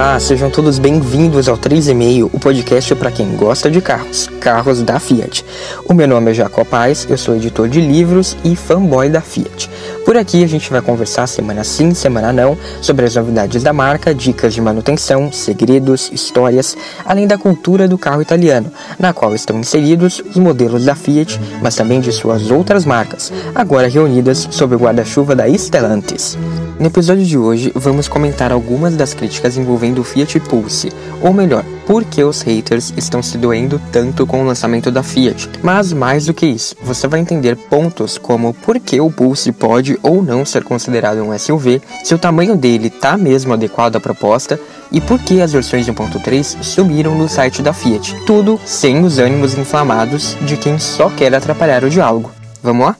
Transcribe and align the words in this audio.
Olá, 0.00 0.18
sejam 0.18 0.50
todos 0.50 0.78
bem-vindos 0.78 1.46
ao 1.46 1.58
3,5, 1.58 2.30
o 2.32 2.40
podcast 2.40 2.94
para 2.94 3.10
quem 3.10 3.36
gosta 3.36 3.70
de 3.70 3.82
carros, 3.82 4.30
carros 4.40 4.82
da 4.82 4.98
Fiat. 4.98 5.44
O 5.84 5.92
meu 5.92 6.08
nome 6.08 6.30
é 6.30 6.34
Jacob 6.34 6.66
Paz, 6.66 7.06
eu 7.10 7.18
sou 7.18 7.36
editor 7.36 7.68
de 7.68 7.82
livros 7.82 8.34
e 8.42 8.56
fanboy 8.56 9.10
da 9.10 9.20
Fiat. 9.20 9.68
Por 10.04 10.16
aqui 10.16 10.42
a 10.42 10.46
gente 10.46 10.70
vai 10.70 10.80
conversar 10.80 11.26
semana 11.26 11.62
sim, 11.62 11.94
semana 11.94 12.32
não, 12.32 12.56
sobre 12.80 13.04
as 13.04 13.14
novidades 13.14 13.62
da 13.62 13.72
marca, 13.72 14.14
dicas 14.14 14.54
de 14.54 14.60
manutenção, 14.60 15.30
segredos, 15.30 16.10
histórias, 16.12 16.76
além 17.04 17.26
da 17.26 17.38
cultura 17.38 17.86
do 17.86 17.98
carro 17.98 18.22
italiano, 18.22 18.72
na 18.98 19.12
qual 19.12 19.34
estão 19.34 19.60
inseridos 19.60 20.20
os 20.20 20.36
modelos 20.36 20.84
da 20.84 20.94
Fiat, 20.94 21.40
mas 21.62 21.76
também 21.76 22.00
de 22.00 22.10
suas 22.12 22.50
outras 22.50 22.84
marcas, 22.84 23.32
agora 23.54 23.88
reunidas 23.88 24.48
sob 24.50 24.74
o 24.74 24.78
guarda-chuva 24.78 25.36
da 25.36 25.46
Stellantis. 25.48 26.36
No 26.78 26.86
episódio 26.86 27.24
de 27.24 27.36
hoje, 27.36 27.70
vamos 27.74 28.08
comentar 28.08 28.50
algumas 28.50 28.96
das 28.96 29.12
críticas 29.12 29.56
envolvendo 29.56 30.00
o 30.00 30.04
Fiat 30.04 30.40
Pulse, 30.40 30.90
ou 31.20 31.32
melhor, 31.32 31.64
por 31.90 32.04
que 32.04 32.22
os 32.22 32.40
haters 32.42 32.94
estão 32.96 33.20
se 33.20 33.36
doendo 33.36 33.82
tanto 33.90 34.24
com 34.24 34.40
o 34.40 34.46
lançamento 34.46 34.92
da 34.92 35.02
Fiat. 35.02 35.50
Mas 35.60 35.92
mais 35.92 36.24
do 36.24 36.32
que 36.32 36.46
isso, 36.46 36.76
você 36.80 37.08
vai 37.08 37.18
entender 37.18 37.56
pontos 37.56 38.16
como 38.16 38.54
por 38.54 38.78
que 38.78 39.00
o 39.00 39.10
Pulse 39.10 39.50
pode 39.50 39.98
ou 40.00 40.22
não 40.22 40.44
ser 40.44 40.62
considerado 40.62 41.20
um 41.20 41.36
SUV, 41.36 41.82
se 42.04 42.14
o 42.14 42.18
tamanho 42.18 42.54
dele 42.54 42.86
está 42.86 43.16
mesmo 43.16 43.54
adequado 43.54 43.96
à 43.96 44.00
proposta 44.00 44.56
e 44.92 45.00
por 45.00 45.18
que 45.18 45.42
as 45.42 45.50
versões 45.50 45.88
1.3 45.88 46.62
sumiram 46.62 47.18
no 47.18 47.28
site 47.28 47.60
da 47.60 47.72
Fiat. 47.72 48.14
Tudo 48.24 48.60
sem 48.64 49.02
os 49.04 49.18
ânimos 49.18 49.58
inflamados 49.58 50.36
de 50.42 50.56
quem 50.56 50.78
só 50.78 51.10
quer 51.10 51.34
atrapalhar 51.34 51.82
o 51.82 51.90
diálogo. 51.90 52.30
Vamos 52.62 52.86
lá? 52.86 52.96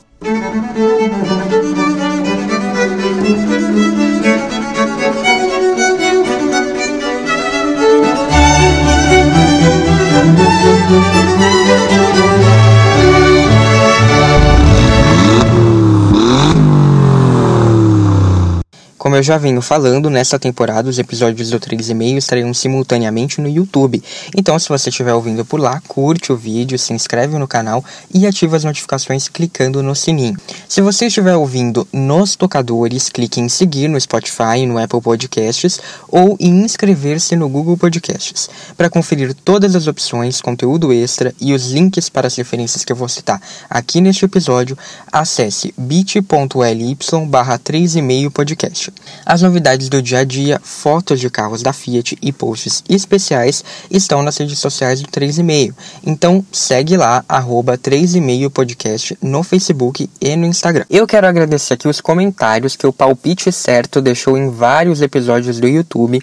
Como 19.00 19.16
eu 19.16 19.22
já 19.22 19.38
venho 19.38 19.62
falando, 19.62 20.10
nesta 20.10 20.38
temporada 20.38 20.90
os 20.90 20.98
episódios 20.98 21.48
do 21.48 21.58
3,5 21.58 22.18
estarão 22.18 22.52
simultaneamente 22.52 23.40
no 23.40 23.48
YouTube. 23.48 24.04
Então, 24.36 24.58
se 24.58 24.68
você 24.68 24.90
estiver 24.90 25.14
ouvindo 25.14 25.42
por 25.42 25.58
lá, 25.58 25.80
curte 25.88 26.30
o 26.30 26.36
vídeo, 26.36 26.78
se 26.78 26.92
inscreve 26.92 27.38
no 27.38 27.48
canal 27.48 27.82
e 28.12 28.26
ativa 28.26 28.58
as 28.58 28.64
notificações 28.64 29.26
clicando 29.26 29.82
no 29.82 29.94
sininho. 29.96 30.36
Se 30.68 30.82
você 30.82 31.06
estiver 31.06 31.34
ouvindo 31.34 31.88
nos 31.90 32.36
tocadores, 32.36 33.08
clique 33.08 33.40
em 33.40 33.48
seguir 33.48 33.88
no 33.88 33.98
Spotify, 33.98 34.66
no 34.66 34.76
Apple 34.76 35.00
Podcasts 35.00 35.80
ou 36.06 36.36
em 36.38 36.62
inscrever-se 36.62 37.34
no 37.36 37.48
Google 37.48 37.78
Podcasts. 37.78 38.50
Para 38.76 38.90
conferir 38.90 39.32
todas 39.32 39.74
as 39.74 39.86
opções, 39.86 40.42
conteúdo 40.42 40.92
extra 40.92 41.34
e 41.40 41.54
os 41.54 41.70
links 41.70 42.10
para 42.10 42.26
as 42.26 42.36
referências 42.36 42.84
que 42.84 42.92
eu 42.92 42.96
vou 42.96 43.08
citar 43.08 43.40
aqui 43.70 43.98
neste 44.02 44.26
episódio, 44.26 44.76
acesse 45.10 45.72
bit.ly 45.78 46.98
barra 47.30 47.58
3,5 47.58 48.30
podcast. 48.30 48.89
As 49.24 49.42
novidades 49.42 49.88
do 49.88 50.02
dia 50.02 50.20
a 50.20 50.24
dia, 50.24 50.60
fotos 50.62 51.20
de 51.20 51.28
carros 51.30 51.62
da 51.62 51.72
Fiat 51.72 52.18
e 52.20 52.32
posts 52.32 52.82
especiais 52.88 53.64
estão 53.90 54.22
nas 54.22 54.36
redes 54.36 54.58
sociais 54.58 55.00
do 55.00 55.08
3,5. 55.08 55.74
Então 56.04 56.44
segue 56.52 56.96
lá, 56.96 57.24
arroba 57.28 57.76
3,5 57.76 58.50
podcast 58.50 59.16
no 59.22 59.42
Facebook 59.42 60.08
e 60.20 60.36
no 60.36 60.46
Instagram. 60.46 60.84
Eu 60.90 61.06
quero 61.06 61.26
agradecer 61.26 61.74
aqui 61.74 61.88
os 61.88 62.00
comentários 62.00 62.76
que 62.76 62.86
o 62.86 62.92
Palpite 62.92 63.52
Certo 63.52 64.00
deixou 64.00 64.36
em 64.36 64.50
vários 64.50 65.00
episódios 65.02 65.58
do 65.58 65.68
YouTube. 65.68 66.20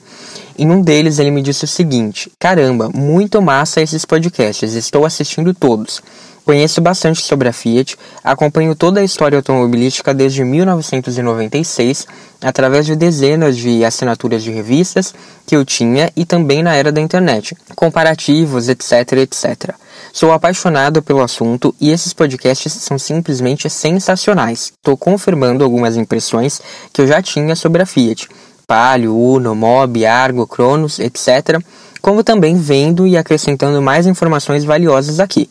Em 0.58 0.72
um 0.72 0.82
deles 0.82 1.20
ele 1.20 1.30
me 1.30 1.42
disse 1.42 1.66
o 1.66 1.68
seguinte: 1.68 2.32
Caramba, 2.40 2.90
muito 2.90 3.42
massa 3.42 3.82
esses 3.82 4.06
podcasts, 4.06 4.74
estou 4.74 5.06
assistindo 5.06 5.54
todos. 5.54 6.02
Conheço 6.48 6.80
bastante 6.80 7.22
sobre 7.22 7.50
a 7.50 7.52
Fiat, 7.52 7.98
acompanho 8.24 8.74
toda 8.74 9.02
a 9.02 9.04
história 9.04 9.38
automobilística 9.38 10.14
desde 10.14 10.46
1996, 10.46 12.08
através 12.42 12.86
de 12.86 12.96
dezenas 12.96 13.58
de 13.58 13.84
assinaturas 13.84 14.42
de 14.42 14.50
revistas 14.50 15.14
que 15.46 15.58
eu 15.58 15.66
tinha 15.66 16.10
e 16.16 16.24
também 16.24 16.64
na 16.64 16.74
era 16.74 16.90
da 16.90 17.02
internet, 17.02 17.54
comparativos, 17.76 18.70
etc, 18.70 19.12
etc. 19.18 19.76
Sou 20.14 20.32
apaixonado 20.32 21.04
pelo 21.04 21.22
assunto 21.22 21.76
e 21.82 21.92
esses 21.92 22.14
podcasts 22.14 22.72
são 22.72 22.98
simplesmente 22.98 23.70
sensacionais. 23.70 24.72
Estou 24.72 24.96
confirmando 24.96 25.66
algumas 25.66 25.98
impressões 25.98 26.62
que 26.94 27.02
eu 27.02 27.08
já 27.08 27.22
tinha 27.22 27.58
sobre 27.58 27.82
a 27.82 27.86
Fiat. 27.86 28.30
Palio, 28.66 29.14
Uno, 29.18 29.54
Mob, 29.54 30.06
Argo, 30.06 30.48
Cronos, 30.48 30.98
etc., 30.98 31.62
como 32.02 32.24
também 32.24 32.56
vendo 32.56 33.06
e 33.06 33.18
acrescentando 33.18 33.82
mais 33.82 34.08
informações 34.08 34.64
valiosas 34.64 35.20
aqui. 35.20 35.50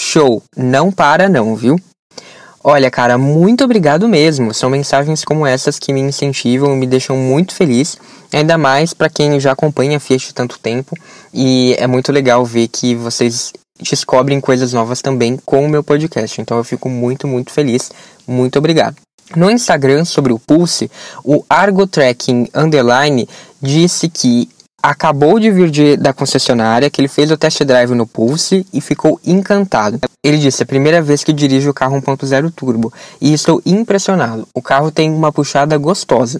Show! 0.00 0.40
Não 0.56 0.92
para 0.92 1.28
não, 1.28 1.56
viu? 1.56 1.76
Olha, 2.62 2.88
cara, 2.88 3.18
muito 3.18 3.64
obrigado 3.64 4.08
mesmo. 4.08 4.54
São 4.54 4.70
mensagens 4.70 5.24
como 5.24 5.44
essas 5.44 5.76
que 5.76 5.92
me 5.92 6.00
incentivam 6.00 6.72
e 6.72 6.76
me 6.76 6.86
deixam 6.86 7.16
muito 7.16 7.52
feliz. 7.52 7.98
Ainda 8.32 8.56
mais 8.56 8.94
para 8.94 9.10
quem 9.10 9.40
já 9.40 9.50
acompanha 9.50 9.96
a 9.96 10.00
Fiat 10.00 10.32
tanto 10.32 10.56
tempo. 10.60 10.96
E 11.34 11.74
é 11.80 11.88
muito 11.88 12.12
legal 12.12 12.44
ver 12.44 12.68
que 12.68 12.94
vocês 12.94 13.52
descobrem 13.80 14.40
coisas 14.40 14.72
novas 14.72 15.02
também 15.02 15.36
com 15.44 15.66
o 15.66 15.68
meu 15.68 15.82
podcast. 15.82 16.40
Então 16.40 16.56
eu 16.56 16.64
fico 16.64 16.88
muito, 16.88 17.26
muito 17.26 17.50
feliz. 17.50 17.90
Muito 18.24 18.56
obrigado. 18.56 18.94
No 19.34 19.50
Instagram 19.50 20.04
sobre 20.04 20.32
o 20.32 20.38
Pulse, 20.38 20.88
o 21.24 21.44
Argo 21.50 21.88
Tracking 21.88 22.48
Underline 22.54 23.28
disse 23.60 24.08
que 24.08 24.48
acabou 24.82 25.38
de 25.38 25.50
vir 25.50 25.70
de, 25.70 25.96
da 25.96 26.12
concessionária, 26.12 26.88
que 26.90 27.00
ele 27.00 27.08
fez 27.08 27.30
o 27.30 27.36
test 27.36 27.62
drive 27.64 27.94
no 27.94 28.06
Pulse 28.06 28.66
e 28.72 28.80
ficou 28.80 29.20
encantado. 29.24 29.98
Ele 30.24 30.38
disse: 30.38 30.62
é 30.62 30.64
a 30.64 30.66
primeira 30.66 31.02
vez 31.02 31.24
que 31.24 31.32
dirijo 31.32 31.70
o 31.70 31.74
carro 31.74 32.00
1.0 32.00 32.52
turbo 32.54 32.92
e 33.20 33.32
estou 33.32 33.60
impressionado. 33.66 34.46
O 34.54 34.62
carro 34.62 34.90
tem 34.90 35.10
uma 35.10 35.32
puxada 35.32 35.76
gostosa. 35.76 36.38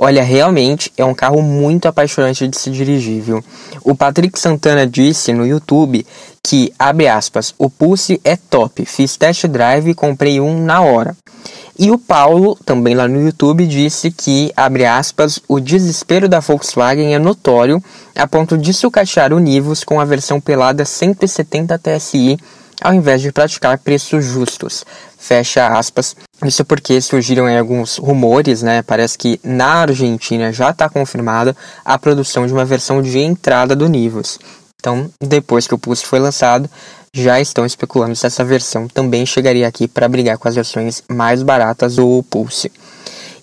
Olha, 0.00 0.22
realmente 0.22 0.92
é 0.96 1.04
um 1.04 1.12
carro 1.12 1.42
muito 1.42 1.88
apaixonante 1.88 2.46
de 2.46 2.56
se 2.56 2.70
dirigir, 2.70 3.20
viu? 3.20 3.44
O 3.82 3.96
Patrick 3.96 4.38
Santana 4.38 4.86
disse 4.86 5.32
no 5.32 5.44
YouTube 5.44 6.06
que, 6.40 6.72
abre 6.78 7.08
aspas, 7.08 7.52
o 7.58 7.68
Pulse 7.68 8.20
é 8.22 8.36
top, 8.36 8.84
fiz 8.84 9.16
test 9.16 9.46
drive 9.48 9.88
e 9.90 9.94
comprei 9.94 10.40
um 10.40 10.64
na 10.64 10.80
hora. 10.82 11.16
E 11.78 11.92
o 11.92 11.98
Paulo, 11.98 12.58
também 12.64 12.94
lá 12.94 13.06
no 13.06 13.22
YouTube, 13.22 13.64
disse 13.64 14.10
que, 14.10 14.52
abre 14.56 14.84
aspas, 14.84 15.38
o 15.46 15.60
desespero 15.60 16.28
da 16.28 16.40
Volkswagen 16.40 17.14
é 17.14 17.18
notório 17.18 17.82
a 18.16 18.26
ponto 18.26 18.58
de 18.58 18.74
sucatear 18.74 19.32
o 19.32 19.38
Nivus 19.38 19.84
com 19.84 20.00
a 20.00 20.04
versão 20.04 20.40
pelada 20.40 20.84
170 20.84 21.78
TSI 21.78 22.36
ao 22.80 22.94
invés 22.94 23.20
de 23.20 23.32
praticar 23.32 23.78
preços 23.78 24.24
justos. 24.24 24.84
Fecha 25.18 25.66
aspas. 25.66 26.16
Isso 26.44 26.64
porque 26.64 27.00
surgiram 27.00 27.46
alguns 27.46 27.96
rumores, 27.96 28.62
né? 28.62 28.82
Parece 28.82 29.18
que 29.18 29.40
na 29.42 29.80
Argentina 29.82 30.52
já 30.52 30.70
está 30.70 30.88
confirmada 30.88 31.56
a 31.84 31.98
produção 31.98 32.46
de 32.46 32.52
uma 32.52 32.64
versão 32.64 33.02
de 33.02 33.18
entrada 33.18 33.74
do 33.74 33.88
Nivus. 33.88 34.38
Então, 34.80 35.10
depois 35.20 35.66
que 35.66 35.74
o 35.74 35.78
Pulse 35.78 36.06
foi 36.06 36.20
lançado, 36.20 36.70
já 37.14 37.40
estão 37.40 37.64
especulando 37.64 38.14
se 38.14 38.26
essa 38.26 38.44
versão 38.44 38.88
também 38.88 39.24
chegaria 39.26 39.66
aqui 39.66 39.88
para 39.88 40.08
brigar 40.08 40.38
com 40.38 40.48
as 40.48 40.54
versões 40.54 41.02
mais 41.08 41.42
baratas 41.42 41.96
do 41.96 42.22
Pulse. 42.30 42.70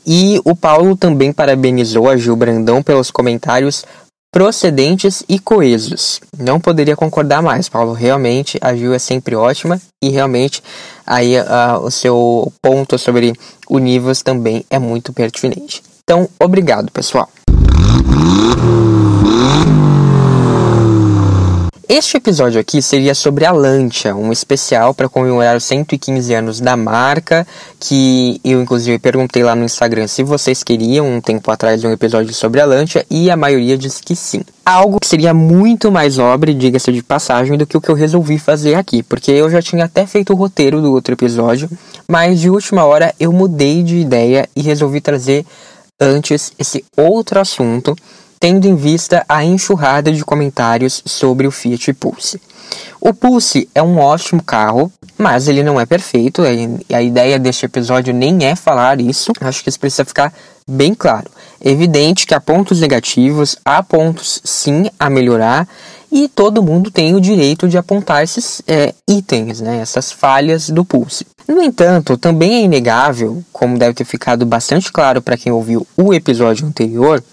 E 0.05 0.39
o 0.45 0.55
Paulo 0.55 0.95
também 0.95 1.33
parabenizou 1.33 2.09
a 2.09 2.15
Gil 2.15 2.35
Brandão 2.35 2.83
pelos 2.83 3.09
comentários 3.09 3.83
procedentes 4.31 5.23
e 5.29 5.39
coesos. 5.39 6.19
Não 6.37 6.59
poderia 6.59 6.95
concordar 6.95 7.41
mais, 7.41 7.69
Paulo. 7.69 7.93
Realmente 7.93 8.57
a 8.61 8.75
Gil 8.75 8.93
é 8.93 8.99
sempre 8.99 9.33
ótima 9.33 9.81
e 10.03 10.09
realmente 10.09 10.61
aí 11.07 11.39
uh, 11.39 11.79
o 11.81 11.89
seu 11.89 12.51
ponto 12.61 12.97
sobre 12.97 13.33
o 13.69 13.79
Nivus 13.79 14.21
também 14.21 14.65
é 14.69 14.77
muito 14.77 15.13
pertinente. 15.13 15.81
Então, 16.03 16.29
obrigado, 16.37 16.91
pessoal. 16.91 17.29
Este 21.87 22.17
episódio 22.17 22.59
aqui 22.59 22.81
seria 22.81 23.13
sobre 23.13 23.45
a 23.45 23.51
Lancia, 23.51 24.15
um 24.15 24.31
especial 24.31 24.91
para 24.91 25.07
comemorar 25.07 25.55
os 25.55 25.63
115 25.65 26.33
anos 26.33 26.59
da 26.59 26.75
marca, 26.75 27.45
que 27.79 28.41
eu 28.43 28.59
inclusive 28.59 28.97
perguntei 28.97 29.43
lá 29.43 29.55
no 29.55 29.63
Instagram 29.63 30.07
se 30.07 30.23
vocês 30.23 30.63
queriam 30.63 31.07
um 31.07 31.21
tempo 31.21 31.51
atrás 31.51 31.83
um 31.83 31.91
episódio 31.91 32.33
sobre 32.33 32.59
a 32.59 32.65
Lancia 32.65 33.05
e 33.07 33.29
a 33.29 33.37
maioria 33.37 33.77
disse 33.77 34.01
que 34.01 34.15
sim. 34.15 34.41
Algo 34.65 34.99
que 34.99 35.05
seria 35.05 35.31
muito 35.31 35.91
mais 35.91 36.17
nobre, 36.17 36.55
diga-se 36.55 36.91
de 36.91 37.03
passagem, 37.03 37.55
do 37.55 37.67
que 37.67 37.77
o 37.77 37.81
que 37.81 37.89
eu 37.89 37.95
resolvi 37.95 38.39
fazer 38.39 38.73
aqui, 38.73 39.03
porque 39.03 39.29
eu 39.29 39.47
já 39.47 39.61
tinha 39.61 39.85
até 39.85 40.07
feito 40.07 40.33
o 40.33 40.35
roteiro 40.35 40.81
do 40.81 40.91
outro 40.91 41.13
episódio, 41.13 41.69
mas 42.07 42.39
de 42.39 42.49
última 42.49 42.83
hora 42.83 43.13
eu 43.19 43.31
mudei 43.31 43.83
de 43.83 43.97
ideia 43.97 44.49
e 44.55 44.61
resolvi 44.63 45.01
trazer 45.01 45.45
antes 46.01 46.51
esse 46.57 46.83
outro 46.97 47.39
assunto 47.39 47.95
tendo 48.45 48.67
em 48.67 48.75
vista 48.75 49.25
a 49.27 49.43
enxurrada 49.43 50.11
de 50.11 50.23
comentários 50.23 51.01
sobre 51.03 51.47
o 51.47 51.51
Fiat 51.51 51.91
Pulse. 51.93 52.39
O 53.01 53.11
Pulse 53.11 53.67
é 53.73 53.81
um 53.81 53.97
ótimo 53.97 54.43
carro, 54.43 54.91
mas 55.17 55.47
ele 55.47 55.63
não 55.63 55.81
é 55.81 55.85
perfeito. 55.87 56.43
A 56.93 57.01
ideia 57.01 57.39
deste 57.39 57.65
episódio 57.65 58.13
nem 58.13 58.45
é 58.45 58.55
falar 58.55 59.01
isso. 59.01 59.31
Acho 59.41 59.63
que 59.63 59.69
isso 59.69 59.79
precisa 59.79 60.05
ficar 60.05 60.31
bem 60.69 60.93
claro. 60.93 61.27
É 61.59 61.71
evidente 61.71 62.27
que 62.27 62.35
há 62.35 62.39
pontos 62.39 62.79
negativos, 62.79 63.57
há 63.65 63.81
pontos 63.81 64.41
sim 64.43 64.91
a 64.99 65.09
melhorar 65.09 65.67
e 66.11 66.29
todo 66.29 66.61
mundo 66.61 66.91
tem 66.91 67.15
o 67.15 67.19
direito 67.19 67.67
de 67.67 67.79
apontar 67.79 68.23
esses 68.23 68.61
é, 68.67 68.93
itens, 69.09 69.59
né, 69.59 69.79
essas 69.79 70.11
falhas 70.11 70.69
do 70.69 70.85
Pulse. 70.85 71.25
No 71.47 71.63
entanto, 71.63 72.15
também 72.15 72.57
é 72.57 72.61
inegável, 72.61 73.43
como 73.51 73.79
deve 73.79 73.95
ter 73.95 74.05
ficado 74.05 74.45
bastante 74.45 74.91
claro 74.91 75.19
para 75.19 75.35
quem 75.35 75.51
ouviu 75.51 75.85
o 75.97 76.13
episódio 76.13 76.67
anterior, 76.67 77.23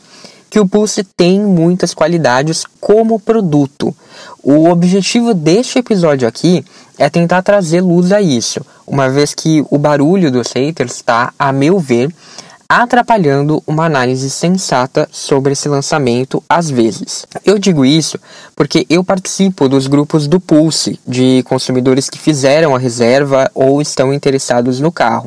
que 0.52 0.60
o 0.60 0.68
Pulse 0.68 1.02
tem 1.02 1.40
muitas 1.40 1.94
qualidades 1.94 2.66
como 2.78 3.18
produto. 3.18 3.96
O 4.42 4.68
objetivo 4.68 5.32
deste 5.32 5.78
episódio 5.78 6.28
aqui 6.28 6.62
é 6.98 7.08
tentar 7.08 7.40
trazer 7.40 7.80
luz 7.80 8.12
a 8.12 8.20
isso, 8.20 8.60
uma 8.86 9.08
vez 9.08 9.34
que 9.34 9.64
o 9.70 9.78
barulho 9.78 10.30
dos 10.30 10.52
haters 10.52 10.96
está, 10.96 11.32
a 11.38 11.54
meu 11.54 11.78
ver, 11.78 12.14
atrapalhando 12.68 13.62
uma 13.66 13.86
análise 13.86 14.28
sensata 14.28 15.08
sobre 15.10 15.54
esse 15.54 15.70
lançamento 15.70 16.44
às 16.46 16.68
vezes. 16.68 17.26
Eu 17.46 17.58
digo 17.58 17.82
isso 17.82 18.18
porque 18.54 18.84
eu 18.90 19.02
participo 19.02 19.70
dos 19.70 19.86
grupos 19.86 20.26
do 20.26 20.38
Pulse 20.38 21.00
de 21.08 21.42
consumidores 21.44 22.10
que 22.10 22.18
fizeram 22.18 22.76
a 22.76 22.78
reserva 22.78 23.50
ou 23.54 23.80
estão 23.80 24.12
interessados 24.12 24.80
no 24.80 24.92
carro. 24.92 25.26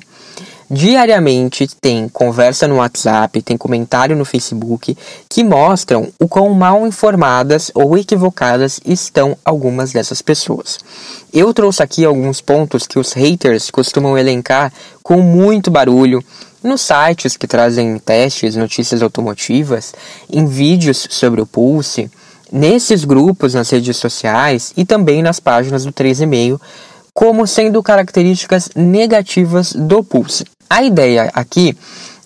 Diariamente 0.69 1.67
tem 1.79 2.09
conversa 2.09 2.67
no 2.67 2.77
WhatsApp, 2.77 3.39
tem 3.43 3.55
comentário 3.55 4.15
no 4.15 4.25
Facebook 4.25 4.97
que 5.29 5.43
mostram 5.43 6.11
o 6.19 6.27
quão 6.27 6.53
mal 6.55 6.87
informadas 6.87 7.69
ou 7.75 7.95
equivocadas 7.95 8.79
estão 8.83 9.37
algumas 9.45 9.91
dessas 9.91 10.23
pessoas. 10.23 10.79
Eu 11.31 11.53
trouxe 11.53 11.83
aqui 11.83 12.03
alguns 12.03 12.41
pontos 12.41 12.87
que 12.87 12.97
os 12.97 13.13
haters 13.13 13.69
costumam 13.69 14.17
elencar 14.17 14.73
com 15.03 15.21
muito 15.21 15.69
barulho 15.69 16.23
nos 16.63 16.81
sites 16.81 17.37
que 17.37 17.45
trazem 17.45 17.99
testes, 17.99 18.55
notícias 18.55 19.03
automotivas, 19.03 19.93
em 20.27 20.47
vídeos 20.47 21.07
sobre 21.11 21.41
o 21.41 21.45
Pulse, 21.45 22.09
nesses 22.51 23.05
grupos 23.05 23.53
nas 23.53 23.69
redes 23.69 23.97
sociais 23.97 24.73
e 24.75 24.83
também 24.83 25.21
nas 25.21 25.39
páginas 25.39 25.85
do 25.85 25.93
3,5 25.93 26.59
como 27.15 27.47
sendo 27.47 27.81
características 27.81 28.69
negativas 28.75 29.71
do 29.71 30.03
Pulse. 30.03 30.43
A 30.69 30.83
ideia 30.83 31.31
aqui 31.33 31.75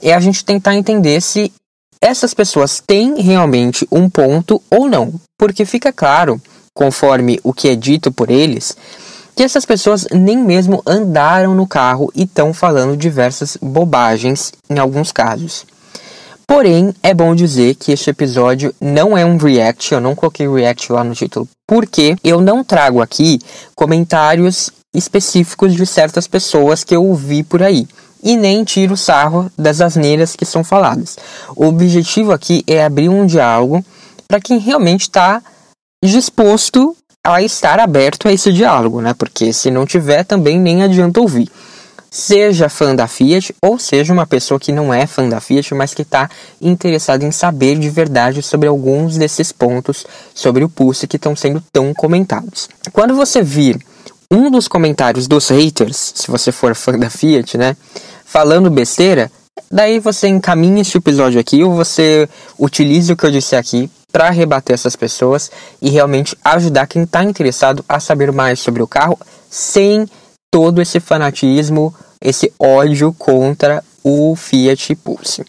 é 0.02 0.14
a 0.14 0.20
gente 0.20 0.44
tentar 0.44 0.76
entender 0.76 1.22
se 1.22 1.54
essas 2.02 2.34
pessoas 2.34 2.82
têm 2.86 3.22
realmente 3.22 3.88
um 3.92 4.10
ponto 4.10 4.62
ou 4.70 4.90
não, 4.90 5.14
porque 5.38 5.64
fica 5.64 5.94
claro, 5.94 6.42
conforme 6.74 7.40
o 7.44 7.54
que 7.54 7.70
é 7.70 7.76
dito 7.76 8.12
por 8.12 8.32
eles, 8.32 8.76
que 9.36 9.44
essas 9.44 9.66
pessoas 9.66 10.08
nem 10.12 10.38
mesmo 10.38 10.82
andaram 10.86 11.54
no 11.54 11.68
carro 11.68 12.12
e 12.16 12.24
estão 12.24 12.54
falando 12.54 12.98
diversas 12.98 13.58
bobagens 13.62 14.54
em 14.70 14.80
alguns 14.80 15.12
casos. 15.12 15.66
Porém, 16.48 16.96
é 17.04 17.14
bom 17.14 17.36
dizer 17.36 17.76
que 17.76 17.92
este 17.92 18.10
episódio 18.10 18.74
não 18.82 19.16
é 19.16 19.24
um 19.24 19.38
react, 19.38 19.94
eu 19.94 20.02
não 20.02 20.16
coloquei 20.16 20.50
react 20.50 20.92
lá 20.92 21.04
no 21.04 21.14
título, 21.14 21.48
porque 21.68 22.16
eu 22.24 22.42
não 22.42 22.64
trago 22.64 23.02
aqui 23.02 23.40
comentários 23.76 24.72
específicos 24.94 25.76
de 25.76 25.86
certas 25.86 26.28
pessoas 26.28 26.84
que 26.84 26.96
eu 26.96 27.04
ouvi 27.06 27.44
por 27.44 27.62
aí 27.62 27.88
e 28.22 28.36
nem 28.36 28.64
tiro 28.64 28.98
sarro 28.98 29.52
das 29.58 29.82
asneiras 29.82 30.36
que 30.36 30.46
são 30.46 30.64
faladas. 30.64 31.18
O 31.56 31.66
objetivo 31.66 32.32
aqui 32.32 32.64
é 32.68 32.84
abrir 32.84 33.10
um 33.10 33.26
diálogo 33.26 33.84
para 34.28 34.42
quem 34.42 34.60
realmente 34.60 35.02
está 35.02 35.42
disposto 36.04 36.96
a 37.26 37.42
estar 37.42 37.80
aberto 37.80 38.28
a 38.28 38.34
esse 38.34 38.52
diálogo, 38.52 39.02
né? 39.02 39.14
Porque 39.14 39.52
se 39.52 39.70
não 39.70 39.86
tiver, 39.86 40.24
também 40.24 40.60
nem 40.60 40.84
adianta 40.84 41.20
ouvir. 41.20 41.50
Seja 42.12 42.70
fã 42.70 42.96
da 42.96 43.08
Fiat 43.08 43.54
ou 43.62 43.78
seja 43.78 44.12
uma 44.12 44.26
pessoa 44.26 44.60
que 44.60 44.72
não 44.72 44.92
é 44.92 45.06
fã 45.06 45.30
da 45.30 45.40
Fiat, 45.40 45.76
mas 45.76 45.94
que 45.94 46.02
está 46.02 46.28
interessada 46.60 47.24
em 47.24 47.32
saber 47.32 47.78
de 47.78 47.90
verdade 47.90 48.42
sobre 48.42 48.68
alguns 48.68 49.16
desses 49.16 49.52
pontos 49.52 50.06
sobre 50.34 50.64
o 50.64 50.70
Pulse 50.70 51.08
que 51.08 51.18
estão 51.18 51.36
sendo 51.36 51.64
tão 51.72 51.94
comentados. 51.94 52.68
Quando 52.92 53.16
você 53.16 53.44
vir 53.44 53.80
um 54.32 54.52
dos 54.52 54.68
comentários 54.68 55.28
dos 55.28 55.50
haters, 55.50 56.14
se 56.16 56.30
você 56.30 56.52
for 56.52 56.76
fã 56.76 56.98
da 56.98 57.10
Fiat, 57.10 57.58
né, 57.58 57.76
falando 58.24 58.70
besteira, 58.70 59.32
daí 59.72 60.00
você 60.00 60.28
encaminha 60.28 60.82
este 60.82 60.98
episódio 60.98 61.40
aqui 61.40 61.64
ou 61.64 61.74
você 61.74 62.30
utilize 62.58 63.12
o 63.12 63.18
que 63.18 63.26
eu 63.26 63.32
disse 63.32 63.56
aqui 63.56 63.90
para 64.12 64.30
rebater 64.30 64.76
essas 64.76 64.96
pessoas 64.96 65.52
e 65.82 65.90
realmente 65.90 66.38
ajudar 66.44 66.88
quem 66.88 67.04
está 67.04 67.24
interessado 67.24 67.84
a 67.90 68.00
saber 68.00 68.32
mais 68.32 68.60
sobre 68.60 68.84
o 68.84 68.88
carro 68.88 69.18
sem 69.50 70.08
todo 70.52 70.82
esse 70.82 71.00
fanatismo, 71.00 71.94
esse 72.22 72.54
ódio 72.60 73.14
contra 73.14 73.84
o 74.04 74.36
Fiat 74.36 74.96
Pulse. 74.96 75.44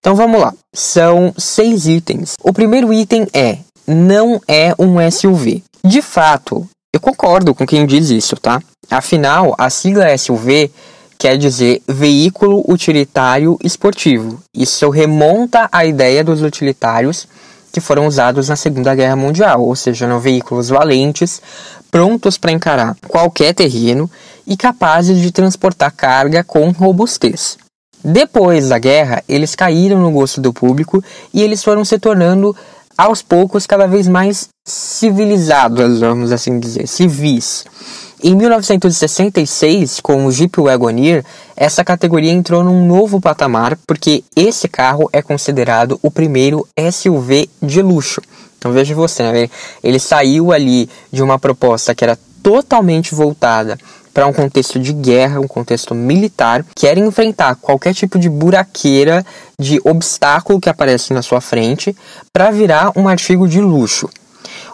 Então 0.00 0.14
vamos 0.14 0.40
lá, 0.40 0.52
são 0.72 1.32
seis 1.36 1.86
itens. 1.86 2.34
O 2.42 2.52
primeiro 2.52 2.92
item 2.92 3.26
é 3.32 3.58
não 3.86 4.40
é 4.48 4.74
um 4.78 4.98
SUV. 5.10 5.62
De 5.86 6.02
fato, 6.02 6.68
eu 6.92 6.98
concordo 6.98 7.54
com 7.54 7.64
quem 7.64 7.86
diz 7.86 8.10
isso, 8.10 8.34
tá? 8.34 8.60
Afinal, 8.90 9.54
a 9.56 9.70
sigla 9.70 10.18
SUV 10.18 10.68
quer 11.16 11.38
dizer 11.38 11.80
veículo 11.86 12.64
utilitário 12.68 13.56
esportivo. 13.62 14.42
Isso 14.52 14.90
remonta 14.90 15.68
à 15.70 15.86
ideia 15.86 16.24
dos 16.24 16.42
utilitários 16.42 17.28
que 17.72 17.80
foram 17.80 18.08
usados 18.08 18.48
na 18.48 18.56
Segunda 18.56 18.96
Guerra 18.96 19.14
Mundial, 19.14 19.62
ou 19.62 19.76
seja, 19.76 20.06
eram 20.06 20.18
veículos 20.18 20.70
valentes, 20.70 21.40
prontos 21.88 22.36
para 22.36 22.50
encarar 22.50 22.96
qualquer 23.06 23.54
terreno 23.54 24.10
e 24.44 24.56
capazes 24.56 25.20
de 25.20 25.30
transportar 25.30 25.92
carga 25.92 26.42
com 26.42 26.68
robustez. 26.70 27.58
Depois 28.02 28.68
da 28.68 28.78
guerra, 28.78 29.22
eles 29.28 29.54
caíram 29.54 30.00
no 30.00 30.10
gosto 30.10 30.40
do 30.40 30.52
público 30.52 31.02
e 31.32 31.42
eles 31.42 31.62
foram 31.62 31.84
se 31.84 31.96
tornando 31.96 32.56
aos 32.96 33.22
poucos 33.22 33.66
cada 33.66 33.86
vez 33.86 34.08
mais 34.08 34.48
civilizados, 34.64 36.00
vamos 36.00 36.32
assim 36.32 36.58
dizer, 36.58 36.86
civis. 36.86 37.64
Em 38.22 38.34
1966, 38.34 40.00
com 40.00 40.24
o 40.24 40.32
Jeep 40.32 40.58
Wagoneer, 40.58 41.24
essa 41.54 41.84
categoria 41.84 42.32
entrou 42.32 42.64
num 42.64 42.86
novo 42.86 43.20
patamar 43.20 43.78
porque 43.86 44.24
esse 44.34 44.68
carro 44.68 45.08
é 45.12 45.20
considerado 45.20 45.98
o 46.02 46.10
primeiro 46.10 46.66
SUV 46.90 47.48
de 47.62 47.82
luxo. 47.82 48.22
Então 48.58 48.72
veja 48.72 48.94
você, 48.94 49.22
né? 49.30 49.50
ele 49.84 49.98
saiu 49.98 50.50
ali 50.50 50.88
de 51.12 51.22
uma 51.22 51.38
proposta 51.38 51.94
que 51.94 52.02
era 52.02 52.18
totalmente 52.42 53.14
voltada 53.14 53.78
para 54.16 54.26
um 54.26 54.32
contexto 54.32 54.78
de 54.78 54.94
guerra, 54.94 55.40
um 55.40 55.46
contexto 55.46 55.94
militar, 55.94 56.64
quer 56.74 56.96
enfrentar 56.96 57.54
qualquer 57.56 57.92
tipo 57.92 58.18
de 58.18 58.30
buraqueira, 58.30 59.22
de 59.60 59.78
obstáculo 59.84 60.58
que 60.58 60.70
aparece 60.70 61.12
na 61.12 61.20
sua 61.20 61.42
frente, 61.42 61.94
para 62.32 62.50
virar 62.50 62.92
um 62.96 63.08
artigo 63.08 63.46
de 63.46 63.60
luxo. 63.60 64.08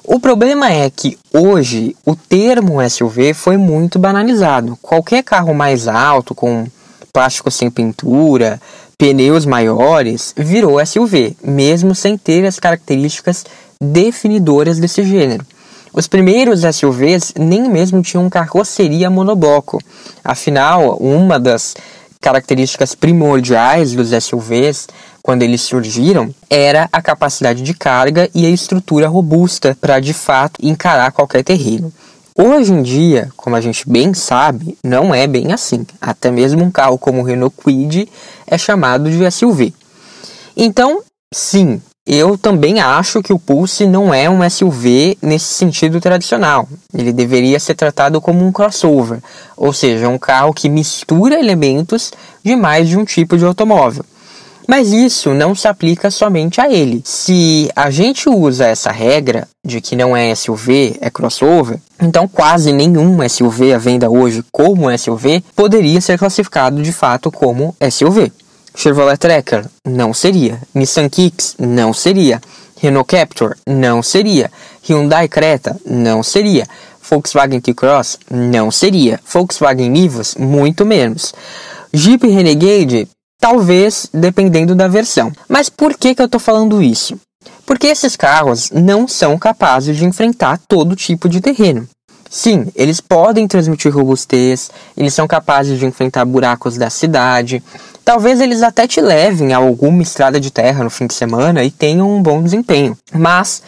O 0.04 0.20
problema 0.20 0.70
é 0.70 0.88
que 0.88 1.18
hoje 1.34 1.96
o 2.06 2.14
termo 2.14 2.88
SUV 2.88 3.34
foi 3.34 3.56
muito 3.56 3.99
banalizado. 3.99 4.78
Qualquer 4.80 5.25
carro 5.25 5.52
mais 5.52 5.88
alto, 5.88 6.37
com 6.37 6.64
plástico 7.12 7.50
sem 7.50 7.68
pintura, 7.68 8.62
pneus 8.96 9.44
maiores, 9.44 10.32
virou 10.37 10.78
SUV, 10.87 11.37
mesmo 11.42 11.96
sem 11.96 12.16
ter 12.16 12.46
as 12.46 12.61
características 12.61 13.44
definidoras 13.82 14.78
desse 14.78 15.02
gênero. 15.02 15.44
Os 15.92 16.06
primeiros 16.08 16.62
SUVs 16.62 17.34
nem 17.38 17.68
mesmo 17.68 18.00
tinham 18.02 18.30
carroceria 18.30 19.11
monobloco. 19.11 19.78
Afinal, 20.25 20.96
uma 20.96 21.38
das 21.38 21.75
características 22.18 22.94
primordiais 22.94 23.92
dos 23.92 24.11
SUVs 24.25 24.88
quando 25.22 25.42
eles 25.42 25.61
surgiram 25.61 26.34
era 26.49 26.88
a 26.90 27.02
capacidade 27.02 27.62
de 27.62 27.75
carga 27.75 28.30
e 28.34 28.46
a 28.46 28.50
estrutura 28.50 29.06
robusta 29.06 29.76
para 29.80 30.00
de 30.00 30.14
fato 30.14 30.58
encarar 30.62 31.12
qualquer 31.12 31.44
terreno. 31.44 31.92
Hoje 32.34 32.72
em 32.72 32.82
dia, 32.82 33.28
como 33.37 33.54
a 33.54 33.61
gente 33.61 33.87
bem 33.87 34.14
sabe, 34.14 34.78
não 34.82 35.14
é 35.14 35.26
bem 35.26 35.52
assim. 35.52 35.87
Até 36.00 36.30
mesmo 36.30 36.64
um 36.64 36.70
carro 36.70 36.96
como 36.96 37.20
o 37.20 37.25
Renault 37.25 37.54
Kwid 37.54 38.08
é 38.46 38.56
chamado 38.56 39.11
de 39.11 39.30
SUV. 39.30 39.75
Então, 40.56 41.02
sim, 41.30 41.82
eu 42.06 42.37
também 42.37 42.80
acho 42.80 43.23
que 43.23 43.32
o 43.32 43.38
Pulse 43.38 43.87
não 43.87 44.12
é 44.12 44.28
um 44.28 44.49
SUV 44.49 45.16
nesse 45.23 45.54
sentido 45.54 46.00
tradicional. 46.00 46.68
Ele 46.92 47.12
deveria 47.12 47.61
ser 47.61 47.76
tratado 47.76 48.21
como 48.21 48.44
um 48.44 48.50
crossover, 48.50 49.21
ou 49.56 49.73
seja, 49.73 50.09
um 50.09 50.18
carro 50.18 50.52
que 50.52 50.68
mistura 50.68 51.38
elementos 51.38 52.12
de 52.44 52.56
mais 52.56 52.88
de 52.88 52.99
um 52.99 53.04
tipo 53.04 53.38
de 53.38 53.44
automóvel. 53.44 54.04
Mas 54.66 54.92
isso 54.92 55.35
não 55.35 55.54
se 55.54 55.68
aplica 55.68 56.11
somente 56.11 56.61
a 56.61 56.73
ele. 56.73 57.02
Se 57.04 57.71
a 57.75 57.90
gente 57.90 58.28
usa 58.28 58.66
essa 58.66 58.90
regra 58.90 59.47
de 59.64 59.80
que 59.80 59.94
não 59.94 60.16
é 60.16 60.35
SUV, 60.35 60.97
é 61.00 61.11
crossover, 61.11 61.78
então 62.00 62.26
quase 62.26 62.73
nenhum 62.73 63.18
SUV 63.28 63.75
à 63.75 63.78
venda 63.78 64.11
hoje 64.11 64.44
como 64.50 64.97
SUV 64.97 65.42
poderia 65.54 66.00
ser 66.00 66.18
classificado 66.18 66.82
de 66.82 66.92
fato 66.92 67.30
como 67.30 67.76
SUV. 67.90 68.32
Chevrolet 68.75 69.17
Tracker 69.17 69.67
não 69.87 70.14
seria, 70.14 70.61
Nissan 70.75 71.09
Kicks 71.09 71.57
não 71.59 71.93
seria, 71.93 72.41
Renault 72.81 73.07
Captur 73.07 73.57
não 73.67 74.02
seria, 74.02 74.50
Hyundai 74.88 75.29
Creta 75.29 75.76
não 75.87 76.23
seria, 76.23 76.67
Volkswagen 77.09 77.61
T-Cross 77.61 78.19
não 78.31 78.71
seria, 78.71 79.21
Volkswagen 79.31 79.91
Nivus 79.91 80.35
muito 80.37 80.85
menos. 80.85 81.35
Jeep 81.93 82.26
Renegade, 82.26 83.07
talvez 83.38 84.09
dependendo 84.12 84.75
da 84.75 84.88
versão. 84.88 85.31
Mas 85.49 85.69
por 85.69 85.97
que, 85.97 86.14
que 86.14 86.23
eu 86.23 86.26
estou 86.26 86.41
falando 86.41 86.83
isso? 86.83 87.21
Porque 87.67 87.87
esses 87.87 88.17
carros 88.17 88.71
não 88.71 89.07
são 89.07 89.38
capazes 89.38 89.97
de 89.97 90.05
enfrentar 90.05 90.59
todo 90.67 90.97
tipo 90.97 91.29
de 91.29 91.41
terreno. 91.41 91.87
Sim, 92.31 92.67
eles 92.75 92.99
podem 92.99 93.47
transmitir 93.47 93.95
robustez, 93.95 94.71
eles 94.97 95.12
são 95.12 95.29
capazes 95.29 95.79
de 95.79 95.85
enfrentar 95.85 96.25
buracos 96.25 96.79
da 96.79 96.88
cidade. 96.88 97.62
Talvez 98.04 98.40
eles 98.40 98.62
até 98.62 98.87
te 98.87 99.00
levem 99.00 99.52
a 99.52 99.59
alguma 99.59 100.02
estrada 100.02 100.40
de 100.40 100.50
terra 100.50 100.82
no 100.82 100.90
fim 100.90 101.06
de 101.06 101.14
semana 101.14 101.62
e 101.62 101.71
tenham 101.71 102.11
um 102.11 102.23
bom 102.23 102.42
desempenho. 102.42 102.97
Mas 103.12 103.62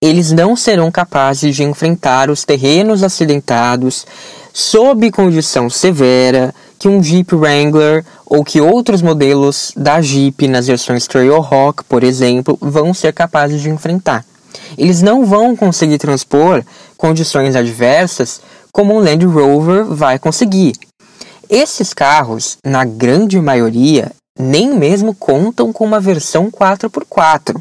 eles 0.00 0.32
não 0.32 0.56
serão 0.56 0.90
capazes 0.90 1.54
de 1.54 1.62
enfrentar 1.62 2.30
os 2.30 2.44
terrenos 2.44 3.02
acidentados 3.02 4.06
sob 4.52 5.10
condição 5.10 5.68
severa 5.68 6.54
que 6.78 6.88
um 6.88 7.02
Jeep 7.02 7.34
Wrangler 7.34 8.04
ou 8.24 8.42
que 8.42 8.60
outros 8.60 9.02
modelos 9.02 9.72
da 9.76 10.00
Jeep 10.00 10.48
nas 10.48 10.66
versões 10.66 11.06
Trailhawk, 11.06 11.84
por 11.84 12.02
exemplo, 12.02 12.56
vão 12.60 12.94
ser 12.94 13.12
capazes 13.12 13.60
de 13.60 13.68
enfrentar. 13.68 14.24
Eles 14.78 15.02
não 15.02 15.26
vão 15.26 15.54
conseguir 15.54 15.98
transpor 15.98 16.62
condições 16.96 17.54
adversas 17.54 18.40
como 18.72 18.94
um 18.94 18.98
Land 18.98 19.26
Rover 19.26 19.84
vai 19.84 20.18
conseguir. 20.18 20.72
Esses 21.50 21.92
carros, 21.92 22.58
na 22.64 22.84
grande 22.84 23.40
maioria, 23.40 24.12
nem 24.38 24.72
mesmo 24.72 25.12
contam 25.12 25.72
com 25.72 25.84
uma 25.84 25.98
versão 25.98 26.48
4x4. 26.48 27.60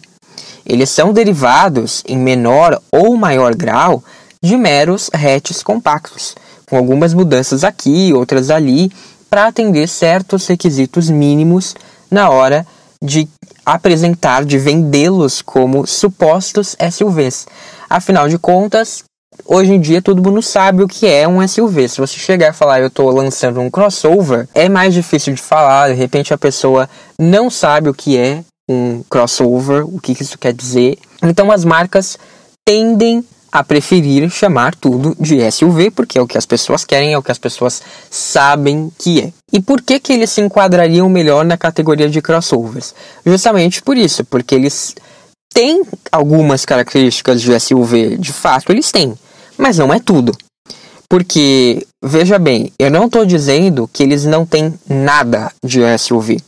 Eles 0.64 0.92
são 0.92 1.12
derivados, 1.12 2.04
em 2.08 2.16
menor 2.16 2.80
ou 2.92 3.18
maior 3.18 3.56
grau, 3.56 4.04
de 4.44 4.56
meros 4.56 5.10
hatches 5.12 5.64
compactos, 5.64 6.36
com 6.70 6.78
algumas 6.78 7.16
mudanças 7.16 7.64
aqui, 7.64 8.14
outras 8.14 8.52
ali, 8.52 8.92
para 9.28 9.48
atender 9.48 9.88
certos 9.90 10.46
requisitos 10.46 11.10
mínimos 11.10 11.76
na 12.12 12.30
hora 12.30 12.68
de 13.04 13.28
apresentar, 13.66 14.46
de 14.46 14.60
vendê-los 14.60 15.42
como 15.42 15.88
supostos 15.88 16.76
SUVs. 16.92 17.48
Afinal 17.90 18.30
de 18.30 18.38
contas, 18.38 19.04
hoje 19.46 19.74
em 19.74 19.80
dia 19.80 20.02
todo 20.02 20.22
mundo 20.22 20.42
sabe 20.42 20.84
o 20.84 20.88
que 20.88 21.08
é 21.08 21.28
um 21.28 21.46
SUV. 21.48 21.90
Se 21.90 22.00
você 22.00 22.18
chegar 22.18 22.50
e 22.50 22.54
falar 22.54 22.82
eu 22.82 22.88
estou 22.88 23.10
lançando 23.12 23.60
um 23.60 23.70
crossover, 23.70 24.48
é 24.54 24.70
mais 24.70 24.94
difícil 24.94 25.34
de 25.34 25.42
falar, 25.42 25.90
de 25.90 25.96
repente 25.96 26.34
a 26.34 26.38
pessoa 26.38 26.90
não 27.20 27.50
sabe 27.50 27.90
o 27.90 27.94
que 27.94 28.18
é 28.18 28.44
um 28.70 29.04
crossover, 29.10 29.86
o 29.86 30.00
que 30.00 30.12
isso 30.12 30.38
quer 30.38 30.54
dizer. 30.54 30.98
Então 31.24 31.52
as 31.52 31.66
marcas 31.66 32.18
tendem 32.66 33.24
a 33.52 33.64
preferir 33.64 34.30
chamar 34.30 34.76
tudo 34.76 35.16
de 35.20 35.40
SUV, 35.52 35.92
porque 35.92 36.18
é 36.18 36.22
o 36.22 36.28
que 36.28 36.38
as 36.38 36.46
pessoas 36.46 36.86
querem, 36.86 37.14
é 37.14 37.18
o 37.18 37.24
que 37.24 37.32
as 37.32 37.40
pessoas 37.40 37.82
sabem 38.10 38.92
que 38.98 39.22
é. 39.22 39.34
E 39.52 39.60
por 39.60 39.82
que, 39.82 40.00
que 40.00 40.14
eles 40.14 40.30
se 40.30 40.42
enquadrariam 40.42 41.10
melhor 41.10 41.44
na 41.44 41.58
categoria 41.58 42.10
de 42.10 42.22
crossovers? 42.22 42.94
Justamente 43.26 43.82
por 43.82 43.98
isso, 43.98 44.24
porque 44.24 44.54
eles 44.54 44.96
têm 45.52 45.82
algumas 46.12 46.64
características 46.64 47.42
de 47.42 47.60
SUV, 47.60 48.18
de 48.18 48.32
fato 48.32 48.72
eles 48.72 48.92
têm, 48.92 49.18
mas 49.60 49.78
não 49.78 49.94
é 49.94 50.00
tudo. 50.00 50.36
Porque, 51.10 51.86
veja 52.04 52.40
bem, 52.40 52.72
eu 52.80 52.90
não 52.90 53.06
estou 53.06 53.26
dizendo 53.26 53.90
que 53.92 54.02
eles 54.02 54.26
não 54.26 54.46
têm 54.46 54.74
nada 54.88 55.52
de 55.64 55.82
SUV. 55.98 56.42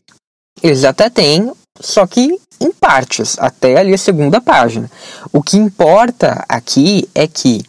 Eles 0.64 0.84
até 0.86 1.10
têm, 1.10 1.52
só 1.80 2.08
que 2.08 2.40
em 2.60 2.72
partes, 2.72 3.38
até 3.40 3.78
ali 3.78 3.94
a 3.94 3.98
segunda 3.98 4.40
página. 4.40 4.90
O 5.34 5.42
que 5.42 5.58
importa 5.58 6.46
aqui 6.48 7.10
é 7.16 7.28
que, 7.28 7.64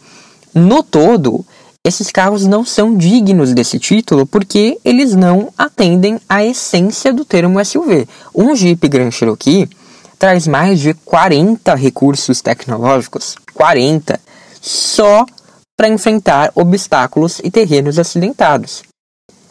no 0.53 0.83
todo, 0.83 1.43
esses 1.83 2.11
carros 2.11 2.45
não 2.45 2.63
são 2.63 2.95
dignos 2.95 3.53
desse 3.53 3.79
título 3.79 4.25
porque 4.27 4.77
eles 4.85 5.15
não 5.15 5.51
atendem 5.57 6.19
à 6.29 6.45
essência 6.45 7.11
do 7.11 7.25
termo 7.25 7.63
SUV. 7.65 8.07
Um 8.35 8.55
Jeep 8.55 8.87
Grand 8.87 9.09
Cherokee 9.09 9.67
traz 10.19 10.47
mais 10.47 10.79
de 10.79 10.93
40 10.93 11.73
recursos 11.73 12.39
tecnológicos, 12.39 13.35
40, 13.55 14.19
só 14.63 15.25
para 15.75 15.89
enfrentar 15.89 16.51
obstáculos 16.55 17.41
e 17.43 17.51
terrenos 17.51 17.99
acidentados. 17.99 18.83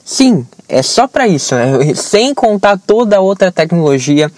Sim, 0.02 0.46
é 0.66 0.82
só 0.82 1.06
para 1.06 1.28
isso, 1.28 1.54
né? 1.54 1.92
sem 1.94 2.34
contar 2.34 2.78
toda 2.78 3.18
a 3.18 3.20
outra 3.20 3.52
tecnologia 3.52 4.32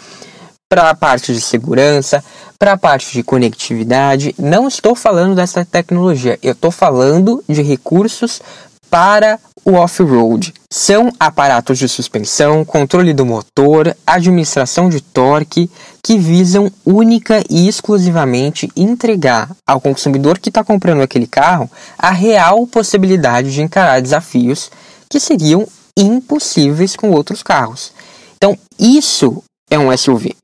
para 0.68 0.90
a 0.90 0.94
parte 0.94 1.32
de 1.32 1.40
segurança, 1.40 2.24
para 2.58 2.72
a 2.72 2.76
parte 2.76 3.12
de 3.12 3.22
conectividade. 3.22 4.34
Não 4.36 4.66
estou 4.66 4.96
falando 4.96 5.36
dessa 5.36 5.64
tecnologia, 5.64 6.38
eu 6.42 6.52
estou 6.52 6.72
falando 6.72 7.42
de 7.48 7.62
recursos 7.62 8.42
para 8.90 9.38
o 9.64 9.74
off-road. 9.74 10.52
São 10.70 11.10
aparatos 11.18 11.78
de 11.78 11.88
suspensão, 11.88 12.64
controle 12.64 13.14
do 13.14 13.24
motor, 13.24 13.96
administração 14.06 14.88
de 14.88 15.00
torque, 15.00 15.70
que 16.02 16.18
visam 16.18 16.70
única 16.84 17.42
e 17.48 17.66
exclusivamente 17.66 18.70
entregar 18.76 19.50
ao 19.66 19.80
consumidor 19.80 20.38
que 20.38 20.50
está 20.50 20.62
comprando 20.62 21.02
aquele 21.02 21.26
carro 21.26 21.70
a 21.98 22.10
real 22.10 22.66
possibilidade 22.66 23.52
de 23.52 23.62
encarar 23.62 24.00
desafios 24.00 24.70
que 25.08 25.18
seriam 25.18 25.66
impossíveis 25.96 26.96
com 26.96 27.10
outros 27.10 27.42
carros. 27.42 27.92
Então, 28.36 28.58
isso 28.78 29.42
é 29.70 29.78
um 29.78 29.96
SUV. 29.96 30.36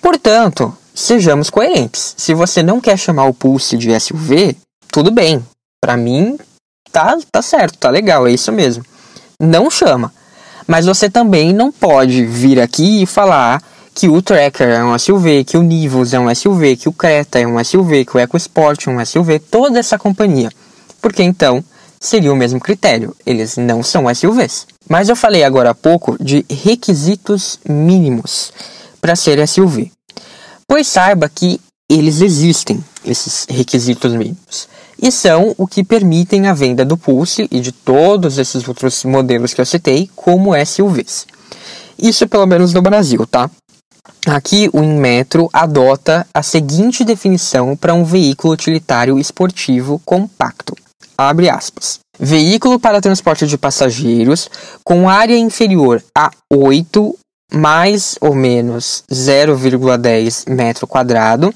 Portanto, 0.00 0.76
sejamos 0.94 1.50
coerentes. 1.50 2.14
Se 2.16 2.34
você 2.34 2.62
não 2.62 2.80
quer 2.80 2.96
chamar 2.96 3.26
o 3.26 3.34
Pulse 3.34 3.76
de 3.76 3.98
SUV, 3.98 4.56
tudo 4.92 5.10
bem. 5.10 5.44
Para 5.80 5.96
mim, 5.96 6.38
tá, 6.90 7.16
tá 7.30 7.42
certo, 7.42 7.78
tá 7.78 7.90
legal, 7.90 8.26
é 8.26 8.32
isso 8.32 8.52
mesmo. 8.52 8.84
Não 9.40 9.70
chama. 9.70 10.12
Mas 10.66 10.86
você 10.86 11.08
também 11.08 11.52
não 11.52 11.72
pode 11.72 12.24
vir 12.26 12.60
aqui 12.60 13.02
e 13.02 13.06
falar 13.06 13.62
que 13.94 14.08
o 14.08 14.22
Tracker 14.22 14.68
é 14.68 14.84
um 14.84 14.96
SUV, 14.98 15.44
que 15.44 15.56
o 15.56 15.62
Nivus 15.62 16.12
é 16.12 16.20
um 16.20 16.32
SUV, 16.32 16.76
que 16.76 16.88
o 16.88 16.92
Creta 16.92 17.38
é 17.40 17.46
um 17.46 17.62
SUV, 17.62 18.04
que 18.04 18.16
o 18.16 18.20
EcoSport 18.20 18.86
é 18.86 18.90
um 18.90 19.04
SUV, 19.04 19.38
toda 19.38 19.78
essa 19.78 19.98
companhia. 19.98 20.50
Porque 21.00 21.22
então 21.22 21.64
seria 22.00 22.32
o 22.32 22.36
mesmo 22.36 22.60
critério, 22.60 23.16
eles 23.26 23.56
não 23.56 23.82
são 23.82 24.12
SUVs. 24.14 24.66
Mas 24.88 25.08
eu 25.08 25.16
falei 25.16 25.42
agora 25.42 25.70
há 25.70 25.74
pouco 25.74 26.16
de 26.22 26.44
requisitos 26.48 27.58
mínimos 27.68 28.52
para 29.00 29.16
ser 29.16 29.46
SUV. 29.48 29.90
Pois 30.66 30.86
saiba 30.86 31.28
que 31.28 31.60
eles 31.88 32.20
existem, 32.20 32.84
esses 33.04 33.46
requisitos 33.48 34.12
mínimos, 34.12 34.68
e 35.00 35.10
são 35.12 35.54
o 35.56 35.66
que 35.66 35.84
permitem 35.84 36.46
a 36.46 36.54
venda 36.54 36.84
do 36.84 36.96
Pulse 36.96 37.48
e 37.50 37.60
de 37.60 37.72
todos 37.72 38.38
esses 38.38 38.66
outros 38.66 39.04
modelos 39.04 39.54
que 39.54 39.60
eu 39.60 39.66
citei 39.66 40.10
como 40.14 40.52
SUVs. 40.64 41.26
Isso 41.98 42.28
pelo 42.28 42.46
menos 42.46 42.72
no 42.72 42.82
Brasil, 42.82 43.26
tá? 43.26 43.50
Aqui 44.26 44.68
o 44.72 44.82
Inmetro 44.82 45.48
adota 45.52 46.26
a 46.34 46.42
seguinte 46.42 47.04
definição 47.04 47.76
para 47.76 47.94
um 47.94 48.04
veículo 48.04 48.52
utilitário 48.52 49.18
esportivo 49.18 50.00
compacto. 50.04 50.74
Abre 51.16 51.48
aspas. 51.48 52.00
Veículo 52.18 52.78
para 52.78 53.00
transporte 53.00 53.46
de 53.46 53.56
passageiros 53.56 54.50
com 54.84 55.08
área 55.08 55.36
inferior 55.36 56.02
a 56.16 56.30
8 56.52 57.16
mais 57.52 58.16
ou 58.20 58.34
menos 58.34 59.02
0,10 59.10 60.50
metro 60.52 60.86
quadrado, 60.86 61.54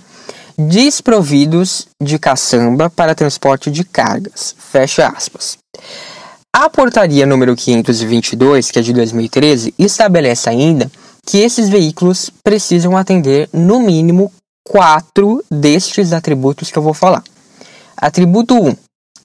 desprovidos 0.58 1.88
de 2.00 2.18
caçamba 2.18 2.90
para 2.90 3.14
transporte 3.14 3.70
de 3.70 3.84
cargas. 3.84 4.54
Fecha 4.58 5.08
aspas. 5.08 5.58
A 6.54 6.68
portaria 6.68 7.24
número 7.24 7.56
522, 7.56 8.70
que 8.70 8.78
é 8.78 8.82
de 8.82 8.92
2013, 8.92 9.74
estabelece 9.78 10.50
ainda 10.50 10.90
que 11.26 11.38
esses 11.38 11.68
veículos 11.68 12.30
precisam 12.44 12.96
atender 12.96 13.48
no 13.52 13.80
mínimo 13.80 14.30
quatro 14.62 15.42
destes 15.50 16.12
atributos 16.12 16.70
que 16.70 16.78
eu 16.78 16.82
vou 16.82 16.94
falar. 16.94 17.22
Atributo 17.96 18.54
1: 18.54 18.76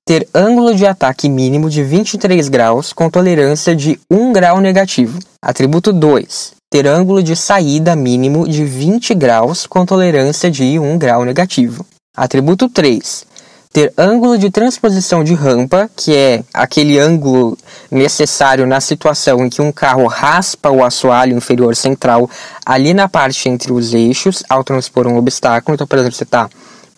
ter 0.06 0.28
ângulo 0.34 0.74
de 0.74 0.86
ataque 0.86 1.28
mínimo 1.28 1.70
de 1.70 1.84
23 1.84 2.48
graus 2.48 2.94
com 2.94 3.10
tolerância 3.10 3.76
de 3.76 4.00
1 4.10 4.32
grau 4.32 4.62
negativo. 4.62 5.20
Atributo 5.42 5.92
2: 5.92 6.57
ter 6.70 6.86
ângulo 6.86 7.24
de 7.24 7.36
saída 7.36 7.96
mínimo 7.96 8.48
de 8.48 8.66
20 8.66 9.14
graus 9.14 9.66
com 9.66 9.86
tolerância 9.86 10.52
de 10.52 10.78
1 10.78 10.98
grau 10.98 11.24
negativo. 11.24 11.86
Atributo 12.16 12.68
3. 12.68 13.26
Ter 13.72 13.94
ângulo 13.98 14.38
de 14.38 14.50
transposição 14.50 15.24
de 15.24 15.34
rampa, 15.34 15.90
que 15.96 16.14
é 16.14 16.44
aquele 16.54 17.00
ângulo 17.00 17.58
necessário 17.90 18.66
na 18.66 18.82
situação 18.82 19.46
em 19.46 19.50
que 19.50 19.62
um 19.62 19.72
carro 19.72 20.08
raspa 20.08 20.70
o 20.70 20.84
assoalho 20.84 21.38
inferior 21.38 21.76
central 21.76 22.30
ali 22.66 22.94
na 22.94 23.08
parte 23.08 23.48
entre 23.48 23.72
os 23.72 23.94
eixos 23.94 24.44
ao 24.50 24.64
transpor 24.64 25.08
um 25.08 25.18
obstáculo. 25.18 25.76
Então, 25.76 25.88
por 25.88 26.00
exemplo, 26.00 26.18
você 26.18 26.24
está 26.24 26.50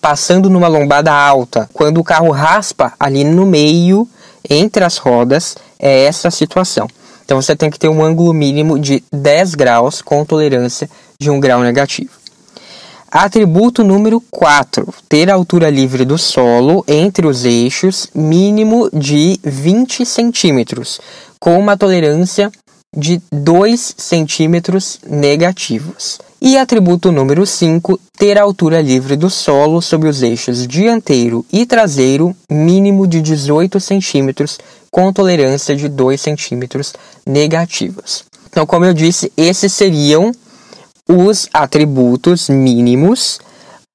passando 0.02 0.50
numa 0.50 0.68
lombada 0.68 1.14
alta, 1.14 1.70
quando 1.74 2.00
o 2.00 2.04
carro 2.04 2.32
raspa 2.32 2.94
ali 3.00 3.24
no 3.24 3.46
meio 3.46 4.08
entre 4.50 4.84
as 4.84 4.98
rodas, 4.98 5.58
é 5.78 6.06
essa 6.06 6.30
a 6.30 6.32
situação. 6.32 6.88
Então 7.30 7.40
você 7.40 7.56
tem 7.56 7.70
que 7.70 7.78
ter 7.78 7.88
um 7.88 8.04
ângulo 8.04 8.34
mínimo 8.34 8.80
de 8.80 9.04
10 9.14 9.54
graus 9.54 10.02
com 10.02 10.26
tolerância 10.26 10.90
de 11.22 11.30
1 11.30 11.40
grau 11.40 11.62
negativo. 11.62 12.10
Atributo 13.12 13.84
número 13.84 14.20
4: 14.32 14.92
ter 15.08 15.30
altura 15.30 15.70
livre 15.70 16.06
do 16.06 16.18
solo 16.18 16.84
entre 16.88 17.28
os 17.28 17.46
eixos 17.46 18.08
mínimo 18.16 18.90
de 18.92 19.40
20 19.44 20.08
centímetros, 20.08 21.00
com 21.40 21.56
uma 21.60 21.78
tolerância 21.78 22.52
de 22.98 23.22
2 23.32 23.94
centímetros 23.96 25.00
negativos. 25.08 26.18
E 26.42 26.58
atributo 26.58 27.12
número 27.12 27.46
5, 27.46 28.00
ter 28.18 28.40
altura 28.40 28.82
livre 28.82 29.16
do 29.16 29.30
solo 29.30 29.82
sobre 29.82 30.10
os 30.10 30.24
eixos 30.24 30.66
dianteiro 30.66 31.46
e 31.52 31.66
traseiro 31.66 32.36
mínimo 32.50 33.06
de 33.06 33.22
18 33.22 33.80
centímetros, 33.80 34.58
com 34.92 35.12
tolerância 35.14 35.76
de 35.76 35.88
2 35.88 36.20
centímetros 36.20 36.94
negativos. 37.26 38.24
Então, 38.50 38.66
como 38.66 38.86
eu 38.86 38.94
disse, 38.94 39.32
esses 39.38 39.72
seriam 39.72 40.32
os 41.08 41.48
atributos 41.54 42.50
mínimos 42.50 43.40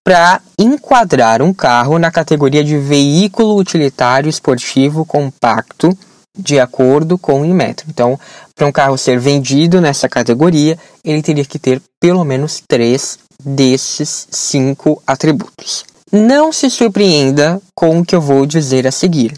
para 0.04 0.40
enquadrar 0.58 1.40
um 1.40 1.52
carro 1.52 1.98
na 1.98 2.10
categoria 2.10 2.62
de 2.62 2.76
veículo 2.76 3.56
utilitário 3.56 4.28
esportivo 4.28 5.04
compacto 5.04 5.96
de 6.36 6.58
acordo 6.58 7.16
com 7.16 7.40
o 7.40 7.44
Inmetro. 7.44 7.86
Então, 7.88 8.18
para 8.54 8.66
um 8.66 8.72
carro 8.72 8.98
ser 8.98 9.18
vendido 9.18 9.80
nessa 9.80 10.08
categoria, 10.08 10.78
ele 11.04 11.22
teria 11.22 11.44
que 11.44 11.58
ter 11.58 11.80
pelo 12.00 12.24
menos 12.24 12.62
três 12.68 13.18
desses 13.42 14.26
cinco 14.30 15.02
atributos. 15.06 15.84
Não 16.12 16.52
se 16.52 16.68
surpreenda 16.70 17.60
com 17.74 17.98
o 17.98 18.04
que 18.04 18.14
eu 18.14 18.20
vou 18.20 18.46
dizer 18.46 18.86
a 18.86 18.92
seguir. 18.92 19.34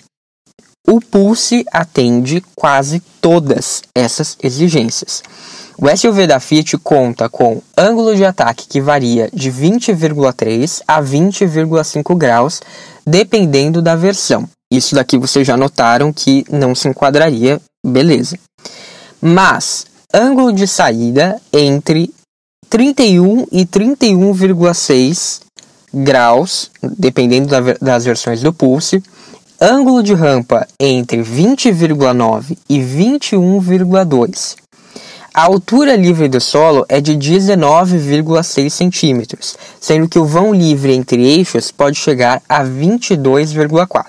O 0.86 1.00
Pulse 1.00 1.64
atende 1.72 2.42
quase 2.54 3.00
todas 3.20 3.82
essas 3.94 4.36
exigências. 4.40 5.22
O 5.76 5.94
SUV 5.94 6.26
da 6.26 6.38
Fiat 6.40 6.78
conta 6.78 7.28
com 7.28 7.60
ângulo 7.76 8.14
de 8.14 8.24
ataque 8.24 8.68
que 8.68 8.80
varia 8.80 9.28
de 9.32 9.50
20,3 9.50 10.82
a 10.86 11.02
20,5 11.02 12.16
graus, 12.16 12.62
dependendo 13.04 13.82
da 13.82 13.96
versão. 13.96 14.48
Isso 14.72 14.94
daqui 14.94 15.18
vocês 15.18 15.46
já 15.46 15.56
notaram 15.56 16.12
que 16.12 16.46
não 16.50 16.74
se 16.74 16.88
enquadraria, 16.88 17.60
beleza. 17.84 18.38
Mas 19.20 19.86
ângulo 20.14 20.52
de 20.52 20.66
saída 20.66 21.40
entre 21.52 22.14
31 22.70 23.46
e 23.52 23.66
31,6 23.66 25.40
graus, 25.92 26.70
dependendo 26.82 27.48
das 27.80 28.04
versões 28.04 28.40
do 28.40 28.52
Pulse. 28.52 29.02
Ângulo 29.60 30.02
de 30.02 30.12
rampa 30.12 30.68
entre 30.78 31.22
20,9 31.22 32.58
e 32.68 32.78
21,2. 32.78 34.54
A 35.32 35.44
altura 35.44 35.96
livre 35.96 36.28
do 36.28 36.38
solo 36.38 36.84
é 36.90 37.00
de 37.00 37.12
19,6 37.12 38.68
centímetros, 38.68 39.56
sendo 39.80 40.10
que 40.10 40.18
o 40.18 40.26
vão 40.26 40.54
livre 40.54 40.92
entre 40.92 41.26
eixos 41.26 41.70
pode 41.70 41.96
chegar 41.96 42.42
a 42.46 42.62
22,4. 42.62 44.04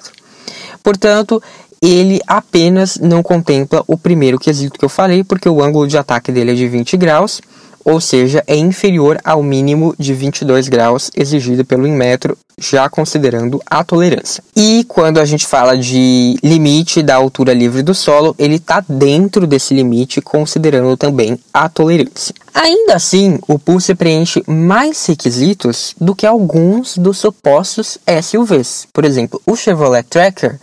Portanto, 0.83 1.41
ele 1.81 2.19
apenas 2.27 2.97
não 2.97 3.23
contempla 3.23 3.85
o 3.87 3.97
primeiro 3.97 4.37
quesito 4.37 4.77
que 4.77 4.83
eu 4.83 4.89
falei, 4.89 5.23
porque 5.23 5.47
o 5.47 5.63
ângulo 5.63 5.87
de 5.87 5.97
ataque 5.97 6.29
dele 6.29 6.51
é 6.51 6.55
de 6.55 6.67
20 6.67 6.97
graus, 6.97 7.39
ou 7.87 8.01
seja, 8.01 8.43
é 8.45 8.57
inferior 8.57 9.17
ao 9.23 9.41
mínimo 9.41 9.95
de 9.97 10.13
22 10.13 10.67
graus 10.67 11.09
exigido 11.15 11.63
pelo 11.63 11.87
Inmetro, 11.87 12.37
já 12.59 12.89
considerando 12.89 13.61
a 13.65 13.81
tolerância. 13.81 14.43
E 14.53 14.83
quando 14.89 15.19
a 15.19 15.25
gente 15.25 15.47
fala 15.47 15.77
de 15.77 16.35
limite 16.43 17.01
da 17.01 17.15
altura 17.15 17.53
livre 17.53 17.81
do 17.81 17.95
solo, 17.95 18.35
ele 18.37 18.55
está 18.55 18.83
dentro 18.89 19.47
desse 19.47 19.73
limite, 19.73 20.19
considerando 20.19 20.97
também 20.97 21.39
a 21.53 21.69
tolerância. 21.69 22.35
Ainda 22.53 22.95
assim, 22.95 23.39
o 23.47 23.57
Pulse 23.57 23.95
preenche 23.95 24.43
mais 24.45 25.05
requisitos 25.05 25.95
do 25.97 26.13
que 26.13 26.25
alguns 26.25 26.97
dos 26.97 27.17
supostos 27.17 27.97
SUVs. 28.21 28.85
Por 28.91 29.05
exemplo, 29.05 29.41
o 29.45 29.55
Chevrolet 29.55 30.03
Tracker 30.03 30.59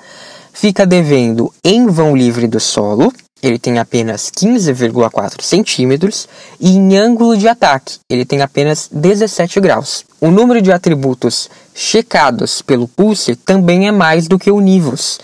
fica 0.52 0.84
devendo 0.84 1.50
em 1.64 1.86
vão 1.86 2.14
livre 2.14 2.46
do 2.46 2.60
solo, 2.60 3.10
ele 3.46 3.58
tem 3.58 3.78
apenas 3.78 4.30
15,4 4.30 5.42
centímetros, 5.42 6.28
e 6.58 6.70
em 6.70 6.96
ângulo 6.96 7.36
de 7.36 7.48
ataque, 7.48 7.98
ele 8.08 8.24
tem 8.24 8.42
apenas 8.42 8.88
17 8.90 9.60
graus. 9.60 10.04
O 10.20 10.30
número 10.30 10.62
de 10.62 10.72
atributos 10.72 11.50
checados 11.74 12.62
pelo 12.62 12.88
Pulse 12.88 13.36
também 13.36 13.86
é 13.88 13.92
mais 13.92 14.26
do 14.26 14.38
que 14.38 14.50
o 14.50 14.60
Nivus, 14.60 15.18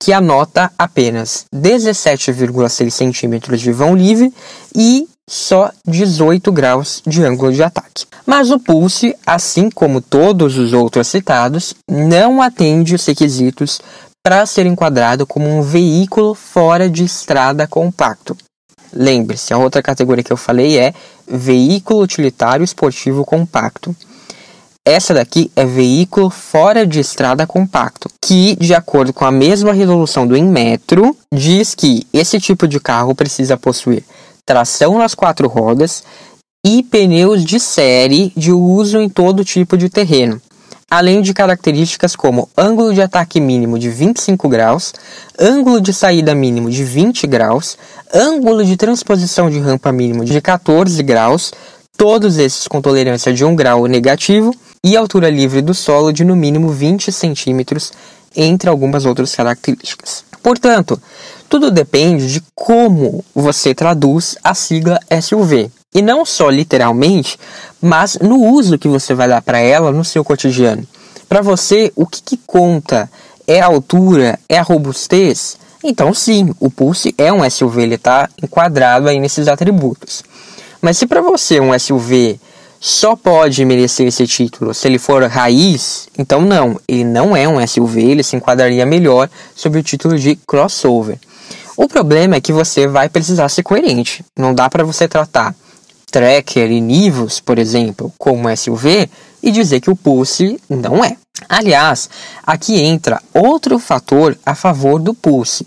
que 0.00 0.12
anota 0.12 0.70
apenas 0.78 1.44
17,6 1.54 2.90
centímetros 2.90 3.60
de 3.60 3.72
vão 3.72 3.94
livre 3.94 4.32
e 4.74 5.06
só 5.28 5.72
18 5.84 6.52
graus 6.52 7.02
de 7.04 7.22
ângulo 7.24 7.52
de 7.52 7.62
ataque. 7.62 8.06
Mas 8.24 8.50
o 8.50 8.60
Pulse, 8.60 9.14
assim 9.26 9.68
como 9.68 10.00
todos 10.00 10.56
os 10.56 10.72
outros 10.72 11.08
citados, 11.08 11.74
não 11.90 12.40
atende 12.40 12.94
os 12.94 13.04
requisitos 13.04 13.80
para 14.26 14.44
ser 14.44 14.66
enquadrado 14.66 15.24
como 15.24 15.48
um 15.48 15.62
veículo 15.62 16.34
fora 16.34 16.90
de 16.90 17.04
estrada 17.04 17.64
compacto. 17.64 18.36
Lembre-se, 18.92 19.54
a 19.54 19.56
outra 19.56 19.80
categoria 19.80 20.24
que 20.24 20.32
eu 20.32 20.36
falei 20.36 20.76
é 20.76 20.92
veículo 21.28 22.02
utilitário 22.02 22.64
esportivo 22.64 23.24
compacto. 23.24 23.94
Essa 24.84 25.14
daqui 25.14 25.48
é 25.54 25.64
veículo 25.64 26.28
fora 26.28 26.84
de 26.84 26.98
estrada 26.98 27.46
compacto, 27.46 28.10
que, 28.20 28.56
de 28.56 28.74
acordo 28.74 29.12
com 29.12 29.24
a 29.24 29.30
mesma 29.30 29.72
resolução 29.72 30.26
do 30.26 30.36
Inmetro, 30.36 31.16
diz 31.32 31.76
que 31.76 32.04
esse 32.12 32.40
tipo 32.40 32.66
de 32.66 32.80
carro 32.80 33.14
precisa 33.14 33.56
possuir 33.56 34.02
tração 34.44 34.98
nas 34.98 35.14
quatro 35.14 35.46
rodas 35.46 36.02
e 36.66 36.82
pneus 36.82 37.44
de 37.44 37.60
série 37.60 38.32
de 38.36 38.50
uso 38.50 38.98
em 39.00 39.08
todo 39.08 39.44
tipo 39.44 39.76
de 39.76 39.88
terreno, 39.88 40.42
além 40.90 41.20
de 41.20 41.34
características 41.34 42.14
como 42.14 42.48
ângulo 42.56 42.94
de 42.94 43.02
ataque 43.02 43.40
mínimo 43.40 43.78
de 43.78 43.88
25 43.90 44.48
graus, 44.48 44.92
ângulo 45.38 45.80
de 45.80 45.92
saída 45.92 46.34
mínimo 46.34 46.70
de 46.70 46.84
20 46.84 47.26
graus, 47.26 47.76
ângulo 48.14 48.64
de 48.64 48.76
transposição 48.76 49.50
de 49.50 49.58
rampa 49.58 49.90
mínimo 49.90 50.24
de 50.24 50.40
14 50.40 51.02
graus, 51.02 51.52
todos 51.96 52.38
esses 52.38 52.68
com 52.68 52.80
tolerância 52.80 53.32
de 53.32 53.44
1 53.44 53.56
grau 53.56 53.86
negativo, 53.86 54.54
e 54.84 54.96
altura 54.96 55.28
livre 55.28 55.60
do 55.60 55.74
solo 55.74 56.12
de 56.12 56.24
no 56.24 56.36
mínimo 56.36 56.68
20 56.68 57.10
centímetros, 57.10 57.92
entre 58.36 58.70
algumas 58.70 59.04
outras 59.04 59.34
características. 59.34 60.24
Portanto, 60.42 61.00
tudo 61.48 61.72
depende 61.72 62.32
de 62.32 62.42
como 62.54 63.24
você 63.34 63.74
traduz 63.74 64.36
a 64.44 64.54
sigla 64.54 65.00
SUV. 65.20 65.70
E 65.94 66.02
não 66.02 66.24
só 66.24 66.50
literalmente, 66.50 67.38
mas 67.80 68.18
no 68.20 68.36
uso 68.36 68.78
que 68.78 68.88
você 68.88 69.14
vai 69.14 69.28
dar 69.28 69.42
para 69.42 69.58
ela 69.58 69.92
no 69.92 70.04
seu 70.04 70.24
cotidiano. 70.24 70.86
Para 71.28 71.40
você, 71.40 71.92
o 71.96 72.06
que, 72.06 72.22
que 72.22 72.40
conta? 72.46 73.10
É 73.46 73.60
a 73.60 73.66
altura? 73.66 74.38
É 74.48 74.58
a 74.58 74.62
robustez? 74.62 75.56
Então, 75.82 76.12
sim, 76.12 76.52
o 76.58 76.70
Pulse 76.70 77.14
é 77.16 77.32
um 77.32 77.48
SUV, 77.48 77.82
ele 77.82 77.94
está 77.94 78.28
enquadrado 78.42 79.08
aí 79.08 79.20
nesses 79.20 79.46
atributos. 79.46 80.22
Mas 80.80 80.98
se 80.98 81.06
para 81.06 81.20
você 81.20 81.60
um 81.60 81.76
SUV 81.78 82.40
só 82.80 83.16
pode 83.16 83.64
merecer 83.64 84.06
esse 84.06 84.26
título 84.26 84.74
se 84.74 84.86
ele 84.86 84.98
for 84.98 85.22
raiz, 85.24 86.08
então 86.18 86.40
não, 86.40 86.78
ele 86.86 87.04
não 87.04 87.36
é 87.36 87.48
um 87.48 87.64
SUV, 87.66 88.02
ele 88.02 88.22
se 88.22 88.36
enquadraria 88.36 88.84
melhor 88.84 89.28
sob 89.54 89.78
o 89.78 89.82
título 89.82 90.18
de 90.18 90.36
crossover. 90.46 91.18
O 91.76 91.88
problema 91.88 92.36
é 92.36 92.40
que 92.40 92.52
você 92.52 92.86
vai 92.86 93.08
precisar 93.08 93.48
ser 93.48 93.62
coerente. 93.62 94.24
Não 94.36 94.54
dá 94.54 94.68
para 94.68 94.84
você 94.84 95.06
tratar 95.06 95.54
Tracker 96.16 96.70
e 96.70 96.80
Nivus, 96.80 97.40
por 97.40 97.58
exemplo, 97.58 98.10
como 98.16 98.48
SUV 98.56 99.06
e 99.42 99.50
dizer 99.50 99.82
que 99.82 99.90
o 99.90 99.94
Pulse 99.94 100.58
não 100.66 101.04
é. 101.04 101.14
Aliás, 101.46 102.08
aqui 102.42 102.80
entra 102.80 103.20
outro 103.34 103.78
fator 103.78 104.34
a 104.46 104.54
favor 104.54 104.98
do 104.98 105.12
Pulse. 105.12 105.66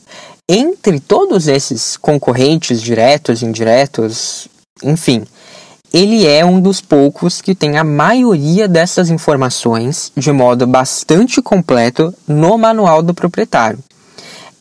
Entre 0.50 1.00
todos 1.00 1.48
esses 1.48 1.96
concorrentes 1.96 2.82
diretos, 2.82 3.44
indiretos, 3.44 4.48
enfim, 4.84 5.24
ele 5.94 6.26
é 6.26 6.44
um 6.44 6.60
dos 6.60 6.82
poucos 6.82 7.42
que 7.42 7.54
tem 7.54 7.78
a 7.78 7.84
maioria 7.84 8.68
dessas 8.68 9.12
informações 9.12 10.12
de 10.18 10.32
modo 10.32 10.66
bastante 10.66 11.44
completo 11.44 12.12
no 12.28 12.58
manual 12.58 13.04
do 13.04 13.14
proprietário. 13.14 13.78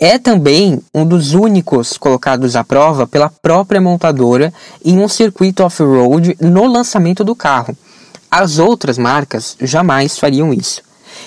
É 0.00 0.16
também 0.16 0.80
um 0.94 1.04
dos 1.04 1.34
únicos 1.34 1.98
colocados 1.98 2.54
à 2.54 2.62
prova 2.62 3.04
pela 3.04 3.28
própria 3.28 3.80
montadora 3.80 4.54
em 4.84 4.96
um 4.98 5.08
circuito 5.08 5.64
off-road 5.64 6.36
no 6.40 6.66
lançamento 6.66 7.24
do 7.24 7.34
carro. 7.34 7.76
As 8.30 8.60
outras 8.60 8.96
marcas 8.96 9.56
jamais 9.60 10.16
fariam 10.16 10.54
isso. 10.54 10.82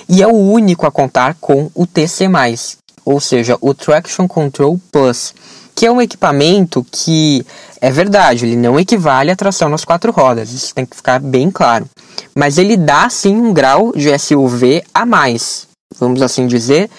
E 0.08 0.24
é 0.24 0.28
o 0.28 0.36
único 0.36 0.86
a 0.86 0.92
contar 0.92 1.36
com 1.42 1.70
o 1.76 1.86
TC+, 1.86 2.30
ou 3.04 3.20
seja, 3.20 3.58
o 3.60 3.74
Traction 3.74 4.26
Control 4.26 4.80
Plus, 4.90 5.34
que 5.76 5.86
é 5.86 5.92
um 5.92 6.02
equipamento 6.02 6.86
que 6.90 7.46
é 7.82 7.92
verdade, 7.92 8.46
ele 8.46 8.56
não 8.56 8.80
equivale 8.80 9.32
à 9.32 9.36
tração 9.36 9.68
nas 9.68 9.84
quatro 9.84 10.14
rodas, 10.14 10.54
isso 10.54 10.74
tem 10.74 10.86
que 10.86 10.96
ficar 10.96 11.20
bem 11.20 11.52
claro. 11.52 11.90
Mas 12.34 12.58
ele 12.58 12.78
dá 12.78 13.10
sim 13.10 13.36
um 13.36 13.54
grau 13.54 13.92
de 13.92 14.18
SUV 14.18 14.82
a 14.94 15.06
mais, 15.06 15.68
vamos 16.00 16.22
assim 16.22 16.48
dizer, 16.48 16.90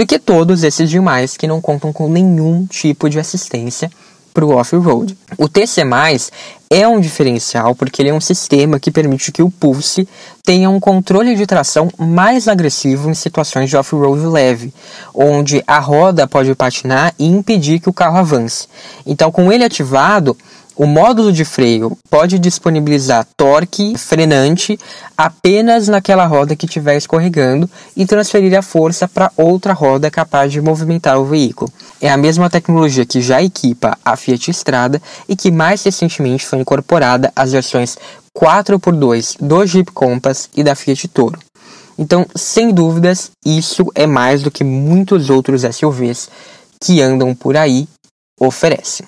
do 0.00 0.06
que 0.06 0.18
todos 0.18 0.64
esses 0.64 0.88
demais 0.88 1.36
que 1.36 1.46
não 1.46 1.60
contam 1.60 1.92
com 1.92 2.08
nenhum 2.08 2.64
tipo 2.64 3.06
de 3.10 3.18
assistência 3.18 3.90
para 4.32 4.46
o 4.46 4.56
off-road. 4.56 5.14
O 5.36 5.46
TC+, 5.46 5.82
é 6.70 6.88
um 6.88 6.98
diferencial 6.98 7.74
porque 7.74 8.00
ele 8.00 8.08
é 8.08 8.14
um 8.14 8.20
sistema 8.20 8.80
que 8.80 8.90
permite 8.90 9.30
que 9.30 9.42
o 9.42 9.50
Pulse 9.50 10.08
tenha 10.42 10.70
um 10.70 10.80
controle 10.80 11.36
de 11.36 11.44
tração 11.44 11.90
mais 11.98 12.48
agressivo 12.48 13.10
em 13.10 13.14
situações 13.14 13.68
de 13.68 13.76
off-road 13.76 14.24
leve, 14.24 14.72
onde 15.14 15.62
a 15.66 15.78
roda 15.78 16.26
pode 16.26 16.54
patinar 16.54 17.12
e 17.18 17.26
impedir 17.26 17.78
que 17.78 17.90
o 17.90 17.92
carro 17.92 18.16
avance. 18.16 18.68
Então, 19.04 19.30
com 19.30 19.52
ele 19.52 19.64
ativado, 19.64 20.34
o 20.80 20.86
módulo 20.86 21.30
de 21.30 21.44
freio 21.44 21.94
pode 22.08 22.38
disponibilizar 22.38 23.26
torque 23.36 23.98
frenante 23.98 24.78
apenas 25.14 25.88
naquela 25.88 26.24
roda 26.24 26.56
que 26.56 26.64
estiver 26.64 26.96
escorregando 26.96 27.68
e 27.94 28.06
transferir 28.06 28.58
a 28.58 28.62
força 28.62 29.06
para 29.06 29.30
outra 29.36 29.74
roda 29.74 30.10
capaz 30.10 30.50
de 30.50 30.58
movimentar 30.58 31.18
o 31.18 31.26
veículo. 31.26 31.70
É 32.00 32.10
a 32.10 32.16
mesma 32.16 32.48
tecnologia 32.48 33.04
que 33.04 33.20
já 33.20 33.42
equipa 33.42 33.98
a 34.02 34.16
Fiat 34.16 34.50
Strada 34.52 35.02
e 35.28 35.36
que 35.36 35.50
mais 35.50 35.82
recentemente 35.82 36.46
foi 36.46 36.60
incorporada 36.60 37.30
às 37.36 37.52
versões 37.52 37.98
4x2 38.34 39.36
do 39.38 39.66
Jeep 39.66 39.92
Compass 39.92 40.48
e 40.56 40.64
da 40.64 40.74
Fiat 40.74 41.08
Toro. 41.08 41.38
Então, 41.98 42.24
sem 42.34 42.72
dúvidas, 42.72 43.30
isso 43.44 43.84
é 43.94 44.06
mais 44.06 44.40
do 44.40 44.50
que 44.50 44.64
muitos 44.64 45.28
outros 45.28 45.60
SUVs 45.60 46.30
que 46.82 47.02
andam 47.02 47.34
por 47.34 47.54
aí 47.54 47.86
oferecem. 48.40 49.06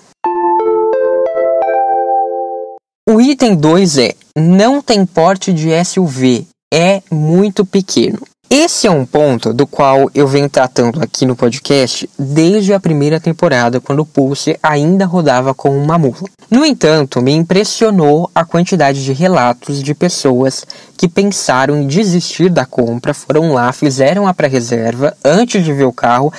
O 3.05 3.19
item 3.19 3.53
2 3.53 3.97
é: 3.97 4.13
não 4.37 4.81
tem 4.81 5.05
porte 5.05 5.51
de 5.51 5.71
SUV, 5.83 6.47
é 6.73 7.01
muito 7.11 7.65
pequeno. 7.65 8.19
Esse 8.49 8.87
é 8.87 8.91
um 8.91 9.05
ponto 9.05 9.53
do 9.53 9.67
qual 9.67 10.09
eu 10.15 10.25
venho 10.25 10.49
tratando 10.49 11.01
aqui 11.01 11.25
no 11.25 11.35
podcast 11.35 12.09
desde 12.17 12.71
a 12.71 12.79
primeira 12.79 13.19
temporada, 13.19 13.81
quando 13.81 13.99
o 13.99 14.05
Pulse 14.05 14.57
ainda 14.63 15.05
rodava 15.05 15.53
com 15.53 15.77
uma 15.77 15.97
mula. 15.97 16.29
No 16.49 16.65
entanto, 16.65 17.21
me 17.21 17.33
impressionou 17.33 18.31
a 18.33 18.45
quantidade 18.45 19.03
de 19.03 19.11
relatos 19.11 19.83
de 19.83 19.93
pessoas 19.93 20.65
que 20.95 21.09
pensaram 21.09 21.75
em 21.75 21.87
desistir 21.87 22.49
da 22.49 22.65
compra, 22.65 23.13
foram 23.13 23.51
lá, 23.51 23.73
fizeram 23.73 24.25
a 24.25 24.33
pré-reserva 24.33 25.13
antes 25.25 25.61
de 25.65 25.73
ver 25.73 25.85
o 25.85 25.91
carro, 25.91 26.31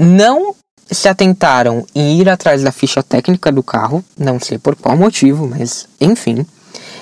não 0.00 0.52
se 0.90 1.08
atentaram 1.08 1.86
em 1.94 2.20
ir 2.20 2.28
atrás 2.28 2.62
da 2.62 2.72
ficha 2.72 3.02
técnica 3.02 3.50
do 3.50 3.62
carro, 3.62 4.04
não 4.18 4.38
sei 4.38 4.58
por 4.58 4.76
qual 4.76 4.96
motivo, 4.96 5.46
mas 5.46 5.86
enfim, 6.00 6.46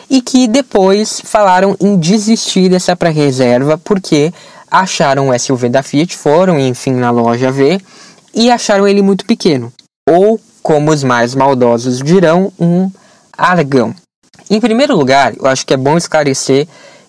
e 0.08 0.20
que 0.20 0.46
depois 0.46 1.20
falaram 1.24 1.76
em 1.80 1.96
desistir 1.96 2.68
dessa 2.68 2.94
pré-reserva 2.96 3.78
porque 3.78 4.32
acharam 4.70 5.30
o 5.30 5.38
SUV 5.38 5.68
da 5.68 5.82
Fiat, 5.82 6.16
foram 6.16 6.58
enfim 6.58 6.92
na 6.92 7.10
loja 7.10 7.50
ver 7.50 7.80
e 8.34 8.50
acharam 8.50 8.86
ele 8.86 9.02
muito 9.02 9.24
pequeno, 9.24 9.72
ou 10.08 10.40
como 10.62 10.90
os 10.90 11.02
mais 11.02 11.34
maldosos 11.34 11.98
dirão, 11.98 12.52
um 12.58 12.90
argão. 13.36 13.94
Em 14.48 14.60
primeiro 14.60 14.96
lugar, 14.96 15.32
eu 15.36 15.46
acho 15.46 15.64
que 15.64 15.74
é 15.74 15.76
bom 15.76 15.96
esclarecer 15.96 16.66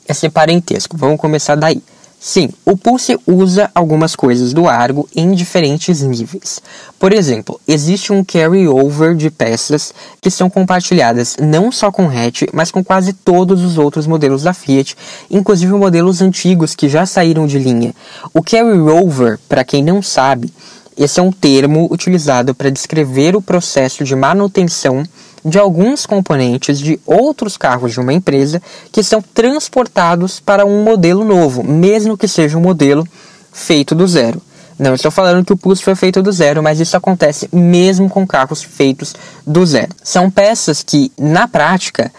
esse 0.07 0.29
parentesco. 0.29 0.95
Vamos 0.95 1.19
começar 1.19 1.55
daí. 1.55 1.81
Sim, 2.23 2.49
o 2.63 2.77
Pulse 2.77 3.17
usa 3.25 3.71
algumas 3.73 4.15
coisas 4.15 4.53
do 4.53 4.67
Argo 4.67 5.09
em 5.15 5.31
diferentes 5.31 6.03
níveis. 6.03 6.61
Por 6.99 7.11
exemplo, 7.11 7.59
existe 7.67 8.13
um 8.13 8.23
carry-over 8.23 9.15
de 9.15 9.31
peças 9.31 9.91
que 10.21 10.29
são 10.29 10.47
compartilhadas 10.47 11.35
não 11.41 11.71
só 11.71 11.91
com 11.91 12.07
hatch, 12.07 12.43
mas 12.53 12.69
com 12.69 12.83
quase 12.83 13.13
todos 13.13 13.63
os 13.63 13.79
outros 13.79 14.05
modelos 14.05 14.43
da 14.43 14.53
Fiat, 14.53 14.95
inclusive 15.31 15.73
modelos 15.73 16.21
antigos 16.21 16.75
que 16.75 16.87
já 16.87 17.07
saíram 17.07 17.47
de 17.47 17.57
linha. 17.57 17.91
O 18.35 18.43
carry-over, 18.43 19.39
para 19.49 19.63
quem 19.63 19.83
não 19.83 19.99
sabe, 19.99 20.53
esse 20.95 21.19
é 21.19 21.23
um 21.23 21.31
termo 21.31 21.87
utilizado 21.91 22.53
para 22.53 22.69
descrever 22.69 23.35
o 23.35 23.41
processo 23.41 24.03
de 24.03 24.15
manutenção 24.15 25.03
de 25.43 25.57
alguns 25.59 26.05
componentes 26.05 26.79
de 26.79 26.99
outros 27.05 27.57
carros 27.57 27.91
de 27.91 27.99
uma 27.99 28.13
empresa 28.13 28.61
que 28.91 29.03
são 29.03 29.21
transportados 29.21 30.39
para 30.39 30.65
um 30.65 30.83
modelo 30.83 31.25
novo, 31.25 31.63
mesmo 31.63 32.17
que 32.17 32.27
seja 32.27 32.57
um 32.57 32.61
modelo 32.61 33.07
feito 33.51 33.93
do 33.95 34.07
zero. 34.07 34.41
Não 34.77 34.95
estou 34.95 35.11
falando 35.11 35.45
que 35.45 35.53
o 35.53 35.57
Pulse 35.57 35.83
foi 35.83 35.93
feito 35.93 36.23
do 36.23 36.31
zero, 36.31 36.63
mas 36.63 36.79
isso 36.79 36.97
acontece 36.97 37.47
mesmo 37.53 38.09
com 38.09 38.25
carros 38.25 38.63
feitos 38.63 39.13
do 39.45 39.63
zero. 39.63 39.89
São 40.03 40.31
peças 40.31 40.81
que, 40.81 41.11
na 41.19 41.47
prática, 41.47 42.11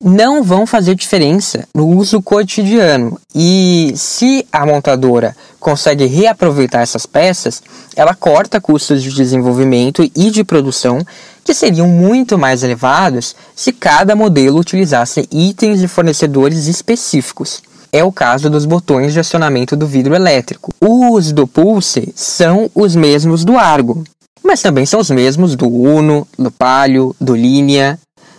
não 0.00 0.42
vão 0.42 0.66
fazer 0.66 0.94
diferença 0.94 1.66
no 1.74 1.88
uso 1.88 2.22
cotidiano. 2.22 3.18
E 3.34 3.94
se 3.96 4.46
a 4.52 4.66
montadora 4.66 5.34
consegue 5.58 6.04
reaproveitar 6.04 6.82
essas 6.82 7.06
peças, 7.06 7.62
ela 7.96 8.14
corta 8.14 8.60
custos 8.60 9.02
de 9.02 9.10
desenvolvimento 9.10 10.08
e 10.14 10.30
de 10.30 10.44
produção 10.44 11.04
que 11.44 11.52
seriam 11.52 11.86
muito 11.86 12.38
mais 12.38 12.62
elevados 12.62 13.36
se 13.54 13.72
cada 13.72 14.16
modelo 14.16 14.58
utilizasse 14.58 15.28
itens 15.30 15.78
de 15.78 15.86
fornecedores 15.86 16.66
específicos. 16.66 17.62
É 17.92 18.02
o 18.02 18.10
caso 18.10 18.50
dos 18.50 18.64
botões 18.64 19.12
de 19.12 19.20
acionamento 19.20 19.76
do 19.76 19.86
vidro 19.86 20.14
elétrico. 20.14 20.72
Os 20.80 21.30
do 21.30 21.46
Pulse 21.46 22.12
são 22.16 22.68
os 22.74 22.96
mesmos 22.96 23.44
do 23.44 23.56
Argo, 23.56 24.02
mas 24.42 24.60
também 24.60 24.84
são 24.84 24.98
os 24.98 25.10
mesmos 25.10 25.54
do 25.54 25.68
Uno, 25.68 26.26
do 26.36 26.50
Palio, 26.50 27.14
do 27.20 27.36
Linea, 27.36 27.98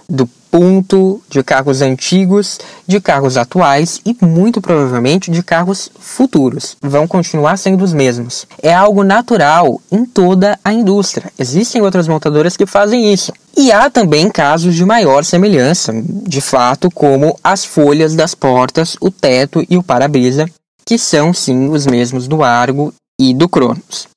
do 0.10 0.28
ponto 0.56 1.22
de 1.28 1.44
carros 1.44 1.82
antigos, 1.82 2.62
de 2.88 3.02
carros 3.02 3.36
atuais 3.36 4.00
e 4.06 4.16
muito 4.22 4.62
provavelmente 4.62 5.30
de 5.30 5.44
carros 5.44 5.92
futuros. 6.00 6.78
Vão 6.82 7.06
continuar 7.06 7.58
sendo 7.58 7.84
os 7.84 7.92
mesmos. 7.92 8.48
É 8.64 8.74
algo 8.74 9.04
natural 9.04 9.82
em 9.92 10.06
toda 10.06 10.58
a 10.64 10.72
indústria. 10.72 11.30
Existem 11.38 11.82
outras 11.82 12.08
montadoras 12.08 12.56
que 12.56 12.66
fazem 12.66 13.14
isso. 13.14 13.34
E 13.58 13.70
há 13.70 13.90
também 13.90 14.30
casos 14.30 14.76
de 14.76 14.86
maior 14.86 15.26
semelhança, 15.26 15.92
de 16.02 16.40
fato, 16.40 16.90
como 16.90 17.38
as 17.44 17.66
folhas 17.66 18.16
das 18.16 18.34
portas, 18.34 18.96
o 19.02 19.12
teto 19.12 19.62
e 19.70 19.76
o 19.76 19.84
para-brisa, 19.84 20.50
que 20.86 20.98
são 20.98 21.34
sim 21.34 21.68
os 21.68 21.86
mesmos 21.86 22.30
do 22.30 22.42
Argo 22.42 22.94
e 23.20 23.34
do 23.34 23.50
Cronos. 23.50 24.08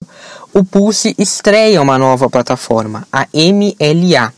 O 0.55 0.65
Pulse 0.65 1.17
estreia 1.19 1.83
uma 1.83 1.99
nova 1.99 2.31
plataforma, 2.31 3.09
a 3.13 3.27
MLA, 3.35 4.33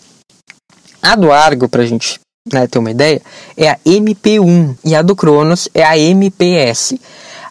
a 1.03 1.17
do 1.17 1.33
Argo, 1.33 1.69
para 1.69 1.83
a 1.83 1.87
gente 1.87 2.21
né, 2.53 2.67
ter 2.67 2.79
uma 2.79 2.91
ideia, 2.91 3.21
é 3.57 3.71
a 3.71 3.79
MP1 3.87 4.77
e 4.85 4.95
a 4.95 5.03
do 5.03 5.15
Cronos 5.15 5.69
é 5.75 5.85
a 5.85 5.99
MPS. 5.99 6.99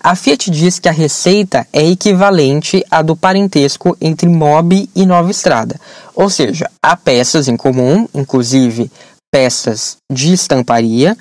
A 0.02 0.16
Fiat 0.16 0.50
diz 0.50 0.80
que 0.80 0.88
a 0.88 0.94
receita 0.94 1.68
é 1.74 1.86
equivalente 1.86 2.84
à 2.90 3.02
do 3.02 3.16
parentesco 3.16 3.98
entre 4.00 4.30
Mob 4.30 4.90
e 4.96 5.06
Nova 5.06 5.30
Estrada, 5.30 5.80
ou 6.16 6.30
seja, 6.30 6.70
há 6.82 6.96
peças 6.96 7.48
em 7.50 7.58
comum, 7.58 8.08
inclusive 8.14 8.90
peças 9.32 9.98
de 10.12 10.34
estamparia, 10.34 11.18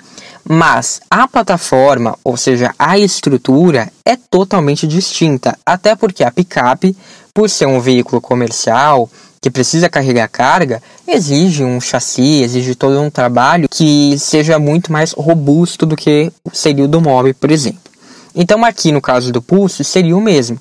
mas 0.49 1.01
a 1.11 1.27
plataforma, 1.29 2.17
ou 2.25 2.37
seja, 2.37 2.73
a 2.79 2.99
estrutura, 2.99 3.93
é 4.05 4.17
totalmente 4.17 4.87
distinta, 4.87 5.59
até 5.67 5.95
porque 5.95 6.25
a 6.25 6.31
picape, 6.31 6.97
por 7.35 7.51
ser 7.51 7.67
um 7.67 7.81
veículo 7.81 8.21
comercial, 8.21 9.11
que 9.41 9.51
precisa 9.51 9.89
carregar 9.89 10.29
carga, 10.29 10.83
exige 11.07 11.65
um 11.65 11.81
chassi, 11.81 12.43
exige 12.43 12.75
todo 12.75 13.01
um 13.01 13.11
trabalho 13.11 13.69
que 13.69 14.19
seja 14.19 14.59
muito 14.59 14.93
mais 14.93 15.13
robusto 15.13 15.87
do 15.87 15.97
que 15.97 16.33
seria 16.53 16.85
o 16.85 16.89
do 16.89 17.01
Mob, 17.01 17.33
por 17.35 17.51
exemplo. 17.51 17.81
Então, 18.35 18.65
aqui 18.65 18.93
no 18.93 19.01
caso 19.01 19.33
do 19.33 19.43
Pulse, 19.43 19.85
seria 19.85 20.17
o 20.17 20.21
mesmo. 20.21 20.59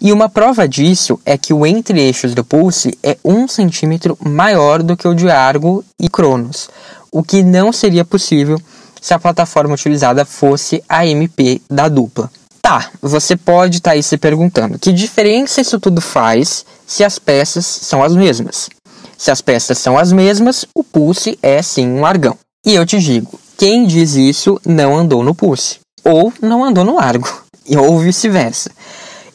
E 0.00 0.12
uma 0.12 0.28
prova 0.28 0.68
disso 0.68 1.18
é 1.26 1.36
que 1.36 1.52
o 1.52 1.66
entre-eixos 1.66 2.34
do 2.34 2.44
Pulse 2.44 2.96
é 3.02 3.18
um 3.24 3.48
centímetro 3.48 4.16
maior 4.20 4.82
do 4.82 4.96
que 4.96 5.08
o 5.08 5.14
de 5.14 5.28
Argo 5.28 5.84
e 5.98 6.08
Cronos, 6.08 6.70
o 7.10 7.22
que 7.22 7.42
não 7.42 7.72
seria 7.72 8.04
possível 8.04 8.60
se 9.00 9.12
a 9.12 9.18
plataforma 9.18 9.74
utilizada 9.74 10.24
fosse 10.24 10.82
a 10.88 11.06
MP 11.06 11.60
da 11.68 11.88
dupla. 11.88 12.30
Tá, 12.60 12.90
você 13.00 13.36
pode 13.36 13.78
estar 13.78 13.90
tá 13.90 13.94
aí 13.94 14.02
se 14.02 14.16
perguntando 14.16 14.78
que 14.78 14.92
diferença 14.92 15.60
isso 15.60 15.78
tudo 15.78 16.00
faz 16.00 16.64
se 16.86 17.04
as 17.04 17.18
peças 17.18 17.64
são 17.64 18.02
as 18.02 18.14
mesmas. 18.14 18.68
Se 19.16 19.30
as 19.30 19.40
peças 19.40 19.78
são 19.78 19.98
as 19.98 20.12
mesmas, 20.12 20.64
o 20.74 20.84
Pulse 20.84 21.38
é 21.42 21.60
sim 21.60 21.88
um 21.88 22.06
argão. 22.06 22.36
E 22.64 22.74
eu 22.74 22.86
te 22.86 22.98
digo, 22.98 23.38
quem 23.56 23.86
diz 23.86 24.14
isso 24.14 24.60
não 24.64 24.96
andou 24.96 25.24
no 25.24 25.34
Pulse, 25.34 25.80
ou 26.04 26.32
não 26.40 26.62
andou 26.62 26.84
no 26.84 26.98
Argo, 26.98 27.28
ou 27.76 27.98
vice-versa. 27.98 28.70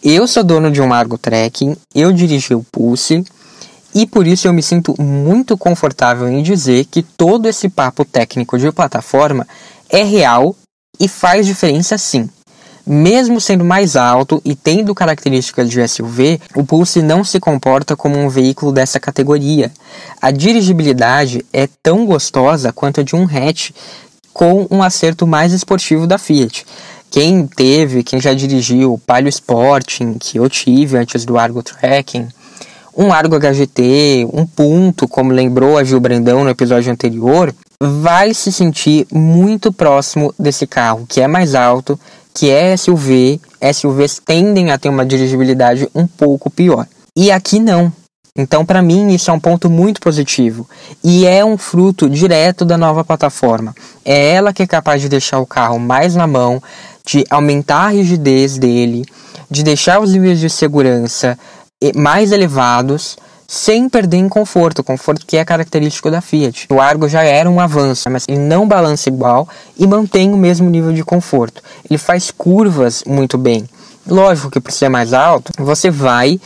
Eu 0.01 0.27
sou 0.27 0.43
dono 0.43 0.71
de 0.71 0.81
um 0.81 0.93
Argo 0.93 1.17
Trekking, 1.17 1.75
eu 1.93 2.11
dirigi 2.11 2.55
o 2.55 2.65
Pulse, 2.71 3.25
e 3.93 4.07
por 4.07 4.25
isso 4.25 4.47
eu 4.47 4.53
me 4.53 4.63
sinto 4.63 4.95
muito 4.99 5.57
confortável 5.57 6.27
em 6.27 6.41
dizer 6.41 6.85
que 6.85 7.03
todo 7.03 7.47
esse 7.47 7.69
papo 7.69 8.03
técnico 8.03 8.57
de 8.57 8.71
plataforma 8.71 9.47
é 9.89 10.03
real 10.03 10.55
e 10.99 11.07
faz 11.07 11.45
diferença 11.45 11.97
sim. 11.97 12.29
Mesmo 12.85 13.39
sendo 13.39 13.63
mais 13.63 13.95
alto 13.95 14.41
e 14.43 14.55
tendo 14.55 14.93
características 14.93 15.69
de 15.69 15.87
SUV, 15.87 16.39
o 16.53 16.65
Pulse 16.65 17.01
não 17.01 17.23
se 17.23 17.39
comporta 17.39 17.95
como 17.95 18.17
um 18.17 18.27
veículo 18.27 18.73
dessa 18.73 18.99
categoria. 18.99 19.71
A 20.21 20.31
dirigibilidade 20.31 21.45
é 21.53 21.67
tão 21.81 22.05
gostosa 22.05 22.73
quanto 22.73 22.99
a 22.99 23.03
de 23.03 23.15
um 23.15 23.23
hatch 23.23 23.71
com 24.33 24.67
um 24.69 24.83
acerto 24.83 25.25
mais 25.25 25.53
esportivo 25.53 26.05
da 26.05 26.17
Fiat. 26.17 26.65
Quem 27.09 27.45
teve, 27.45 28.03
quem 28.03 28.19
já 28.19 28.33
dirigiu 28.33 28.93
o 28.93 28.97
Palio 28.97 29.29
Sporting, 29.29 30.15
que 30.19 30.39
eu 30.39 30.49
tive 30.49 30.97
antes 30.97 31.23
do 31.23 31.37
Argo 31.37 31.61
Tracking, 31.61 32.27
um 32.97 33.13
Argo 33.13 33.39
HGT, 33.39 34.27
um 34.33 34.45
Punto, 34.45 35.07
como 35.07 35.31
lembrou 35.31 35.77
a 35.77 35.83
Gil 35.83 35.99
Brandão 35.99 36.43
no 36.43 36.49
episódio 36.49 36.91
anterior, 36.91 37.53
vai 37.79 38.33
se 38.33 38.51
sentir 38.51 39.05
muito 39.11 39.71
próximo 39.71 40.33
desse 40.39 40.65
carro, 40.65 41.05
que 41.07 41.21
é 41.21 41.27
mais 41.27 41.53
alto, 41.53 41.99
que 42.33 42.49
é 42.49 42.75
SUV. 42.75 43.39
SUVs 43.73 44.21
tendem 44.25 44.71
a 44.71 44.77
ter 44.77 44.89
uma 44.89 45.05
dirigibilidade 45.05 45.87
um 45.93 46.07
pouco 46.07 46.49
pior. 46.49 46.87
E 47.15 47.31
aqui 47.31 47.59
não. 47.59 47.91
Então, 48.35 48.65
para 48.65 48.81
mim, 48.81 49.13
isso 49.13 49.29
é 49.29 49.33
um 49.33 49.39
ponto 49.39 49.69
muito 49.69 50.01
positivo. 50.01 50.67
E 51.03 51.27
é 51.27 51.45
um 51.45 51.57
fruto 51.57 52.09
direto 52.09 52.65
da 52.65 52.77
nova 52.77 53.03
plataforma. 53.03 53.75
É 54.03 54.33
ela 54.33 54.51
que 54.51 54.63
é 54.63 54.67
capaz 54.67 55.01
de 55.01 55.09
deixar 55.09 55.39
o 55.39 55.45
carro 55.45 55.77
mais 55.77 56.15
na 56.15 56.25
mão, 56.25 56.61
de 57.05 57.23
aumentar 57.29 57.85
a 57.85 57.89
rigidez 57.89 58.57
dele, 58.57 59.05
de 59.51 59.61
deixar 59.61 60.01
os 60.01 60.13
níveis 60.13 60.39
de 60.39 60.49
segurança 60.49 61.37
mais 61.95 62.31
elevados, 62.31 63.17
sem 63.53 63.87
perder 63.87 64.17
em 64.17 64.27
conforto, 64.27 64.83
conforto 64.83 65.27
que 65.27 65.37
é 65.37 65.45
característico 65.45 66.09
da 66.09 66.21
Fiat. 66.21 66.65
O 66.71 66.81
Argo 66.81 67.07
já 67.07 67.21
era 67.21 67.47
um 67.47 67.59
avanço, 67.59 68.09
mas 68.09 68.25
ele 68.27 68.39
não 68.39 68.67
balança 68.67 69.09
igual 69.09 69.47
e 69.77 69.85
mantém 69.85 70.33
o 70.33 70.37
mesmo 70.37 70.67
nível 70.67 70.91
de 70.91 71.03
conforto. 71.03 71.61
Ele 71.87 71.99
faz 71.99 72.31
curvas 72.31 73.03
muito 73.05 73.37
bem. 73.37 73.69
Lógico 74.07 74.49
que 74.49 74.59
por 74.59 74.71
ser 74.71 74.89
mais 74.89 75.13
alto, 75.13 75.51
você 75.59 75.91
vai 75.91 76.41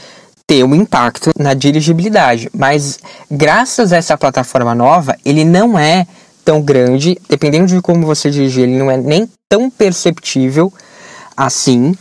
ter 0.45 0.65
um 0.65 0.75
impacto 0.75 1.31
na 1.39 1.53
dirigibilidade, 1.53 2.49
mas 2.53 2.99
graças 3.31 3.93
a 3.93 3.97
essa 3.97 4.17
plataforma 4.17 4.75
nova, 4.75 5.15
ele 5.23 5.45
não 5.45 5.79
é 5.79 6.05
tão 6.43 6.61
grande, 6.61 7.17
dependendo 7.29 7.67
de 7.67 7.81
como 7.81 8.05
você 8.05 8.29
dirigir, 8.29 8.63
ele 8.63 8.77
não 8.77 8.91
é 8.91 8.97
nem 8.97 9.29
tão 9.47 9.69
perceptível 9.69 10.73
assim 11.37 11.95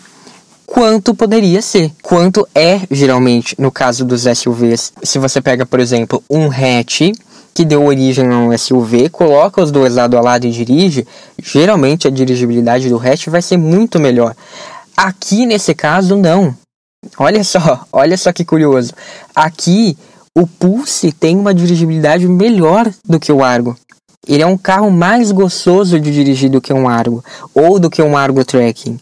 quanto 0.66 1.14
poderia 1.14 1.62
ser, 1.62 1.92
quanto 2.02 2.46
é 2.55 2.81
geralmente 2.90 3.55
no 3.59 3.70
caso 3.70 4.05
dos 4.05 4.24
SUVs. 4.24 4.92
Se 5.02 5.18
você 5.18 5.40
pega, 5.40 5.64
por 5.64 5.81
exemplo, 5.81 6.22
um 6.29 6.50
hatch 6.50 7.12
que 7.55 7.64
deu 7.64 7.85
origem 7.87 8.26
a 8.26 8.37
um 8.37 8.59
SUV, 8.59 9.09
coloca 9.09 9.62
os 9.62 9.70
dois 9.70 9.94
lado 9.94 10.18
a 10.18 10.20
lado 10.20 10.46
e 10.46 10.50
dirige, 10.50 11.07
geralmente 11.42 12.07
a 12.07 12.11
dirigibilidade 12.11 12.88
do 12.88 12.98
hatch 12.98 13.29
vai 13.29 13.40
ser 13.40 13.57
muito 13.57 13.98
melhor. 13.98 14.35
Aqui 14.94 15.46
nesse 15.46 15.74
caso 15.74 16.16
não. 16.16 16.55
Olha 17.16 17.42
só, 17.44 17.87
olha 17.92 18.16
só 18.18 18.33
que 18.33 18.44
curioso. 18.44 18.92
Aqui 19.35 19.96
o 20.35 20.46
Pulse 20.46 21.12
tem 21.12 21.37
uma 21.37 21.55
dirigibilidade 21.55 22.29
melhor 22.29 22.92
do 23.05 23.18
que 23.18 23.33
o 23.33 23.42
Argo. 23.42 23.74
Ele 24.29 24.42
é 24.42 24.46
um 24.46 24.59
carro 24.59 24.90
mais 24.90 25.31
gostoso 25.31 25.98
de 26.00 26.11
dirigir 26.11 26.50
do 26.50 26.61
que 26.61 26.74
um 26.74 26.88
Argo 26.88 27.24
ou 27.55 27.79
do 27.79 27.88
que 27.88 28.02
um 28.02 28.16
Argo 28.16 28.44
Trekking. 28.44 28.98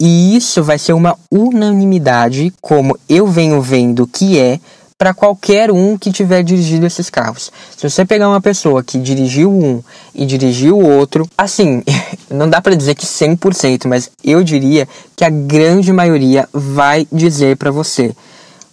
E 0.00 0.34
isso 0.34 0.62
vai 0.62 0.78
ser 0.78 0.94
uma 0.94 1.14
unanimidade, 1.30 2.52
como 2.60 2.98
eu 3.06 3.26
venho 3.26 3.60
vendo 3.60 4.06
que 4.06 4.38
é 4.38 4.58
para 4.96 5.14
qualquer 5.14 5.70
um 5.70 5.96
que 5.96 6.10
tiver 6.10 6.42
dirigido 6.42 6.86
esses 6.86 7.08
carros. 7.08 7.52
Se 7.76 7.88
você 7.88 8.04
pegar 8.04 8.28
uma 8.28 8.40
pessoa 8.40 8.82
que 8.82 8.98
dirigiu 8.98 9.50
um 9.50 9.82
e 10.14 10.24
dirigiu 10.26 10.78
o 10.78 10.88
outro, 10.88 11.28
assim, 11.36 11.82
não 12.30 12.48
dá 12.48 12.60
para 12.60 12.74
dizer 12.74 12.94
que 12.94 13.06
100%, 13.06 13.86
mas 13.86 14.10
eu 14.24 14.42
diria 14.42 14.88
que 15.14 15.24
a 15.24 15.30
grande 15.30 15.92
maioria 15.92 16.48
vai 16.52 17.06
dizer 17.12 17.56
para 17.56 17.70
você 17.70 18.14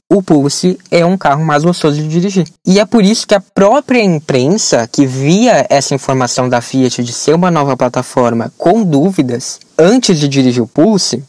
o 0.09 0.23
Pulse 0.23 0.77
é 0.89 1.05
um 1.05 1.17
carro 1.17 1.43
mais 1.43 1.65
gostoso 1.65 1.97
de 2.01 2.07
dirigir. 2.07 2.47
E 2.65 2.79
é 2.79 2.85
por 2.85 3.03
isso 3.03 3.27
que 3.27 3.35
a 3.35 3.41
própria 3.41 4.01
imprensa, 4.01 4.87
que 4.89 5.05
via 5.05 5.65
essa 5.69 5.93
informação 5.93 6.47
da 6.47 6.61
Fiat 6.61 7.03
de 7.03 7.11
ser 7.11 7.35
uma 7.35 7.51
nova 7.51 7.75
plataforma 7.75 8.51
com 8.57 8.83
dúvidas, 8.83 9.59
antes 9.77 10.19
de 10.19 10.27
dirigir 10.27 10.63
o 10.63 10.67
Pulse, 10.67 11.23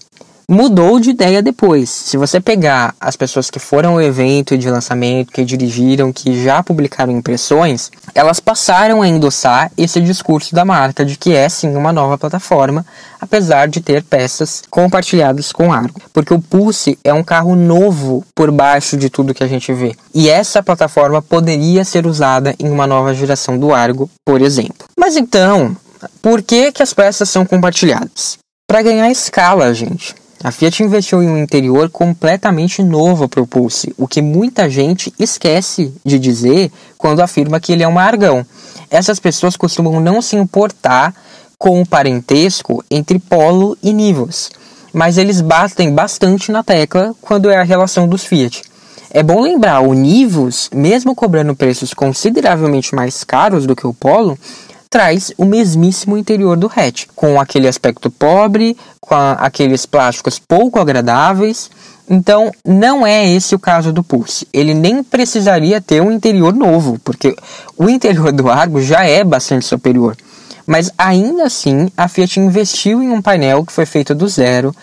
mudou 0.50 0.98
de 0.98 1.10
ideia 1.10 1.42
depois. 1.42 1.90
Se 1.90 2.16
você 2.16 2.40
pegar 2.40 2.94
as 2.98 3.16
pessoas 3.16 3.50
que 3.50 3.58
foram 3.58 3.92
ao 3.92 4.02
evento 4.02 4.56
de 4.56 4.70
lançamento, 4.70 5.30
que 5.30 5.44
dirigiram, 5.44 6.10
que 6.10 6.42
já 6.42 6.62
publicaram 6.62 7.12
impressões, 7.12 7.90
elas 8.14 8.40
passaram 8.40 9.02
a 9.02 9.08
endossar 9.08 9.70
esse 9.76 10.00
discurso 10.00 10.54
da 10.54 10.64
marca 10.64 11.04
de 11.04 11.18
que 11.18 11.34
é 11.34 11.46
sim 11.50 11.76
uma 11.76 11.92
nova 11.92 12.16
plataforma, 12.16 12.86
apesar 13.20 13.68
de 13.68 13.82
ter 13.82 14.02
peças 14.02 14.62
compartilhadas 14.70 15.52
com 15.52 15.70
Argo. 15.70 16.00
Porque 16.14 16.32
o 16.32 16.40
Pulse 16.40 16.98
é 17.04 17.12
um 17.12 17.22
carro 17.22 17.54
novo 17.54 18.24
por 18.34 18.50
baixo 18.50 18.96
de 18.96 19.10
tudo 19.10 19.34
que 19.34 19.44
a 19.44 19.48
gente 19.48 19.70
vê. 19.74 19.94
E 20.14 20.30
essa 20.30 20.62
plataforma 20.62 21.20
poderia 21.20 21.84
ser 21.84 22.06
usada 22.06 22.54
em 22.58 22.70
uma 22.70 22.86
nova 22.86 23.12
geração 23.12 23.58
do 23.58 23.74
Argo, 23.74 24.08
por 24.24 24.40
exemplo. 24.40 24.86
Mas 24.98 25.14
então, 25.14 25.76
por 26.20 26.42
que, 26.42 26.72
que 26.72 26.82
as 26.82 26.92
peças 26.92 27.28
são 27.28 27.44
compartilhadas? 27.44 28.38
Para 28.66 28.82
ganhar 28.82 29.10
escala, 29.10 29.72
gente. 29.72 30.14
A 30.42 30.52
Fiat 30.52 30.82
investiu 30.84 31.20
em 31.20 31.28
um 31.28 31.38
interior 31.38 31.90
completamente 31.90 32.82
novo 32.82 33.28
para 33.28 33.42
o 33.42 33.46
Pulse, 33.46 33.92
o 33.98 34.06
que 34.06 34.22
muita 34.22 34.70
gente 34.70 35.12
esquece 35.18 35.92
de 36.04 36.16
dizer 36.16 36.70
quando 36.96 37.20
afirma 37.20 37.58
que 37.58 37.72
ele 37.72 37.82
é 37.82 37.88
um 37.88 37.98
argão. 37.98 38.46
Essas 38.88 39.18
pessoas 39.18 39.56
costumam 39.56 40.00
não 40.00 40.22
se 40.22 40.36
importar 40.36 41.12
com 41.58 41.82
o 41.82 41.86
parentesco 41.86 42.84
entre 42.88 43.18
Polo 43.18 43.76
e 43.82 43.92
Nivus, 43.92 44.50
mas 44.92 45.18
eles 45.18 45.40
batem 45.40 45.92
bastante 45.92 46.52
na 46.52 46.62
tecla 46.62 47.14
quando 47.20 47.50
é 47.50 47.56
a 47.56 47.64
relação 47.64 48.06
dos 48.06 48.22
Fiat. 48.24 48.62
É 49.10 49.22
bom 49.22 49.40
lembrar, 49.40 49.80
o 49.80 49.92
Nivus, 49.92 50.70
mesmo 50.72 51.14
cobrando 51.14 51.56
preços 51.56 51.92
consideravelmente 51.92 52.94
mais 52.94 53.24
caros 53.24 53.66
do 53.66 53.74
que 53.74 53.86
o 53.86 53.94
Polo, 53.94 54.38
traz 54.90 55.32
o 55.36 55.44
mesmíssimo 55.44 56.16
interior 56.16 56.56
do 56.56 56.70
hatch, 56.74 57.06
com 57.14 57.40
aquele 57.40 57.68
aspecto 57.68 58.10
pobre, 58.10 58.76
com 59.00 59.14
a, 59.14 59.32
aqueles 59.32 59.86
plásticos 59.86 60.38
pouco 60.38 60.78
agradáveis. 60.78 61.70
Então, 62.10 62.50
não 62.64 63.06
é 63.06 63.28
esse 63.30 63.54
o 63.54 63.58
caso 63.58 63.92
do 63.92 64.02
Pulse. 64.02 64.48
Ele 64.52 64.72
nem 64.72 65.02
precisaria 65.02 65.80
ter 65.80 66.00
um 66.00 66.10
interior 66.10 66.54
novo, 66.54 66.98
porque 67.04 67.36
o 67.76 67.88
interior 67.88 68.32
do 68.32 68.48
Argo 68.48 68.80
já 68.80 69.04
é 69.04 69.22
bastante 69.22 69.66
superior. 69.66 70.16
Mas 70.66 70.90
ainda 70.96 71.44
assim, 71.44 71.90
a 71.96 72.08
Fiat 72.08 72.40
investiu 72.40 73.02
em 73.02 73.10
um 73.10 73.22
painel 73.22 73.64
que 73.64 73.72
foi 73.72 73.86
feito 73.86 74.14
do 74.14 74.28
zero, 74.28 74.74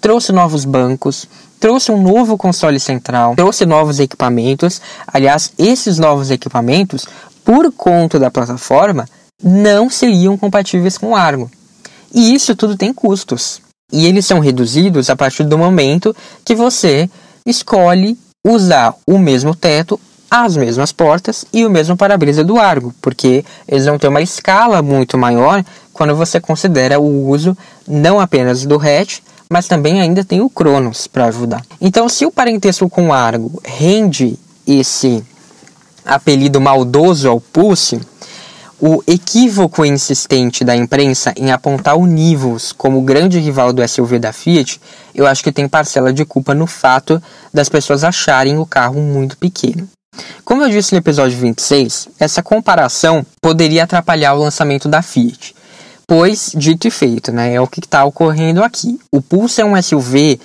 trouxe 0.00 0.32
novos 0.32 0.64
bancos, 0.64 1.26
trouxe 1.58 1.90
um 1.90 2.02
novo 2.02 2.36
console 2.36 2.78
central, 2.78 3.34
trouxe 3.34 3.64
novos 3.64 3.98
equipamentos. 3.98 4.80
Aliás, 5.06 5.52
esses 5.58 5.98
novos 5.98 6.30
equipamentos, 6.30 7.06
por 7.44 7.72
conta 7.72 8.18
da 8.18 8.30
plataforma, 8.30 9.06
não 9.42 9.90
seriam 9.90 10.36
compatíveis 10.36 10.98
com 10.98 11.10
o 11.10 11.16
Argo. 11.16 11.50
E 12.12 12.34
isso 12.34 12.54
tudo 12.54 12.76
tem 12.76 12.92
custos. 12.92 13.60
E 13.92 14.06
eles 14.06 14.26
são 14.26 14.38
reduzidos 14.38 15.10
a 15.10 15.16
partir 15.16 15.44
do 15.44 15.58
momento 15.58 16.14
que 16.44 16.54
você 16.54 17.08
escolhe 17.46 18.18
usar 18.46 18.94
o 19.06 19.18
mesmo 19.18 19.54
teto, 19.54 19.98
as 20.30 20.56
mesmas 20.56 20.92
portas 20.92 21.44
e 21.52 21.64
o 21.64 21.70
mesmo 21.70 21.96
para-brisa 21.96 22.42
do 22.42 22.58
Argo, 22.58 22.94
porque 23.00 23.44
eles 23.68 23.86
vão 23.86 23.98
ter 23.98 24.08
uma 24.08 24.22
escala 24.22 24.82
muito 24.82 25.16
maior 25.16 25.64
quando 25.92 26.16
você 26.16 26.40
considera 26.40 26.98
o 26.98 27.28
uso 27.28 27.56
não 27.86 28.18
apenas 28.18 28.64
do 28.66 28.76
hatch, 28.76 29.20
mas 29.48 29.68
também 29.68 30.00
ainda 30.00 30.24
tem 30.24 30.40
o 30.40 30.50
Cronos 30.50 31.06
para 31.06 31.26
ajudar. 31.26 31.62
Então, 31.80 32.08
se 32.08 32.26
o 32.26 32.32
parentesco 32.32 32.88
com 32.88 33.08
o 33.08 33.12
Argo 33.12 33.60
rende 33.64 34.36
esse 34.66 35.22
apelido 36.04 36.60
maldoso 36.60 37.28
ao 37.28 37.40
Pulse, 37.40 38.00
o 38.86 39.02
equívoco 39.06 39.82
insistente 39.82 40.62
da 40.62 40.76
imprensa 40.76 41.32
em 41.38 41.50
apontar 41.50 41.96
o 41.96 42.04
Nivus 42.04 42.70
como 42.70 43.00
grande 43.00 43.38
rival 43.38 43.72
do 43.72 43.86
SUV 43.88 44.18
da 44.18 44.30
Fiat, 44.30 44.78
eu 45.14 45.26
acho 45.26 45.42
que 45.42 45.50
tem 45.50 45.66
parcela 45.66 46.12
de 46.12 46.22
culpa 46.26 46.54
no 46.54 46.66
fato 46.66 47.22
das 47.50 47.70
pessoas 47.70 48.04
acharem 48.04 48.58
o 48.58 48.66
carro 48.66 49.00
muito 49.00 49.38
pequeno. 49.38 49.88
Como 50.44 50.62
eu 50.62 50.68
disse 50.68 50.92
no 50.92 50.98
episódio 50.98 51.38
26, 51.38 52.10
essa 52.20 52.42
comparação 52.42 53.24
poderia 53.40 53.84
atrapalhar 53.84 54.34
o 54.34 54.40
lançamento 54.40 54.86
da 54.86 55.00
Fiat. 55.00 55.56
Pois, 56.06 56.52
dito 56.54 56.86
e 56.86 56.90
feito, 56.90 57.32
né, 57.32 57.54
é 57.54 57.60
o 57.62 57.66
que 57.66 57.80
está 57.80 58.04
ocorrendo 58.04 58.62
aqui. 58.62 59.00
O 59.10 59.22
Pulse 59.22 59.62
é 59.62 59.64
um 59.64 59.82
SUV 59.82 60.38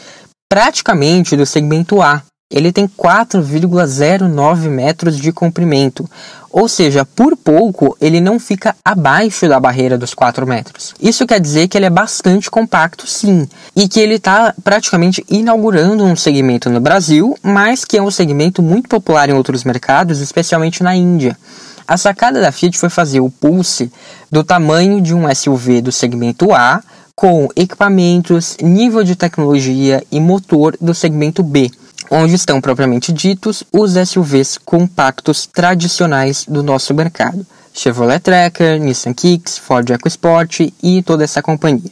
praticamente 0.50 1.36
do 1.36 1.46
segmento 1.46 2.02
A, 2.02 2.24
ele 2.52 2.72
tem 2.72 2.88
4,09 2.88 4.70
metros 4.70 5.18
de 5.20 5.32
comprimento, 5.32 6.10
ou 6.50 6.68
seja, 6.68 7.06
por 7.06 7.38
pouco 7.38 7.96
ele 8.02 8.20
não 8.20 8.40
fica 8.40 8.76
abaixo 8.84 9.48
da 9.48 9.60
barreira 9.60 10.00
dos 10.00 10.16
4 10.16 10.48
metros. 10.48 10.96
Isso 11.00 11.28
quer 11.28 11.40
dizer 11.40 11.68
que 11.68 11.78
ele 11.78 11.86
é 11.86 11.92
bastante 11.92 12.50
compacto, 12.50 13.06
sim, 13.06 13.48
e 13.76 13.88
que 13.88 14.00
ele 14.00 14.16
está 14.16 14.52
praticamente 14.64 15.24
inaugurando 15.30 16.04
um 16.04 16.16
segmento 16.16 16.72
no 16.72 16.82
Brasil, 16.82 17.38
mas 17.44 17.86
que 17.86 17.98
é 17.98 18.02
um 18.02 18.10
segmento 18.10 18.64
muito 18.64 18.90
popular 18.90 19.30
em 19.30 19.34
outros 19.34 19.64
mercados, 19.64 20.20
especialmente 20.20 20.82
na 20.82 20.96
Índia. 20.96 21.38
A 21.88 21.98
sacada 21.98 22.42
da 22.42 22.52
Fiat 22.52 22.80
foi 22.80 22.90
fazer 22.90 23.20
o 23.20 23.30
Pulse 23.30 23.92
do 24.32 24.44
tamanho 24.44 25.00
de 25.02 25.14
um 25.14 25.32
SUV 25.36 25.82
do 25.82 25.92
segmento 25.92 26.52
A, 26.52 26.82
com 27.16 27.48
equipamentos, 27.56 28.58
nível 28.60 29.04
de 29.04 29.16
tecnologia 29.16 30.04
e 30.12 30.20
motor 30.20 30.76
do 30.82 30.96
segmento 30.96 31.44
B 31.44 31.70
onde 32.10 32.36
estão 32.36 32.60
propriamente 32.60 33.14
ditos 33.14 33.64
os 33.72 33.94
SUVs 33.94 34.58
compactos 34.58 35.46
tradicionais 35.46 36.46
do 36.48 36.64
nosso 36.64 36.94
mercado. 36.94 37.46
Chevrolet 37.74 38.20
Tracker, 38.20 38.80
Nissan 38.80 39.14
Kicks, 39.14 39.58
Ford 39.58 39.90
EcoSport 39.90 40.72
e 40.82 41.04
toda 41.04 41.24
essa 41.24 41.42
companhia. 41.42 41.92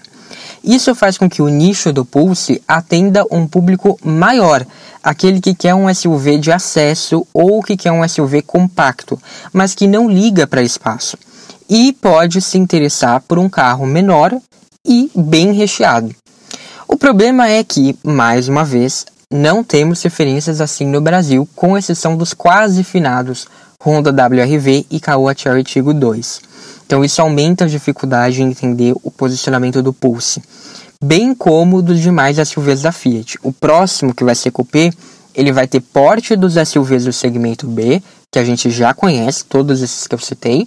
Isso 0.64 0.94
faz 0.96 1.18
com 1.18 1.30
que 1.30 1.42
o 1.42 1.48
nicho 1.48 1.94
do 1.94 2.04
Pulse 2.04 2.62
atenda 2.68 3.24
um 3.32 3.48
público 3.48 3.98
maior, 4.04 4.66
aquele 5.04 5.40
que 5.40 5.54
quer 5.54 5.76
um 5.76 5.94
SUV 5.94 6.40
de 6.40 6.52
acesso 6.52 7.26
ou 7.34 7.62
que 7.64 7.78
quer 7.78 7.92
um 7.92 8.06
SUV 8.08 8.42
compacto, 8.42 9.18
mas 9.54 9.74
que 9.74 9.88
não 9.88 10.10
liga 10.10 10.46
para 10.46 10.62
espaço 10.62 11.18
e 11.70 11.94
pode 11.94 12.42
se 12.42 12.58
interessar 12.58 13.22
por 13.22 13.38
um 13.38 13.50
carro 13.50 13.86
menor 13.86 14.36
e 14.86 15.12
bem 15.16 15.52
recheado. 15.52 16.16
O 16.88 16.96
problema 16.96 17.50
é 17.50 17.64
que, 17.64 17.98
mais 18.04 18.48
uma 18.48 18.64
vez, 18.64 19.06
não 19.32 19.62
temos 19.64 20.02
referências 20.02 20.62
assim 20.62 20.86
no 20.86 21.02
Brasil, 21.02 21.48
com 21.56 21.78
exceção 21.78 22.16
dos 22.16 22.34
quase 22.34 22.84
finados 22.84 23.48
Honda 23.84 24.10
WRV 24.10 24.86
e 24.90 25.00
Caoa 25.00 25.36
Cherry 25.36 25.64
Tiggo 25.64 25.94
2. 25.94 26.42
Então 26.86 27.04
isso 27.04 27.22
aumenta 27.22 27.66
a 27.66 27.68
dificuldade 27.68 28.42
em 28.42 28.48
entender 28.48 28.96
o 29.04 29.12
posicionamento 29.12 29.84
do 29.84 29.92
Pulse, 29.92 30.42
bem 31.04 31.36
como 31.36 31.82
dos 31.82 32.00
demais 32.00 32.38
SUVs 32.48 32.82
da 32.82 32.94
Fiat. 32.94 33.38
O 33.44 33.52
próximo, 33.52 34.14
que 34.14 34.24
vai 34.24 34.34
ser 34.34 34.52
Coupé, 34.52 34.92
ele 35.36 35.52
vai 35.52 35.68
ter 35.68 35.82
porte 35.82 36.36
dos 36.36 36.54
SUVs 36.54 37.04
do 37.04 37.14
segmento 37.14 37.68
B, 37.68 38.02
que 38.32 38.40
a 38.40 38.46
gente 38.46 38.70
já 38.70 38.94
conhece, 38.94 39.44
todos 39.44 39.82
esses 39.82 40.08
que 40.08 40.16
eu 40.16 40.20
citei, 40.20 40.66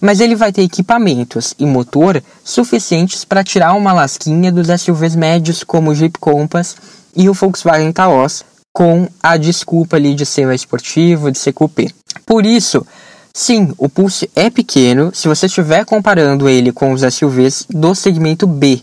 mas 0.00 0.18
ele 0.20 0.34
vai 0.34 0.52
ter 0.52 0.62
equipamentos 0.62 1.54
e 1.56 1.64
motor 1.64 2.20
suficientes 2.42 3.24
para 3.24 3.44
tirar 3.44 3.74
uma 3.74 3.92
lasquinha 3.92 4.50
dos 4.50 4.66
SUVs 4.80 5.14
médios 5.14 5.62
como 5.62 5.92
o 5.92 5.94
Jeep 5.94 6.18
Compass 6.18 6.76
e 7.14 7.28
o 7.28 7.34
Volkswagen 7.34 7.92
Taos, 7.92 8.44
com 8.72 9.06
a 9.22 9.36
desculpa 9.36 9.96
ali 9.96 10.14
de 10.14 10.24
ser 10.24 10.46
mais 10.46 10.62
esportivo, 10.62 11.30
de 11.30 11.38
ser 11.38 11.52
coupé. 11.52 11.88
Por 12.24 12.46
isso, 12.46 12.86
sim, 13.34 13.72
o 13.76 13.88
Pulse 13.88 14.30
é 14.34 14.48
pequeno 14.48 15.14
se 15.14 15.28
você 15.28 15.46
estiver 15.46 15.84
comparando 15.84 16.48
ele 16.48 16.72
com 16.72 16.92
os 16.92 17.02
SUVs 17.02 17.66
do 17.68 17.94
segmento 17.94 18.46
B. 18.46 18.80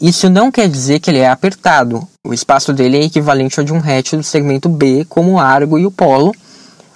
Isso 0.00 0.28
não 0.28 0.50
quer 0.50 0.68
dizer 0.68 0.98
que 1.00 1.10
ele 1.10 1.20
é 1.20 1.28
apertado. 1.28 2.06
O 2.26 2.34
espaço 2.34 2.72
dele 2.72 2.98
é 2.98 3.04
equivalente 3.04 3.58
ao 3.58 3.64
de 3.64 3.72
um 3.72 3.78
hatch 3.78 4.14
do 4.14 4.22
segmento 4.22 4.68
B, 4.68 5.06
como 5.08 5.32
o 5.32 5.38
Argo 5.38 5.78
e 5.78 5.86
o 5.86 5.90
Polo, 5.90 6.34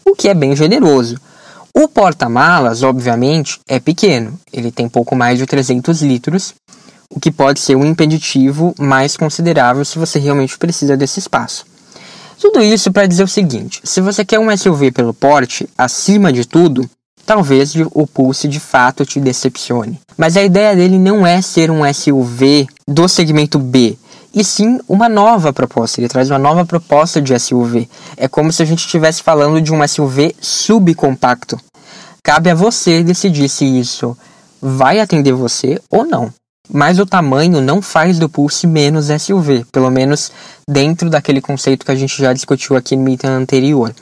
o 0.04 0.14
que 0.14 0.28
é 0.28 0.34
bem 0.34 0.56
generoso. 0.56 1.16
O 1.72 1.88
porta-malas, 1.88 2.82
obviamente, 2.82 3.60
é 3.68 3.78
pequeno. 3.78 4.38
Ele 4.52 4.70
tem 4.70 4.88
pouco 4.88 5.14
mais 5.14 5.38
de 5.38 5.46
300 5.46 6.00
litros, 6.02 6.54
o 7.10 7.20
que 7.20 7.30
pode 7.30 7.60
ser 7.60 7.76
um 7.76 7.84
impeditivo 7.84 8.74
mais 8.78 9.16
considerável 9.16 9.84
se 9.84 9.98
você 9.98 10.18
realmente 10.18 10.58
precisa 10.58 10.96
desse 10.96 11.18
espaço. 11.18 11.64
Tudo 12.40 12.62
isso 12.62 12.92
para 12.92 13.06
dizer 13.06 13.24
o 13.24 13.28
seguinte: 13.28 13.80
se 13.84 14.00
você 14.00 14.24
quer 14.24 14.38
um 14.38 14.54
SUV 14.56 14.92
pelo 14.92 15.14
porte, 15.14 15.68
acima 15.76 16.32
de 16.32 16.46
tudo, 16.46 16.88
talvez 17.24 17.74
o 17.92 18.06
Pulse 18.06 18.46
de 18.46 18.60
fato 18.60 19.04
te 19.04 19.18
decepcione. 19.18 19.98
Mas 20.16 20.36
a 20.36 20.42
ideia 20.42 20.76
dele 20.76 20.98
não 20.98 21.26
é 21.26 21.40
ser 21.40 21.70
um 21.70 21.82
SUV 21.92 22.66
do 22.86 23.08
segmento 23.08 23.58
B, 23.58 23.96
e 24.36 24.44
sim 24.44 24.78
uma 24.86 25.08
nova 25.08 25.50
proposta. 25.50 25.98
Ele 25.98 26.08
traz 26.08 26.30
uma 26.30 26.38
nova 26.38 26.64
proposta 26.66 27.22
de 27.22 27.36
SUV. 27.38 27.88
É 28.18 28.28
como 28.28 28.52
se 28.52 28.62
a 28.62 28.66
gente 28.66 28.80
estivesse 28.80 29.22
falando 29.22 29.62
de 29.62 29.72
um 29.72 29.86
SUV 29.88 30.36
subcompacto. 30.40 31.58
Cabe 32.22 32.50
a 32.50 32.54
você 32.54 33.02
decidir 33.02 33.48
se 33.48 33.64
isso 33.64 34.16
vai 34.60 35.00
atender 35.00 35.32
você 35.32 35.80
ou 35.90 36.04
não. 36.04 36.30
Mas 36.72 36.98
o 36.98 37.06
tamanho 37.06 37.60
não 37.60 37.80
faz 37.80 38.18
do 38.18 38.28
Pulse 38.28 38.66
menos 38.66 39.06
SUV, 39.06 39.64
pelo 39.70 39.90
menos 39.90 40.32
dentro 40.68 41.08
daquele 41.08 41.40
conceito 41.40 41.86
que 41.86 41.92
a 41.92 41.96
gente 41.96 42.20
já 42.20 42.32
discutiu 42.32 42.76
aqui 42.76 42.96
no 42.96 43.08
item 43.08 43.30
anterior. 43.30 43.94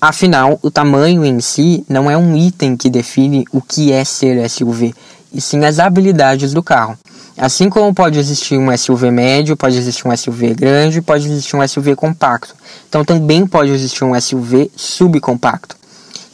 Afinal, 0.00 0.58
o 0.62 0.70
tamanho 0.70 1.24
em 1.24 1.40
si 1.40 1.84
não 1.88 2.10
é 2.10 2.16
um 2.16 2.36
item 2.36 2.76
que 2.76 2.90
define 2.90 3.44
o 3.52 3.60
que 3.60 3.92
é 3.92 4.04
ser 4.04 4.48
SUV, 4.50 4.94
e 5.32 5.40
sim 5.40 5.64
as 5.64 5.78
habilidades 5.78 6.52
do 6.52 6.62
carro. 6.62 6.98
Assim 7.36 7.70
como 7.70 7.94
pode 7.94 8.18
existir 8.18 8.58
um 8.58 8.76
SUV 8.76 9.10
médio, 9.10 9.56
pode 9.56 9.76
existir 9.76 10.06
um 10.06 10.16
SUV 10.16 10.54
grande, 10.54 11.00
pode 11.00 11.26
existir 11.26 11.56
um 11.56 11.66
SUV 11.66 11.94
compacto. 11.94 12.54
Então 12.88 13.04
também 13.04 13.46
pode 13.46 13.70
existir 13.70 14.04
um 14.04 14.20
SUV 14.20 14.70
subcompacto. 14.76 15.76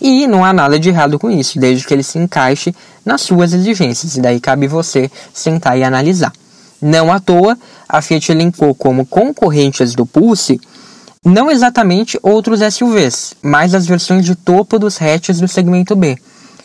E 0.01 0.27
não 0.27 0.45
há 0.45 0.53
nada 0.53 0.79
de 0.79 0.89
errado 0.89 1.19
com 1.19 1.31
isso, 1.31 1.59
desde 1.59 1.87
que 1.87 1.93
ele 1.93 2.03
se 2.03 2.19
encaixe 2.19 2.75
nas 3.05 3.21
suas 3.21 3.53
exigências, 3.53 4.17
e 4.17 4.21
daí 4.21 4.39
cabe 4.39 4.67
você 4.67 5.11
sentar 5.33 5.79
e 5.79 5.83
analisar. 5.83 6.33
Não 6.81 7.13
à 7.13 7.19
toa, 7.19 7.59
a 7.89 8.01
Fiat 8.01 8.31
elencou 8.31 8.75
como 8.75 9.05
concorrentes 9.05 9.95
do 9.95 10.07
Pulse 10.07 10.61
não 11.25 11.51
exatamente 11.51 12.19
outros 12.23 12.61
SUVs, 12.61 13.35
mas 13.43 13.75
as 13.75 13.87
versões 13.87 14.25
de 14.25 14.35
topo 14.35 14.79
dos 14.79 15.01
hatches 15.01 15.41
do 15.41 15.49
segmento 15.49 15.97
B, 15.97 16.17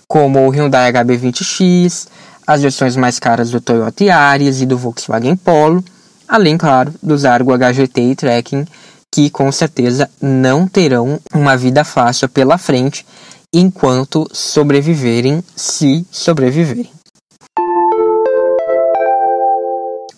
como 0.08 0.46
o 0.46 0.50
Hyundai 0.50 0.92
HB20X, 0.94 2.08
as 2.46 2.62
versões 2.62 2.96
mais 2.96 3.20
caras 3.20 3.50
do 3.50 3.60
Toyota 3.60 4.04
Yaris 4.04 4.62
e 4.62 4.66
do 4.66 4.78
Volkswagen 4.78 5.36
Polo, 5.36 5.84
além, 6.28 6.58
claro, 6.58 6.94
dos 7.02 7.26
Argo 7.26 7.52
HGT 7.58 8.02
e 8.02 8.16
Trekking, 8.16 8.66
que 9.14 9.30
com 9.30 9.52
certeza 9.52 10.10
não 10.20 10.68
terão 10.68 11.20
uma 11.32 11.56
vida 11.56 11.84
fácil 11.84 12.28
pela 12.28 12.58
frente 12.58 13.06
enquanto 13.54 14.28
sobreviverem, 14.34 15.44
se 15.56 16.04
sobreviverem. 16.10 16.90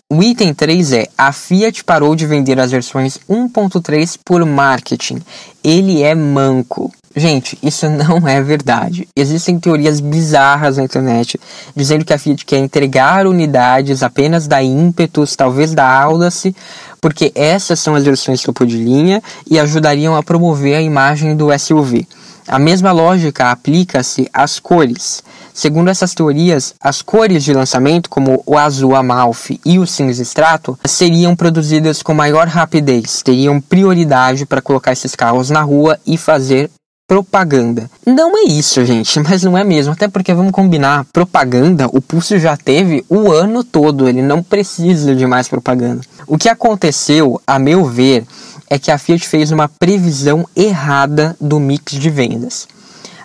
O 0.10 0.24
item 0.24 0.54
3 0.54 0.94
é: 0.94 1.08
a 1.18 1.34
Fiat 1.34 1.84
parou 1.84 2.16
de 2.16 2.26
vender 2.26 2.58
as 2.58 2.72
versões 2.72 3.20
1.3 3.30 4.18
por 4.24 4.46
marketing. 4.46 5.22
Ele 5.62 6.02
é 6.02 6.16
manco. 6.16 6.90
Gente, 7.18 7.58
isso 7.64 7.90
não 7.90 8.28
é 8.28 8.42
verdade. 8.42 9.08
Existem 9.16 9.58
teorias 9.58 10.02
bizarras 10.02 10.76
na 10.76 10.84
internet 10.84 11.40
dizendo 11.74 12.04
que 12.04 12.14
a 12.14 12.18
Fiat 12.18 12.46
quer 12.46 12.58
entregar 12.58 13.26
unidades 13.26 14.04
apenas 14.04 14.48
da 14.48 14.62
ímpetus, 14.62 15.34
talvez 15.34 15.74
da 15.74 15.90
Audace, 15.90 16.54
porque 17.00 17.32
essas 17.34 17.80
são 17.80 17.96
as 17.96 18.04
versões 18.04 18.42
topo 18.42 18.66
de 18.66 18.76
linha 18.76 19.24
e 19.50 19.58
ajudariam 19.58 20.14
a 20.14 20.22
promover 20.22 20.76
a 20.76 20.82
imagem 20.82 21.38
do 21.38 21.58
SUV. 21.58 22.06
A 22.48 22.60
mesma 22.60 22.92
lógica 22.92 23.50
aplica-se 23.50 24.30
às 24.32 24.60
cores. 24.60 25.24
Segundo 25.54 25.90
essas 25.90 26.14
teorias, 26.14 26.76
as 26.82 27.02
cores 27.02 27.44
de 27.44 27.54
lançamento, 27.54 28.10
como 28.10 28.44
o 28.46 28.58
azul 28.58 28.94
Amalfi 28.94 29.60
e 29.66 29.80
o 29.80 29.88
cinza 29.88 30.22
extrato, 30.22 30.78
seriam 30.86 31.36
produzidas 31.36 32.04
com 32.04 32.14
maior 32.14 32.48
rapidez, 32.48 33.24
teriam 33.24 33.62
prioridade 33.62 34.46
para 34.46 34.62
colocar 34.62 34.92
esses 34.92 35.16
carros 35.16 35.50
na 35.50 35.62
rua 35.62 35.98
e 36.06 36.18
fazer 36.18 36.70
propaganda. 37.08 37.90
Não 38.06 38.36
é 38.38 38.44
isso, 38.44 38.84
gente, 38.84 39.20
mas 39.22 39.44
não 39.44 39.58
é 39.58 39.64
mesmo. 39.64 39.94
Até 39.94 40.08
porque 40.08 40.34
vamos 40.34 40.52
combinar, 40.52 41.06
propaganda, 41.14 41.88
o 41.92 42.02
Pulse 42.02 42.40
já 42.40 42.58
teve 42.58 43.06
o 43.08 43.32
ano 43.32 43.64
todo, 43.64 44.10
ele 44.10 44.22
não 44.22 44.42
precisa 44.42 45.16
de 45.16 45.26
mais 45.28 45.48
propaganda. 45.48 46.02
O 46.28 46.38
que 46.38 46.50
aconteceu, 46.50 47.40
a 47.46 47.60
meu 47.60 47.86
ver, 47.86 48.26
é 48.70 48.80
que 48.80 48.92
a 48.92 48.98
Fiat 48.98 49.28
fez 49.28 49.52
uma 49.52 49.70
previsão 49.70 50.48
errada 50.56 51.36
do 51.40 51.60
mix 51.60 51.94
de 51.94 52.10
vendas. 52.10 52.68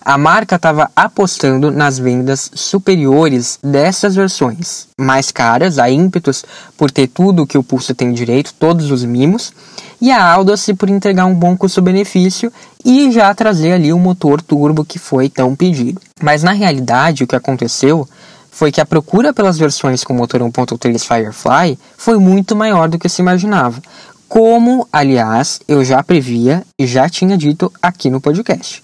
A 0.03 0.17
marca 0.17 0.57
estava 0.57 0.91
apostando 0.97 1.71
nas 1.71 1.99
vendas 1.99 2.51
superiores 2.55 3.59
dessas 3.63 4.15
versões, 4.15 4.89
mais 4.99 5.31
caras, 5.31 5.79
a 5.79 5.91
ímpetos 5.91 6.45
por 6.77 6.91
ter 6.91 7.07
tudo 7.07 7.47
que 7.47 7.59
o 7.59 7.63
Pulse 7.63 7.95
tem 7.95 8.13
direito, 8.13 8.55
todos 8.59 8.91
os 8.91 9.05
mimos, 9.05 9.53
e 10.01 10.11
a 10.11 10.25
Audace 10.25 10.75
por 10.75 10.89
entregar 10.89 11.27
um 11.27 11.35
bom 11.35 11.57
custo-benefício 11.57 12.53
e 12.85 13.11
já 13.13 13.35
trazer 13.35 13.73
ali 13.73 13.93
o 13.93 13.99
motor 13.99 14.41
turbo 14.41 14.85
que 14.85 14.99
foi 14.99 15.29
tão 15.29 15.55
pedido. 15.55 16.01
Mas 16.23 16.43
na 16.43 16.53
realidade, 16.53 17.25
o 17.25 17.27
que 17.27 17.37
aconteceu 17.37 18.09
foi 18.51 18.73
que 18.73 18.81
a 18.81 18.87
procura 18.87 19.33
pelas 19.33 19.59
versões 19.59 20.03
com 20.03 20.13
motor 20.13 20.41
1.3 20.41 21.05
Firefly 21.05 21.79
foi 21.97 22.19
muito 22.19 22.57
maior 22.57 22.89
do 22.89 22.99
que 22.99 23.09
se 23.09 23.23
imaginava, 23.23 23.81
como, 24.29 24.87
aliás, 24.93 25.61
eu 25.67 25.85
já 25.85 26.03
previa 26.03 26.63
e 26.79 26.87
já 26.87 27.09
tinha 27.09 27.37
dito 27.37 27.73
aqui 27.83 28.09
no 28.09 28.21
podcast. 28.21 28.83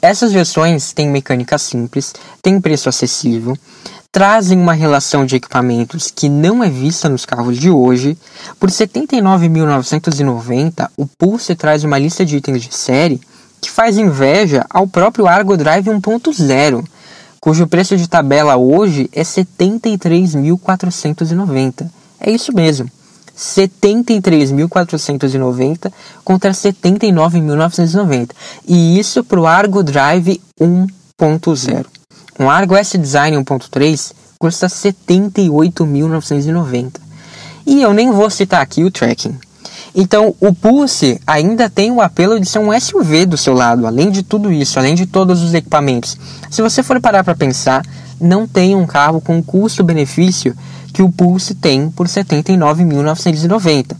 Essas 0.00 0.32
versões 0.32 0.92
têm 0.92 1.08
mecânica 1.08 1.58
simples, 1.58 2.14
têm 2.40 2.60
preço 2.60 2.88
acessível, 2.88 3.56
trazem 4.16 4.58
uma 4.58 4.72
relação 4.72 5.26
de 5.26 5.36
equipamentos 5.36 6.10
que 6.10 6.26
não 6.26 6.64
é 6.64 6.70
vista 6.70 7.06
nos 7.06 7.26
carros 7.26 7.58
de 7.58 7.68
hoje. 7.68 8.16
Por 8.58 8.70
R$ 8.70 8.74
79.990, 8.74 10.88
o 10.96 11.06
Pulse 11.06 11.54
traz 11.54 11.84
uma 11.84 11.98
lista 11.98 12.24
de 12.24 12.38
itens 12.38 12.62
de 12.62 12.74
série 12.74 13.20
que 13.60 13.70
faz 13.70 13.98
inveja 13.98 14.64
ao 14.70 14.88
próprio 14.88 15.26
Argo 15.26 15.54
Drive 15.54 15.88
1.0, 15.88 16.82
cujo 17.38 17.66
preço 17.66 17.94
de 17.94 18.08
tabela 18.08 18.56
hoje 18.56 19.10
é 19.12 19.18
R$ 19.18 19.26
73.490. 19.26 21.86
É 22.18 22.30
isso 22.30 22.54
mesmo. 22.54 22.90
73.490 23.36 25.92
contra 26.24 26.52
79.990. 26.52 28.30
E 28.66 28.98
isso 28.98 29.22
para 29.22 29.40
o 29.42 29.46
Argo 29.46 29.82
Drive 29.82 30.40
1.0. 30.58 31.95
Um 32.38 32.50
Argo 32.50 32.76
S 32.76 32.98
Design 32.98 33.34
1.3 33.38 34.12
custa 34.38 34.66
78.990. 34.66 37.00
E 37.66 37.80
eu 37.80 37.94
nem 37.94 38.10
vou 38.10 38.28
citar 38.30 38.60
aqui 38.60 38.84
o 38.84 38.90
tracking. 38.90 39.34
Então, 39.94 40.34
o 40.40 40.52
Pulse 40.54 41.18
ainda 41.26 41.70
tem 41.70 41.90
o 41.90 42.02
apelo 42.02 42.38
de 42.38 42.46
ser 42.46 42.58
um 42.58 42.78
SUV 42.78 43.24
do 43.24 43.38
seu 43.38 43.54
lado, 43.54 43.86
além 43.86 44.10
de 44.10 44.22
tudo 44.22 44.52
isso, 44.52 44.78
além 44.78 44.94
de 44.94 45.06
todos 45.06 45.42
os 45.42 45.54
equipamentos. 45.54 46.18
Se 46.50 46.60
você 46.60 46.82
for 46.82 47.00
parar 47.00 47.24
para 47.24 47.34
pensar, 47.34 47.82
não 48.20 48.46
tem 48.46 48.76
um 48.76 48.86
carro 48.86 49.22
com 49.22 49.42
custo-benefício 49.42 50.54
que 50.92 51.02
o 51.02 51.10
Pulse 51.10 51.54
tem 51.54 51.88
por 51.90 52.06
R$ 52.06 52.12
79.990. 52.12 53.96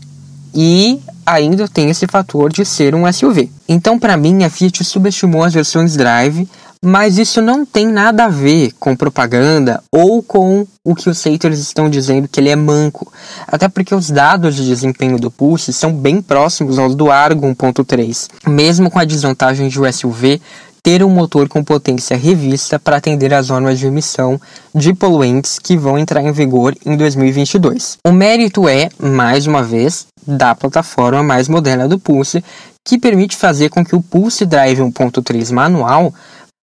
e 0.53 0.99
ainda 1.25 1.67
tem 1.67 1.89
esse 1.89 2.05
fator 2.07 2.51
de 2.51 2.63
ser 2.63 2.93
um 2.95 3.11
SUV. 3.11 3.51
Então, 3.67 3.99
para 3.99 4.15
mim, 4.15 4.43
a 4.43 4.49
Fiat 4.49 4.83
subestimou 4.83 5.43
as 5.43 5.53
versões 5.53 5.95
Drive, 5.95 6.47
mas 6.81 7.17
isso 7.17 7.41
não 7.41 7.65
tem 7.65 7.87
nada 7.87 8.25
a 8.25 8.29
ver 8.29 8.71
com 8.79 8.95
propaganda 8.95 9.83
ou 9.91 10.21
com 10.21 10.65
o 10.83 10.95
que 10.95 11.09
os 11.09 11.23
haters 11.23 11.59
estão 11.59 11.89
dizendo 11.89 12.27
que 12.27 12.39
ele 12.39 12.49
é 12.49 12.55
manco. 12.55 13.11
Até 13.47 13.67
porque 13.67 13.93
os 13.93 14.09
dados 14.09 14.55
de 14.55 14.65
desempenho 14.65 15.19
do 15.19 15.29
Pulse 15.29 15.73
são 15.73 15.93
bem 15.93 16.21
próximos 16.21 16.79
aos 16.79 16.95
do 16.95 17.11
Argo 17.11 17.47
1.3, 17.47 18.29
mesmo 18.47 18.89
com 18.89 18.99
a 18.99 19.05
desvantagem 19.05 19.67
de 19.67 19.79
o 19.79 19.91
SUV 19.91 20.41
ter 20.87 21.03
um 21.03 21.09
motor 21.09 21.49
com 21.49 21.61
potência 21.61 22.15
revista 22.15 22.79
para 22.79 22.95
atender 22.95 23.33
às 23.33 23.49
normas 23.49 23.77
de 23.77 23.87
emissão 23.87 24.39
de 24.73 24.93
poluentes 24.93 25.59
que 25.59 25.75
vão 25.75 25.99
entrar 25.99 26.21
em 26.23 26.31
vigor 26.31 26.73
em 26.85 26.95
2022. 26.95 27.97
O 28.07 28.11
mérito 28.13 28.69
é, 28.69 28.89
mais 28.97 29.47
uma 29.47 29.61
vez, 29.61 30.07
da 30.25 30.55
plataforma 30.55 31.21
mais 31.21 31.49
moderna 31.49 31.89
do 31.89 31.99
Pulse, 31.99 32.41
que 32.85 32.97
permite 32.97 33.35
fazer 33.35 33.67
com 33.67 33.83
que 33.83 33.97
o 33.97 34.01
Pulse 34.01 34.45
Drive 34.45 34.79
1.3 34.79 35.51
manual 35.51 36.13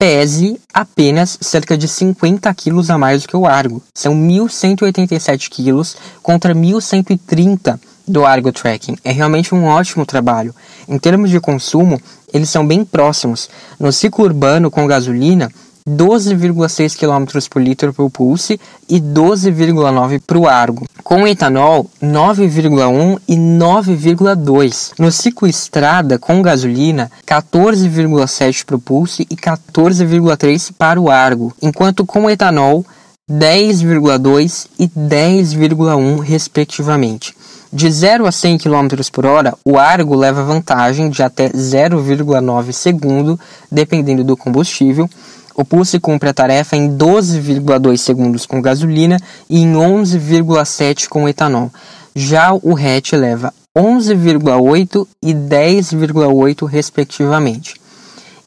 pese 0.03 0.61
apenas 0.75 1.39
cerca 1.41 1.79
de 1.79 1.87
50 1.87 2.53
quilos 2.55 2.91
a 2.91 2.99
mais 2.99 3.23
do 3.23 3.29
que 3.29 3.37
o 3.37 3.47
Argo. 3.47 3.81
São 3.95 4.13
1.187 4.13 5.49
quilos 5.49 5.97
contra 6.21 6.53
1.130 6.53 7.79
do 8.09 8.27
Argo 8.27 8.51
Tracking. 8.51 8.97
É 9.05 9.13
realmente 9.13 9.55
um 9.55 9.65
ótimo 9.65 10.05
trabalho. 10.05 10.53
Em 10.89 10.99
termos 10.99 11.31
de 11.31 11.39
consumo, 11.39 12.03
eles 12.35 12.51
são 12.51 12.67
bem 12.67 12.85
próximos. 12.85 13.49
No 13.79 13.93
ciclo 13.93 14.25
urbano 14.25 14.73
com 14.73 14.89
gasolina, 14.89 15.49
12,6 15.89 16.97
km 16.97 17.49
por 17.49 17.61
litro 17.61 17.93
para 17.93 18.05
o 18.05 18.11
Pulse 18.11 18.61
e 18.89 19.01
12,9 19.01 20.21
para 20.27 20.39
o 20.39 20.47
Argo. 20.47 20.87
Com 21.03 21.27
etanol, 21.27 21.91
9,1 22.03 23.19
e 23.27 23.37
9,2. 23.37 24.93
No 24.99 25.11
ciclo 25.11 25.49
estrada 25.49 26.19
com 26.19 26.41
gasolina, 26.41 27.11
14,7 27.27 28.65
para 28.65 28.77
o 28.77 28.81
Pulse 28.81 29.27
e 29.31 29.37
14,3 29.37 30.73
para 30.79 31.01
o 31.01 31.11
Argo. 31.11 31.53
Enquanto 31.61 32.07
com 32.07 32.31
etanol, 32.31 32.85
10,2 33.31 34.67
e 34.79 34.89
10,1 34.89 36.21
respectivamente. 36.21 37.35
De 37.73 37.91
0 37.91 38.27
a 38.27 38.33
100 38.33 38.59
km 38.59 38.89
por 39.11 39.25
hora, 39.25 39.55
o 39.65 39.79
Argo 39.79 40.15
leva 40.15 40.45
vantagem 40.45 41.09
de 41.09 41.23
até 41.23 41.49
0,9 41.49 42.71
segundo, 42.71 43.41
dependendo 43.71 44.23
do 44.23 44.37
combustível. 44.37 45.09
O 45.55 45.65
Pulse 45.65 46.01
cumpre 46.01 46.29
a 46.29 46.35
tarefa 46.35 46.77
em 46.77 46.97
12,2 46.97 47.97
segundos 47.97 48.47
com 48.47 48.61
gasolina 48.61 49.19
e 49.49 49.61
em 49.61 49.73
11,7 49.75 51.09
com 51.09 51.29
etanol. 51.29 51.71
Já 52.15 52.53
o 52.53 52.77
hatch 52.77 53.13
leva 53.13 53.53
11,8 53.77 55.07
e 55.23 55.35
10,8 55.35 56.67
respectivamente. 56.67 57.81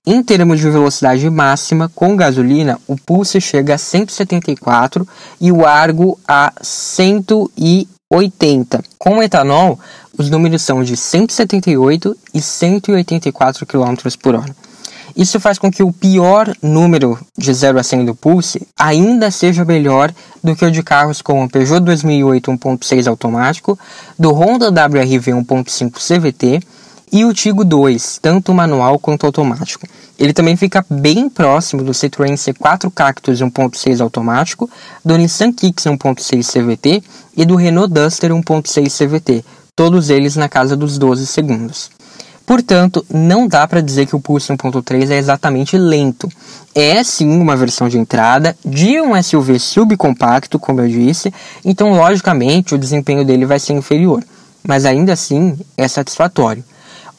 Em 0.08 0.22
termos 0.22 0.60
de 0.60 0.70
velocidade 0.70 1.28
máxima, 1.30 1.90
com 1.96 2.16
gasolina, 2.16 2.80
o 2.88 2.96
Pulse 2.96 3.42
chega 3.42 3.74
a 3.74 3.78
174 3.78 5.08
e 5.42 5.52
o 5.52 5.66
Argo 5.66 6.20
a 6.28 6.54
180. 6.62 7.96
80. 8.10 8.84
Com 8.98 9.22
etanol, 9.22 9.80
os 10.18 10.30
números 10.30 10.62
são 10.62 10.84
de 10.84 10.96
178 10.96 12.16
e 12.34 12.42
184 12.42 13.66
km 13.66 13.96
por 14.22 14.36
hora. 14.36 14.56
Isso 15.16 15.40
faz 15.40 15.58
com 15.58 15.72
que 15.72 15.82
o 15.82 15.94
pior 15.94 16.54
número 16.62 17.18
de 17.38 17.54
0 17.54 17.80
a 17.80 17.84
100 17.84 18.06
do 18.06 18.16
Pulse 18.16 18.68
ainda 18.78 19.32
seja 19.32 19.64
melhor 19.64 20.14
do 20.44 20.56
que 20.56 20.66
o 20.66 20.72
de 20.72 20.84
carros 20.84 21.22
como 21.22 21.44
o 21.44 21.50
Peugeot 21.50 21.80
2008 21.80 22.52
1.6 22.52 23.08
automático, 23.08 23.80
do 24.20 24.34
Honda 24.34 24.70
WRV 24.70 25.32
1.5 25.32 25.94
CVT 25.94 26.62
e 27.14 27.24
o 27.24 27.34
Tigo 27.34 27.64
2, 27.64 28.20
tanto 28.22 28.54
manual 28.54 29.00
quanto 29.00 29.26
automático. 29.26 29.88
Ele 30.20 30.34
também 30.34 30.58
fica 30.58 30.86
bem 30.90 31.30
próximo 31.30 31.82
do 31.82 31.94
Citroën 31.94 32.34
C4 32.34 32.92
Cactus 32.94 33.40
1.6 33.40 34.02
automático, 34.02 34.70
do 35.04 35.16
Nissan 35.16 35.54
Kicks 35.54 35.86
1.6 35.86 36.44
CVT 36.46 37.04
e 37.38 37.46
do 37.46 37.56
Renault 37.56 37.94
Duster 37.94 38.32
1.6 38.32 38.90
CVT, 38.90 39.46
todos 39.74 40.10
eles 40.10 40.36
na 40.36 40.50
casa 40.50 40.76
dos 40.76 40.98
12 40.98 41.26
segundos. 41.26 41.95
Portanto, 42.46 43.04
não 43.10 43.48
dá 43.48 43.68
para 43.68 43.82
dizer 43.82 44.06
que 44.06 44.16
o 44.16 44.20
Pulse 44.20 44.54
1.3 44.54 45.10
é 45.10 45.18
exatamente 45.18 45.78
lento. 45.78 46.30
É 46.76 47.04
sim 47.04 47.40
uma 47.40 47.56
versão 47.56 47.90
de 47.90 47.98
entrada 47.98 48.56
de 48.64 49.02
um 49.02 49.22
SUV 49.22 49.60
subcompacto, 49.60 50.60
como 50.60 50.82
eu 50.82 50.88
disse, 50.88 51.34
então 51.64 51.94
logicamente 51.94 52.76
o 52.76 52.78
desempenho 52.78 53.26
dele 53.26 53.46
vai 53.46 53.60
ser 53.60 53.74
inferior, 53.74 54.24
mas 54.64 54.86
ainda 54.86 55.14
assim 55.14 55.58
é 55.76 55.88
satisfatório. 55.88 56.64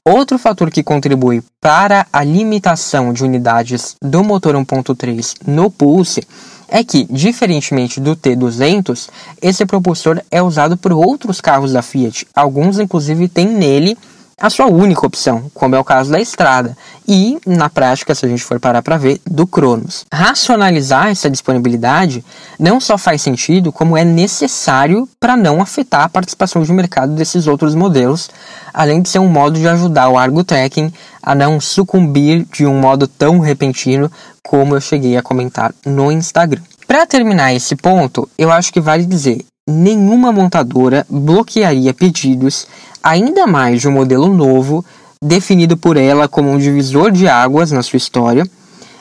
Outro 0.05 0.39
fator 0.39 0.71
que 0.71 0.85
contribui 0.85 1.43
para 1.61 2.07
a 2.13 2.23
limitação 2.23 3.13
de 3.13 3.25
unidades 3.25 3.97
do 4.01 4.23
motor 4.23 4.55
1.3 4.55 5.35
no 5.45 5.69
Pulse 5.69 6.23
é 6.69 6.85
que, 6.85 7.05
diferentemente 7.11 8.01
do 8.01 8.15
T200, 8.15 9.09
esse 9.43 9.67
propulsor 9.67 10.21
é 10.31 10.41
usado 10.41 10.77
por 10.77 10.93
outros 10.93 11.41
carros 11.41 11.73
da 11.73 11.83
Fiat. 11.83 12.27
Alguns, 12.35 12.79
inclusive, 12.79 13.29
têm 13.29 13.47
nele 13.49 13.99
a 14.39 14.51
sua 14.51 14.67
única 14.67 15.07
opção, 15.07 15.51
como 15.55 15.75
é 15.75 15.79
o 15.79 15.85
caso 15.85 16.13
da 16.13 16.21
estrada, 16.21 16.77
e, 17.09 17.39
na 17.47 17.71
prática, 17.71 18.15
se 18.15 18.27
a 18.27 18.29
gente 18.29 18.45
for 18.45 18.61
parar 18.61 18.83
para 18.83 18.99
ver, 18.99 19.19
do 19.27 19.47
Cronos. 19.47 20.05
Racionalizar 20.13 21.09
essa 21.09 21.31
disponibilidade 21.31 22.23
não 22.59 22.79
só 22.79 22.99
faz 22.99 23.23
sentido, 23.23 23.73
como 23.73 23.97
é 23.97 24.05
necessário 24.05 25.09
para 25.19 25.39
não 25.39 25.63
afetar 25.63 26.03
a 26.03 26.09
participação 26.11 26.63
de 26.63 26.71
mercado 26.71 27.15
desses 27.15 27.47
outros 27.47 27.75
modelos, 27.75 28.29
além 28.75 29.01
de 29.01 29.09
ser 29.09 29.21
um 29.21 29.29
modo 29.29 29.59
de 29.59 29.67
ajudar 29.67 30.11
o 30.11 30.19
Argo 30.19 30.45
Tracking 30.45 30.93
a 31.23 31.35
não 31.35 31.59
sucumbir 31.59 32.47
de 32.53 32.67
um 32.67 32.79
modo 32.79 33.09
tão 33.09 33.39
repentino 33.39 34.13
como 34.43 34.77
eu 34.77 34.83
cheguei 34.83 35.17
a 35.17 35.23
comentar 35.23 35.75
no 35.85 36.13
Instagram. 36.13 36.61
Para 36.87 37.07
terminar 37.07 37.55
esse 37.55 37.75
ponto, 37.75 38.29
eu 38.37 38.53
acho 38.53 38.71
que 38.71 38.81
vale 38.83 39.07
dizer 39.07 39.47
nenhuma 39.69 40.31
montadora 40.31 41.05
bloquearia 41.11 41.93
pedidos, 41.93 42.69
ainda 43.07 43.47
mais 43.47 43.81
de 43.81 43.89
um 43.89 43.93
modelo 43.93 44.35
novo, 44.35 44.85
definido 45.23 45.77
por 45.77 45.97
ela 45.97 46.27
como 46.27 46.51
um 46.51 46.59
divisor 46.59 47.13
de 47.13 47.29
águas 47.29 47.71
na 47.71 47.81
sua 47.81 47.97
história, 47.97 48.45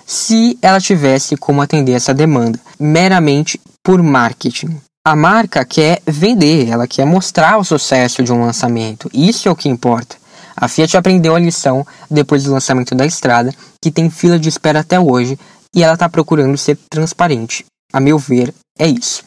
se 0.05 0.59
ela 0.61 0.79
tivesse 0.79 1.35
como 1.35 1.59
atender 1.59 1.93
essa 1.93 2.13
demanda, 2.13 2.59
meramente 2.79 3.59
por 3.83 4.03
marketing. 4.03 4.79
A 5.03 5.15
marca 5.15 5.65
quer 5.65 6.03
vender, 6.05 6.69
ela 6.69 6.87
quer 6.87 7.05
mostrar 7.05 7.57
o 7.57 7.63
sucesso 7.63 8.21
de 8.21 8.31
um 8.31 8.45
lançamento, 8.45 9.09
isso 9.11 9.49
é 9.49 9.51
o 9.51 9.55
que 9.55 9.67
importa. 9.67 10.17
A 10.55 10.67
Fiat 10.67 10.95
aprendeu 10.95 11.35
a 11.35 11.39
lição 11.39 11.85
depois 12.09 12.43
do 12.43 12.51
lançamento 12.51 12.93
da 12.93 13.07
estrada, 13.07 13.53
que 13.81 13.91
tem 13.91 14.09
fila 14.11 14.37
de 14.37 14.49
espera 14.49 14.81
até 14.81 14.99
hoje, 14.99 15.37
e 15.75 15.83
ela 15.83 15.95
está 15.95 16.07
procurando 16.07 16.57
ser 16.57 16.77
transparente. 16.89 17.65
A 17.91 17.99
meu 17.99 18.19
ver, 18.19 18.53
é 18.77 18.87
isso. 18.87 19.23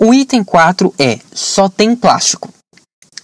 O 0.00 0.14
item 0.14 0.44
4 0.44 0.94
é 0.96 1.18
só 1.34 1.68
tem 1.68 1.96
plástico. 1.96 2.50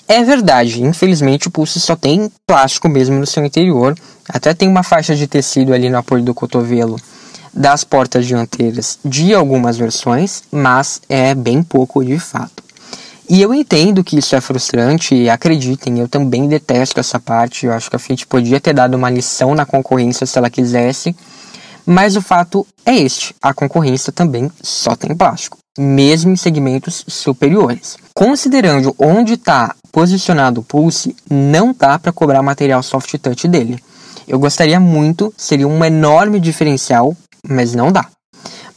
É 0.08 0.24
verdade, 0.24 0.82
infelizmente 0.82 1.46
o 1.46 1.50
Pulse 1.50 1.78
só 1.78 1.94
tem 1.94 2.28
plástico 2.44 2.88
mesmo 2.88 3.16
no 3.16 3.26
seu 3.26 3.44
interior. 3.44 3.96
Até 4.28 4.52
tem 4.52 4.68
uma 4.68 4.82
faixa 4.82 5.14
de 5.14 5.28
tecido 5.28 5.72
ali 5.72 5.88
no 5.88 5.98
apoio 5.98 6.24
do 6.24 6.34
cotovelo 6.34 6.98
das 7.52 7.84
portas 7.84 8.26
dianteiras 8.26 8.98
de 9.04 9.32
algumas 9.32 9.76
versões, 9.76 10.42
mas 10.50 11.00
é 11.08 11.32
bem 11.32 11.62
pouco 11.62 12.04
de 12.04 12.18
fato. 12.18 12.64
E 13.30 13.40
eu 13.40 13.54
entendo 13.54 14.02
que 14.02 14.18
isso 14.18 14.34
é 14.34 14.40
frustrante 14.40 15.14
e 15.14 15.30
acreditem, 15.30 16.00
eu 16.00 16.08
também 16.08 16.48
detesto 16.48 16.98
essa 16.98 17.20
parte. 17.20 17.66
Eu 17.66 17.72
acho 17.72 17.88
que 17.88 17.94
a 17.94 18.00
Fiat 18.00 18.26
podia 18.26 18.60
ter 18.60 18.74
dado 18.74 18.94
uma 18.96 19.10
lição 19.10 19.54
na 19.54 19.64
concorrência 19.64 20.26
se 20.26 20.36
ela 20.36 20.50
quisesse, 20.50 21.14
mas 21.86 22.16
o 22.16 22.20
fato 22.20 22.66
é 22.84 22.96
este: 22.96 23.32
a 23.40 23.54
concorrência 23.54 24.12
também 24.12 24.50
só 24.60 24.96
tem 24.96 25.14
plástico 25.14 25.63
mesmo 25.78 26.32
em 26.32 26.36
segmentos 26.36 27.04
superiores. 27.08 27.96
Considerando 28.14 28.94
onde 28.98 29.34
está 29.34 29.74
posicionado 29.90 30.60
o 30.60 30.64
Pulse, 30.64 31.14
não 31.30 31.74
dá 31.76 31.98
para 31.98 32.12
cobrar 32.12 32.42
material 32.42 32.82
soft 32.82 33.16
touch 33.18 33.48
dele. 33.48 33.78
Eu 34.26 34.38
gostaria 34.38 34.80
muito, 34.80 35.32
seria 35.36 35.68
um 35.68 35.84
enorme 35.84 36.40
diferencial, 36.40 37.16
mas 37.46 37.74
não 37.74 37.92
dá. 37.92 38.06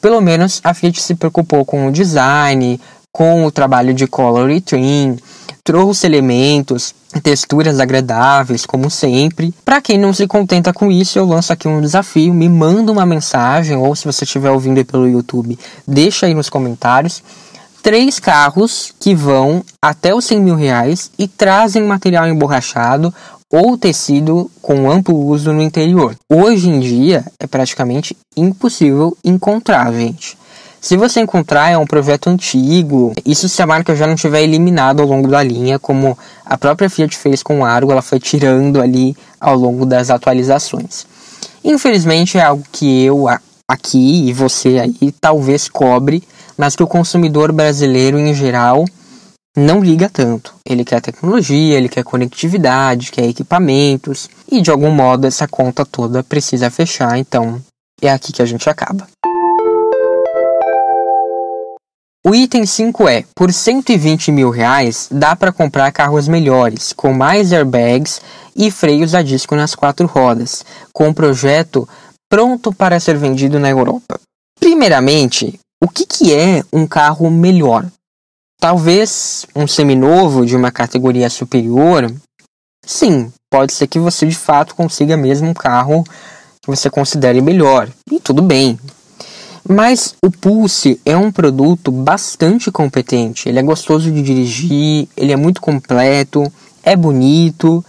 Pelo 0.01 0.21
menos 0.21 0.59
a 0.63 0.73
Fiat 0.73 1.01
se 1.01 1.15
preocupou 1.15 1.65
com 1.65 1.87
o 1.87 1.91
design, 1.91 2.79
com 3.11 3.45
o 3.45 3.51
trabalho 3.51 3.93
de 3.93 4.05
color 4.05 4.51
e 4.51 4.61
trim, 4.61 5.17
trouxe 5.63 6.05
elementos, 6.05 6.93
texturas 7.19 7.79
agradáveis, 7.79 8.65
como 8.65 8.89
sempre. 8.89 9.53
Para 9.63 9.81
quem 9.81 9.97
não 9.97 10.13
se 10.13 10.27
contenta 10.27 10.73
com 10.73 10.91
isso, 10.91 11.17
eu 11.17 11.25
lanço 11.25 11.51
aqui 11.53 11.67
um 11.67 11.81
desafio, 11.81 12.33
me 12.33 12.49
manda 12.49 12.91
uma 12.91 13.05
mensagem 13.05 13.75
ou 13.75 13.95
se 13.95 14.05
você 14.05 14.23
estiver 14.23 14.51
ouvindo 14.51 14.83
pelo 14.85 15.07
YouTube, 15.07 15.57
deixa 15.87 16.25
aí 16.25 16.33
nos 16.33 16.49
comentários 16.49 17.23
três 17.81 18.19
carros 18.19 18.93
que 18.99 19.15
vão 19.15 19.63
até 19.81 20.13
os 20.13 20.25
100 20.25 20.41
mil 20.41 20.55
reais 20.55 21.09
e 21.17 21.27
trazem 21.27 21.83
material 21.83 22.27
emborrachado 22.27 23.13
ou 23.49 23.77
tecido 23.77 24.51
com 24.61 24.91
amplo 24.91 25.17
uso 25.17 25.53
no 25.53 25.61
interior. 25.61 26.15
Hoje 26.29 26.69
em 26.69 26.79
dia 26.79 27.25
é 27.39 27.47
praticamente 27.47 28.15
impossível 28.35 29.17
encontrar, 29.23 29.91
gente. 29.93 30.37
Se 30.79 30.95
você 30.95 31.19
encontrar, 31.19 31.69
é 31.69 31.77
um 31.77 31.85
projeto 31.85 32.29
antigo. 32.29 33.13
Isso 33.25 33.49
se 33.49 33.61
a 33.61 33.65
marca 33.67 33.95
já 33.95 34.05
não 34.05 34.15
tiver 34.15 34.43
eliminado 34.43 35.01
ao 35.01 35.07
longo 35.07 35.27
da 35.27 35.41
linha, 35.41 35.79
como 35.79 36.17
a 36.45 36.57
própria 36.57 36.89
Fiat 36.89 37.17
fez 37.17 37.41
com 37.41 37.59
o 37.59 37.65
Argo, 37.65 37.91
ela 37.91 38.01
foi 38.01 38.19
tirando 38.19 38.81
ali 38.81 39.15
ao 39.39 39.55
longo 39.55 39.85
das 39.85 40.09
atualizações. 40.09 41.05
Infelizmente 41.63 42.37
é 42.37 42.43
algo 42.43 42.63
que 42.71 43.03
eu 43.03 43.25
aqui 43.69 44.29
e 44.29 44.33
você 44.33 44.79
aí 44.79 45.11
talvez 45.19 45.67
cobre, 45.67 46.23
mas 46.57 46.75
que 46.75 46.83
o 46.83 46.87
consumidor 46.87 47.51
brasileiro 47.51 48.17
em 48.17 48.33
geral 48.33 48.85
não 49.57 49.81
liga 49.81 50.07
tanto. 50.07 50.53
Ele 50.65 50.85
quer 50.85 51.01
tecnologia, 51.01 51.75
ele 51.75 51.89
quer 51.89 52.03
conectividade, 52.03 53.11
quer 53.11 53.27
equipamentos 53.27 54.29
e 54.49 54.61
de 54.61 54.71
algum 54.71 54.91
modo 54.91 55.25
essa 55.25 55.47
conta 55.47 55.83
toda 55.83 56.23
precisa 56.23 56.69
fechar, 56.69 57.17
então 57.17 57.61
é 58.01 58.09
aqui 58.09 58.31
que 58.31 58.41
a 58.41 58.45
gente 58.45 58.69
acaba. 58.69 59.07
O 62.27 62.35
item 62.35 62.65
5 62.65 63.07
é: 63.07 63.23
por 63.33 63.53
120 63.53 64.33
mil 64.33 64.49
reais 64.49 65.07
dá 65.09 65.33
para 65.33 65.53
comprar 65.53 65.89
carros 65.93 66.27
melhores, 66.27 66.91
com 66.91 67.13
mais 67.13 67.53
airbags 67.53 68.19
e 68.53 68.69
freios 68.69 69.15
a 69.15 69.21
disco 69.21 69.55
nas 69.55 69.73
quatro 69.73 70.05
rodas, 70.05 70.65
com 70.91 71.07
um 71.07 71.13
projeto 71.13 71.87
pronto 72.29 72.73
para 72.73 72.99
ser 72.99 73.17
vendido 73.17 73.57
na 73.61 73.69
Europa. 73.69 74.19
Primeiramente, 74.59 75.57
o 75.81 75.87
que, 75.87 76.05
que 76.05 76.33
é 76.33 76.65
um 76.73 76.85
carro 76.85 77.31
melhor? 77.31 77.85
Talvez 78.59 79.45
um 79.55 79.65
seminovo 79.65 80.45
de 80.45 80.53
uma 80.53 80.69
categoria 80.69 81.29
superior? 81.29 82.13
Sim, 82.85 83.31
pode 83.49 83.71
ser 83.71 83.87
que 83.87 83.99
você 83.99 84.27
de 84.27 84.35
fato 84.35 84.75
consiga 84.75 85.15
mesmo 85.15 85.47
um 85.47 85.53
carro 85.53 86.03
que 86.61 86.67
você 86.67 86.89
considere 86.89 87.39
melhor. 87.39 87.89
E 88.11 88.19
tudo 88.19 88.41
bem, 88.41 88.77
mas 89.67 90.15
o 90.23 90.31
Pulse 90.31 90.99
é 91.05 91.17
um 91.17 91.31
produto 91.31 91.91
bastante 91.91 92.71
competente. 92.71 93.49
Ele 93.49 93.59
é 93.59 93.63
gostoso 93.63 94.11
de 94.11 94.21
dirigir, 94.21 95.07
ele 95.15 95.33
é 95.33 95.35
muito 95.35 95.61
completo, 95.61 96.51
é 96.83 96.95
bonito. 96.95 97.83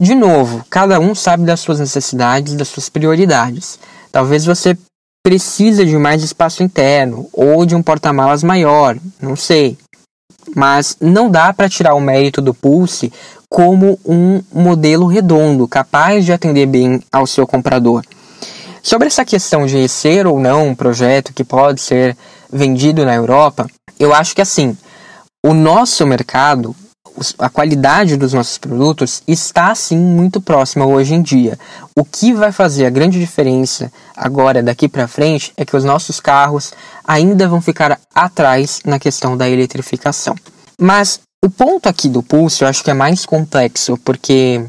De 0.00 0.14
novo, 0.14 0.64
cada 0.68 0.98
um 0.98 1.14
sabe 1.14 1.44
das 1.44 1.60
suas 1.60 1.78
necessidades, 1.78 2.54
das 2.54 2.68
suas 2.68 2.88
prioridades. 2.88 3.78
Talvez 4.10 4.44
você 4.44 4.76
precise 5.24 5.84
de 5.84 5.96
mais 5.96 6.22
espaço 6.22 6.62
interno 6.62 7.28
ou 7.32 7.64
de 7.64 7.74
um 7.74 7.82
porta-malas 7.82 8.42
maior, 8.42 8.96
não 9.20 9.36
sei. 9.36 9.76
Mas 10.54 10.96
não 11.00 11.30
dá 11.30 11.52
para 11.52 11.68
tirar 11.68 11.94
o 11.94 12.00
mérito 12.00 12.40
do 12.40 12.54
Pulse 12.54 13.12
como 13.48 13.98
um 14.04 14.42
modelo 14.52 15.06
redondo, 15.06 15.66
capaz 15.66 16.24
de 16.24 16.32
atender 16.32 16.66
bem 16.66 17.00
ao 17.10 17.26
seu 17.26 17.46
comprador. 17.46 18.04
Sobre 18.86 19.08
essa 19.08 19.24
questão 19.24 19.66
de 19.66 19.88
ser 19.88 20.28
ou 20.28 20.38
não 20.38 20.68
um 20.68 20.74
projeto 20.76 21.32
que 21.32 21.42
pode 21.42 21.80
ser 21.80 22.16
vendido 22.48 23.04
na 23.04 23.16
Europa, 23.16 23.66
eu 23.98 24.14
acho 24.14 24.32
que 24.32 24.40
assim, 24.40 24.78
o 25.44 25.52
nosso 25.52 26.06
mercado, 26.06 26.72
a 27.36 27.48
qualidade 27.48 28.16
dos 28.16 28.32
nossos 28.32 28.58
produtos 28.58 29.24
está 29.26 29.74
sim 29.74 29.98
muito 29.98 30.40
próxima 30.40 30.86
hoje 30.86 31.14
em 31.14 31.20
dia. 31.20 31.58
O 31.98 32.04
que 32.04 32.32
vai 32.32 32.52
fazer 32.52 32.86
a 32.86 32.90
grande 32.90 33.18
diferença 33.18 33.92
agora 34.16 34.62
daqui 34.62 34.88
para 34.88 35.08
frente 35.08 35.52
é 35.56 35.64
que 35.64 35.76
os 35.76 35.82
nossos 35.82 36.20
carros 36.20 36.72
ainda 37.02 37.48
vão 37.48 37.60
ficar 37.60 37.98
atrás 38.14 38.82
na 38.84 39.00
questão 39.00 39.36
da 39.36 39.50
eletrificação. 39.50 40.36
Mas 40.80 41.18
o 41.44 41.50
ponto 41.50 41.88
aqui 41.88 42.08
do 42.08 42.22
Pulse 42.22 42.62
eu 42.62 42.68
acho 42.68 42.84
que 42.84 42.90
é 42.92 42.94
mais 42.94 43.26
complexo, 43.26 43.98
porque 44.04 44.64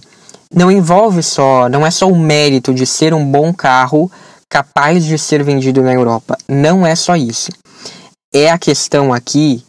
não 0.53 0.71
envolve 0.71 1.21
só, 1.21 1.67
não 1.69 1.85
é 1.85 1.91
só 1.91 2.07
o 2.07 2.17
mérito 2.17 2.73
de 2.73 2.85
ser 2.85 3.13
um 3.13 3.25
bom 3.25 3.53
carro 3.53 4.11
capaz 4.49 5.05
de 5.05 5.17
ser 5.17 5.43
vendido 5.43 5.81
na 5.81 5.93
Europa. 5.93 6.37
Não 6.47 6.85
é 6.85 6.95
só 6.95 7.15
isso. 7.15 7.51
É 8.33 8.49
a 8.49 8.57
questão 8.57 9.13
aqui 9.13 9.63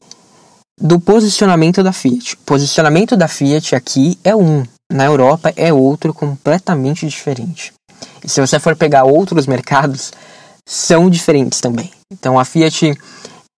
do 0.81 1.01
posicionamento 1.01 1.83
da 1.83 1.93
Fiat. 1.93 2.35
O 2.35 2.39
posicionamento 2.39 3.17
da 3.17 3.27
Fiat 3.27 3.75
aqui 3.75 4.19
é 4.23 4.35
um, 4.35 4.63
na 4.93 5.05
Europa 5.05 5.53
é 5.57 5.73
outro 5.73 6.15
completamente 6.15 7.07
diferente. 7.07 7.73
E 8.25 8.29
se 8.29 8.41
você 8.41 8.59
for 8.61 8.77
pegar 8.77 9.05
outros 9.05 9.47
mercados, 9.47 10.13
são 10.67 11.11
diferentes 11.11 11.61
também. 11.61 11.91
Então 12.13 12.39
a 12.39 12.45
Fiat 12.45 12.97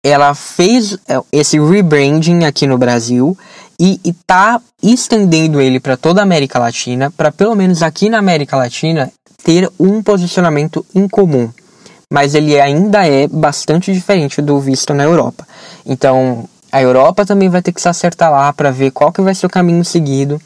ela 0.04 0.34
fez 0.34 0.98
é, 1.08 1.20
esse 1.32 1.60
rebranding 1.60 2.46
aqui 2.46 2.66
no 2.66 2.78
Brasil 2.78 3.38
e 3.80 4.00
está 4.04 4.60
estendendo 4.84 5.62
ele 5.62 5.80
para 5.80 5.96
toda 5.96 6.20
a 6.20 6.24
América 6.24 6.60
Latina, 6.60 7.12
para 7.16 7.32
pelo 7.32 7.56
menos 7.56 7.82
aqui 7.82 8.10
na 8.10 8.18
América 8.20 8.58
Latina 8.58 9.12
ter 9.44 9.72
um 9.80 10.04
posicionamento 10.04 10.86
em 10.94 11.08
comum. 11.08 11.50
Mas 12.12 12.36
ele 12.36 12.60
ainda 12.60 13.08
é 13.08 13.28
bastante 13.28 13.94
diferente 13.94 14.42
do 14.42 14.60
visto 14.60 14.94
na 14.94 15.04
Europa. 15.04 15.48
Então, 15.86 16.50
a 16.72 16.82
Europa 16.82 17.26
também 17.26 17.50
vai 17.50 17.62
ter 17.62 17.72
que 17.72 17.82
se 17.82 17.88
acertar 17.88 18.32
lá 18.32 18.52
para 18.52 18.72
ver 18.72 18.92
qual 18.92 19.12
que 19.12 19.22
vai 19.22 19.34
ser 19.34 19.46
o 19.46 19.50
caminho 19.50 19.86
seguido. 19.86 20.42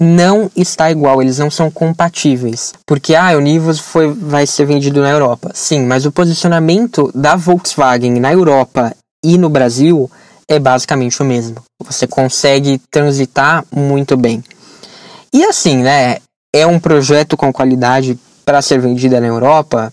Não 0.00 0.50
está 0.54 0.90
igual, 0.90 1.22
eles 1.22 1.38
não 1.38 1.50
são 1.50 1.70
compatíveis. 1.70 2.72
Porque 2.86 3.14
ah, 3.14 3.36
o 3.36 3.40
Nivus 3.40 3.78
foi, 3.80 4.12
vai 4.12 4.46
ser 4.46 4.66
vendido 4.66 5.00
na 5.00 5.10
Europa. 5.10 5.50
Sim, 5.54 5.86
mas 5.86 6.04
o 6.04 6.12
posicionamento 6.12 7.10
da 7.14 7.34
Volkswagen 7.34 8.20
na 8.20 8.32
Europa 8.32 8.94
e 9.24 9.38
no 9.38 9.48
Brasil 9.48 10.10
é 10.48 10.58
basicamente 10.58 11.20
o 11.20 11.24
mesmo. 11.24 11.62
Você 11.84 12.06
consegue 12.06 12.80
transitar 12.90 13.64
muito 13.70 14.16
bem. 14.16 14.42
E 15.32 15.44
assim, 15.44 15.82
né? 15.82 16.16
É 16.54 16.66
um 16.66 16.80
projeto 16.80 17.36
com 17.36 17.52
qualidade 17.52 18.18
para 18.44 18.62
ser 18.62 18.80
vendida 18.80 19.20
na 19.20 19.26
Europa? 19.26 19.92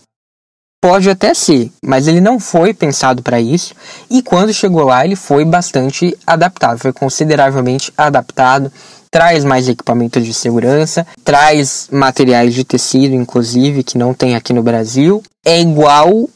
Pode 0.80 1.10
até 1.10 1.34
ser, 1.34 1.70
mas 1.82 2.06
ele 2.06 2.20
não 2.20 2.40
foi 2.40 2.72
pensado 2.72 3.22
para 3.22 3.40
isso. 3.40 3.74
E 4.10 4.22
quando 4.22 4.54
chegou 4.54 4.84
lá, 4.84 5.04
ele 5.04 5.16
foi 5.16 5.44
bastante 5.44 6.16
adaptado, 6.26 6.78
foi 6.78 6.92
consideravelmente 6.92 7.92
adaptado. 7.96 8.72
Traz 9.10 9.44
mais 9.44 9.68
equipamentos 9.68 10.24
de 10.24 10.32
segurança, 10.32 11.06
traz 11.24 11.88
materiais 11.90 12.54
de 12.54 12.64
tecido, 12.64 13.14
inclusive, 13.14 13.82
que 13.82 13.98
não 13.98 14.14
tem 14.14 14.34
aqui 14.36 14.52
no 14.52 14.62
Brasil. 14.62 15.22
É 15.44 15.60
igual, 15.60 16.28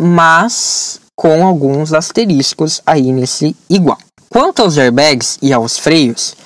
mas 0.00 1.00
com 1.18 1.44
alguns 1.44 1.92
asteriscos 1.92 2.80
aí 2.86 3.12
nesse 3.12 3.56
igual. 3.68 3.98
Quanto 4.28 4.62
aos 4.62 4.78
airbags 4.78 5.36
e 5.42 5.52
aos 5.52 5.76
freios, 5.76 6.36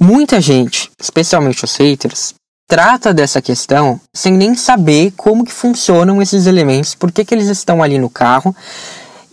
muita 0.00 0.40
gente, 0.40 0.88
especialmente 1.00 1.64
os 1.64 1.74
haters, 1.74 2.32
trata 2.68 3.12
dessa 3.12 3.42
questão 3.42 4.00
sem 4.14 4.34
nem 4.34 4.54
saber 4.54 5.12
como 5.16 5.44
que 5.44 5.50
funcionam 5.50 6.22
esses 6.22 6.46
elementos, 6.46 6.94
por 6.94 7.10
que, 7.10 7.24
que 7.24 7.34
eles 7.34 7.48
estão 7.48 7.82
ali 7.82 7.98
no 7.98 8.08
carro 8.08 8.54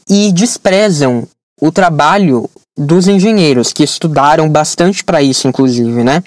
e 0.09 0.31
desprezam 0.31 1.27
o 1.61 1.71
trabalho 1.71 2.49
dos 2.77 3.07
engenheiros 3.07 3.71
que 3.71 3.83
estudaram 3.83 4.49
bastante 4.49 5.03
para 5.03 5.21
isso, 5.21 5.47
inclusive, 5.47 6.03
né? 6.03 6.21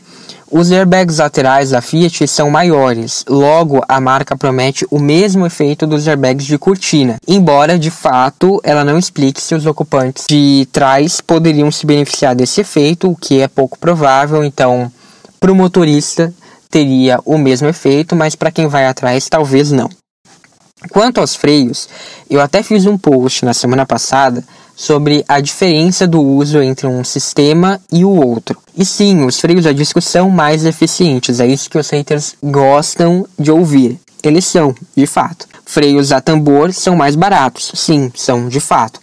Os 0.51 0.73
airbags 0.73 1.19
laterais 1.19 1.71
da 1.71 1.83
Fiat 1.83 2.27
são 2.27 2.49
maiores, 2.49 3.23
logo 3.29 3.85
a 3.87 4.01
marca 4.01 4.35
promete 4.35 4.87
o 4.91 4.99
mesmo 4.99 5.45
efeito 5.45 5.87
dos 5.87 6.09
airbags 6.09 6.47
de 6.47 6.57
cortina, 6.57 7.17
embora 7.29 7.79
de 7.79 7.91
fato 7.91 8.59
ela 8.65 8.83
não 8.83 8.99
explique 8.99 9.43
se 9.43 9.55
os 9.55 9.67
ocupantes 9.67 10.25
de 10.27 10.67
trás 10.73 11.21
poderiam 11.21 11.71
se 11.71 11.85
beneficiar 11.85 12.35
desse 12.35 12.63
efeito, 12.63 13.11
o 13.11 13.17
que 13.17 13.43
é 13.43 13.49
pouco 13.49 13.79
provável, 13.79 14.43
então 14.43 14.91
para 15.39 15.53
o 15.53 15.55
motorista 15.55 16.33
teria 16.71 17.21
o 17.27 17.37
mesmo 17.37 17.69
efeito, 17.69 18.17
mas 18.17 18.35
para 18.35 18.51
quem 18.51 18.67
vai 18.67 18.87
atrás 18.87 19.29
talvez 19.29 19.71
não. 19.71 19.91
Quanto 20.91 21.21
aos 21.21 21.35
freios, 21.35 21.89
eu 22.31 22.41
até 22.41 22.63
fiz 22.63 22.87
um 22.87 22.97
post 22.97 23.45
na 23.45 23.53
semana 23.53 23.85
passada 23.85 24.43
sobre 24.79 25.25
a 25.27 25.41
diferença 25.41 26.07
do 26.07 26.23
uso 26.23 26.63
entre 26.63 26.87
um 26.87 27.03
sistema 27.03 27.81
e 27.93 28.05
o 28.05 28.11
outro. 28.11 28.57
E 28.77 28.85
sim, 28.85 29.25
os 29.25 29.41
freios 29.41 29.67
a 29.67 29.73
disco 29.73 30.01
são 30.01 30.31
mais 30.31 30.65
eficientes, 30.65 31.41
é 31.41 31.47
isso 31.49 31.69
que 31.69 31.77
os 31.77 31.91
haters 31.91 32.37
gostam 32.41 33.27
de 33.37 33.51
ouvir. 33.51 33.99
Eles 34.23 34.47
são, 34.47 34.73
de 34.97 35.05
fato. 35.05 35.49
Freios 35.67 36.13
a 36.13 36.21
tambor 36.21 36.73
são 36.73 36.95
mais 36.95 37.17
baratos, 37.17 37.73
sim, 37.75 38.13
são 38.15 38.49
de 38.49 38.61
fato. 38.61 39.01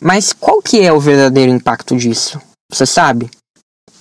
Mas 0.00 0.32
qual 0.32 0.62
que 0.62 0.80
é 0.80 0.92
o 0.92 1.00
verdadeiro 1.00 1.50
impacto 1.50 1.96
disso? 1.96 2.40
Você 2.70 2.86
sabe? 2.86 3.28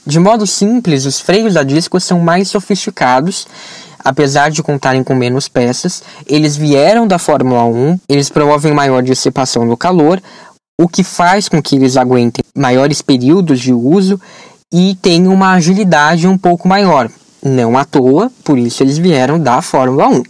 De 0.06 0.20
modo 0.20 0.45
simples, 0.45 1.06
os 1.06 1.20
freios 1.20 1.58
a 1.58 1.64
disco 1.64 1.99
são 1.99 2.20
mais 2.20 2.47
sofisticados 2.47 3.47
apesar 4.04 4.49
de 4.49 4.64
contarem 4.64 5.04
com 5.04 5.14
menos 5.14 5.47
peças, 5.47 6.04
eles 6.26 6.58
vieram 6.58 7.08
da 7.08 7.20
Fórmula 7.20 7.64
1, 7.66 7.99
eles 8.10 8.30
promovem 8.30 8.74
maior 8.74 9.04
dissipação 9.04 9.68
do 9.68 9.78
calor, 9.78 10.22
o 10.82 10.88
que 10.88 11.04
faz 11.04 11.48
com 11.48 11.62
que 11.62 11.76
eles 11.76 11.96
aguentem 11.96 12.44
maiores 12.56 13.04
períodos 13.04 13.60
de 13.60 13.72
uso 13.72 14.20
e 14.74 14.98
tenham 15.00 15.32
uma 15.32 15.52
agilidade 15.52 16.28
um 16.28 16.36
pouco 16.36 16.68
maior. 16.68 17.08
Não 17.44 17.78
à 17.78 17.86
toa, 17.86 18.32
por 18.44 18.58
isso 18.58 18.82
eles 18.82 18.98
vieram 18.98 19.40
da 19.40 19.62
Fórmula 19.62 20.08
1. 20.08 20.24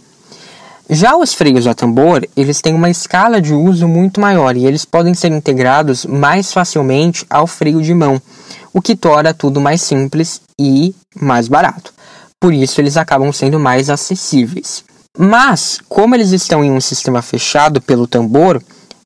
Já 0.90 1.16
os 1.16 1.32
freios 1.32 1.66
a 1.66 1.72
tambor, 1.72 2.28
eles 2.36 2.60
têm 2.60 2.74
uma 2.74 2.90
escala 2.90 3.40
de 3.40 3.54
uso 3.54 3.88
muito 3.88 4.20
maior 4.20 4.54
e 4.54 4.66
eles 4.66 4.84
podem 4.84 5.14
ser 5.14 5.32
integrados 5.32 6.04
mais 6.04 6.52
facilmente 6.52 7.24
ao 7.30 7.46
freio 7.46 7.80
de 7.80 7.94
mão, 7.94 8.20
o 8.74 8.82
que 8.82 8.94
torna 8.94 9.32
tudo 9.32 9.58
mais 9.58 9.80
simples 9.80 10.42
e 10.58 10.94
mais 11.18 11.48
barato. 11.48 11.94
Por 12.38 12.52
isso 12.52 12.78
eles 12.78 12.98
acabam 12.98 13.32
sendo 13.32 13.58
mais 13.58 13.88
acessíveis. 13.88 14.84
Mas, 15.16 15.78
como 15.88 16.14
eles 16.14 16.30
estão 16.30 16.62
em 16.62 16.70
um 16.70 16.80
sistema 16.80 17.22
fechado 17.22 17.80
pelo 17.80 18.06
tambor, 18.06 18.62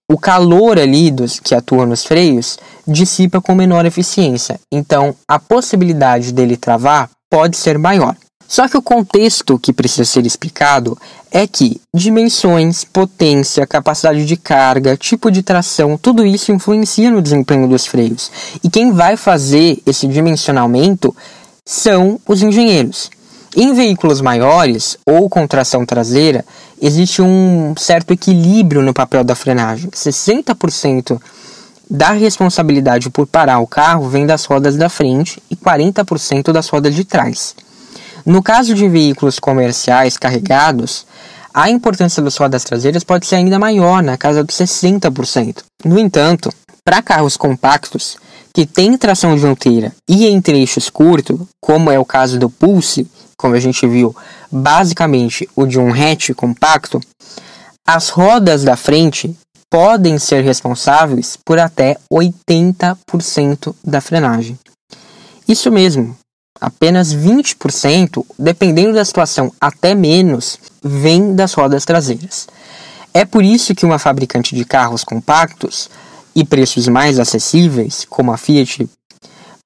o 0.08 0.16
calor 0.16 0.78
ali 0.78 1.10
dos 1.10 1.40
que 1.40 1.54
atua 1.54 1.84
nos 1.84 2.04
freios 2.04 2.58
dissipa 2.86 3.40
com 3.40 3.54
menor 3.54 3.84
eficiência. 3.84 4.60
Então, 4.70 5.14
a 5.26 5.38
possibilidade 5.38 6.32
dele 6.32 6.56
travar 6.56 7.10
pode 7.28 7.56
ser 7.56 7.76
maior. 7.78 8.16
Só 8.48 8.68
que 8.68 8.76
o 8.76 8.82
contexto 8.82 9.58
que 9.58 9.72
precisa 9.72 10.04
ser 10.04 10.24
explicado 10.24 10.96
é 11.32 11.46
que 11.48 11.80
dimensões, 11.92 12.84
potência, 12.84 13.66
capacidade 13.66 14.24
de 14.24 14.36
carga, 14.36 14.96
tipo 14.96 15.30
de 15.32 15.42
tração, 15.42 15.98
tudo 15.98 16.24
isso 16.24 16.52
influencia 16.52 17.10
no 17.10 17.20
desempenho 17.20 17.66
dos 17.68 17.86
freios. 17.86 18.30
E 18.62 18.70
quem 18.70 18.92
vai 18.92 19.16
fazer 19.16 19.82
esse 19.84 20.06
dimensionamento 20.06 21.14
são 21.64 22.20
os 22.26 22.40
engenheiros. 22.40 23.10
Em 23.58 23.72
veículos 23.72 24.20
maiores 24.20 24.98
ou 25.06 25.30
com 25.30 25.46
tração 25.46 25.86
traseira, 25.86 26.44
existe 26.78 27.22
um 27.22 27.72
certo 27.74 28.10
equilíbrio 28.10 28.82
no 28.82 28.92
papel 28.92 29.24
da 29.24 29.34
frenagem. 29.34 29.88
60% 29.88 31.18
da 31.88 32.10
responsabilidade 32.10 33.08
por 33.08 33.26
parar 33.26 33.60
o 33.60 33.66
carro 33.66 34.10
vem 34.10 34.26
das 34.26 34.44
rodas 34.44 34.76
da 34.76 34.90
frente 34.90 35.42
e 35.50 35.56
40% 35.56 36.52
das 36.52 36.68
rodas 36.68 36.94
de 36.94 37.02
trás. 37.02 37.56
No 38.26 38.42
caso 38.42 38.74
de 38.74 38.86
veículos 38.90 39.38
comerciais 39.38 40.18
carregados, 40.18 41.06
a 41.54 41.70
importância 41.70 42.22
das 42.22 42.36
rodas 42.36 42.62
traseiras 42.62 43.04
pode 43.04 43.26
ser 43.26 43.36
ainda 43.36 43.58
maior, 43.58 44.02
na 44.02 44.18
casa 44.18 44.44
dos 44.44 44.54
60%. 44.54 45.62
No 45.82 45.98
entanto, 45.98 46.52
para 46.84 47.00
carros 47.00 47.38
compactos 47.38 48.18
que 48.52 48.66
têm 48.66 48.98
tração 48.98 49.34
dianteira 49.34 49.94
e 50.06 50.26
em 50.26 50.42
trechos 50.42 50.90
curtos, 50.90 51.40
como 51.58 51.90
é 51.90 51.98
o 51.98 52.04
caso 52.04 52.38
do 52.38 52.50
Pulse, 52.50 53.06
como 53.36 53.54
a 53.54 53.60
gente 53.60 53.86
viu, 53.86 54.14
basicamente 54.50 55.48
o 55.54 55.66
de 55.66 55.78
um 55.78 55.92
hatch 55.92 56.30
compacto, 56.34 57.00
as 57.86 58.08
rodas 58.08 58.64
da 58.64 58.76
frente 58.76 59.36
podem 59.70 60.18
ser 60.18 60.42
responsáveis 60.42 61.36
por 61.44 61.58
até 61.58 61.96
80% 62.10 63.74
da 63.84 64.00
frenagem. 64.00 64.58
Isso 65.46 65.70
mesmo, 65.70 66.16
apenas 66.60 67.14
20%, 67.14 68.24
dependendo 68.38 68.94
da 68.94 69.04
situação, 69.04 69.52
até 69.60 69.94
menos, 69.94 70.58
vem 70.82 71.34
das 71.34 71.52
rodas 71.52 71.84
traseiras. 71.84 72.46
É 73.12 73.24
por 73.24 73.44
isso 73.44 73.74
que 73.74 73.86
uma 73.86 73.98
fabricante 73.98 74.54
de 74.54 74.64
carros 74.64 75.04
compactos 75.04 75.88
e 76.34 76.44
preços 76.44 76.88
mais 76.88 77.18
acessíveis, 77.18 78.06
como 78.08 78.32
a 78.32 78.36
Fiat, 78.36 78.88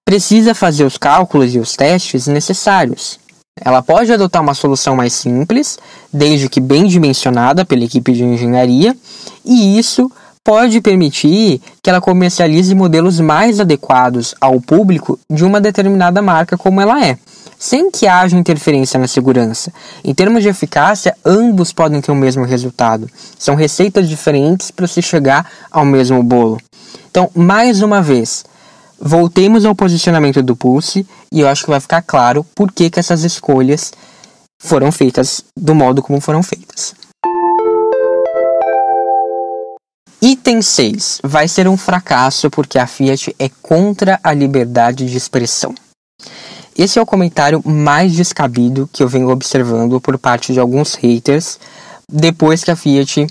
precisa 0.06 0.54
fazer 0.54 0.84
os 0.84 0.96
cálculos 0.96 1.54
e 1.54 1.58
os 1.58 1.74
testes 1.74 2.26
necessários. 2.26 3.18
Ela 3.60 3.82
pode 3.82 4.12
adotar 4.12 4.42
uma 4.42 4.54
solução 4.54 4.96
mais 4.96 5.12
simples, 5.12 5.78
desde 6.12 6.48
que 6.48 6.60
bem 6.60 6.86
dimensionada 6.86 7.64
pela 7.64 7.84
equipe 7.84 8.12
de 8.12 8.24
engenharia, 8.24 8.96
e 9.44 9.78
isso 9.78 10.10
pode 10.42 10.80
permitir 10.80 11.60
que 11.82 11.90
ela 11.90 12.00
comercialize 12.00 12.74
modelos 12.74 13.20
mais 13.20 13.60
adequados 13.60 14.34
ao 14.40 14.60
público 14.60 15.18
de 15.28 15.44
uma 15.44 15.60
determinada 15.60 16.22
marca 16.22 16.56
como 16.56 16.80
ela 16.80 17.04
é, 17.04 17.18
sem 17.58 17.90
que 17.90 18.06
haja 18.06 18.36
interferência 18.36 18.98
na 18.98 19.06
segurança. 19.06 19.72
Em 20.02 20.14
termos 20.14 20.42
de 20.42 20.48
eficácia, 20.48 21.14
ambos 21.24 21.72
podem 21.72 22.00
ter 22.00 22.10
o 22.10 22.16
mesmo 22.16 22.44
resultado. 22.44 23.08
São 23.38 23.54
receitas 23.54 24.08
diferentes 24.08 24.70
para 24.70 24.86
se 24.86 25.02
chegar 25.02 25.46
ao 25.70 25.84
mesmo 25.84 26.22
bolo. 26.22 26.58
Então, 27.10 27.30
mais 27.34 27.82
uma 27.82 28.00
vez, 28.00 28.44
voltemos 29.00 29.64
ao 29.64 29.74
posicionamento 29.74 30.42
do 30.42 30.54
Pulse 30.54 31.06
e 31.32 31.40
eu 31.40 31.48
acho 31.48 31.64
que 31.64 31.70
vai 31.70 31.80
ficar 31.80 32.02
claro 32.02 32.44
por 32.54 32.70
que, 32.70 32.90
que 32.90 33.00
essas 33.00 33.24
escolhas 33.24 33.92
foram 34.62 34.92
feitas 34.92 35.42
do 35.56 35.74
modo 35.74 36.02
como 36.02 36.20
foram 36.20 36.42
feitas. 36.42 36.94
Item 40.20 40.60
6. 40.60 41.20
Vai 41.24 41.48
ser 41.48 41.66
um 41.66 41.78
fracasso 41.78 42.50
porque 42.50 42.78
a 42.78 42.86
Fiat 42.86 43.34
é 43.38 43.48
contra 43.62 44.20
a 44.22 44.34
liberdade 44.34 45.06
de 45.06 45.16
expressão. 45.16 45.74
Esse 46.76 46.98
é 46.98 47.02
o 47.02 47.06
comentário 47.06 47.62
mais 47.64 48.12
descabido 48.12 48.88
que 48.92 49.02
eu 49.02 49.08
venho 49.08 49.30
observando 49.30 49.98
por 49.98 50.18
parte 50.18 50.52
de 50.52 50.60
alguns 50.60 50.94
haters 50.94 51.58
depois 52.06 52.62
que 52.62 52.70
a 52.70 52.76
Fiat 52.76 53.26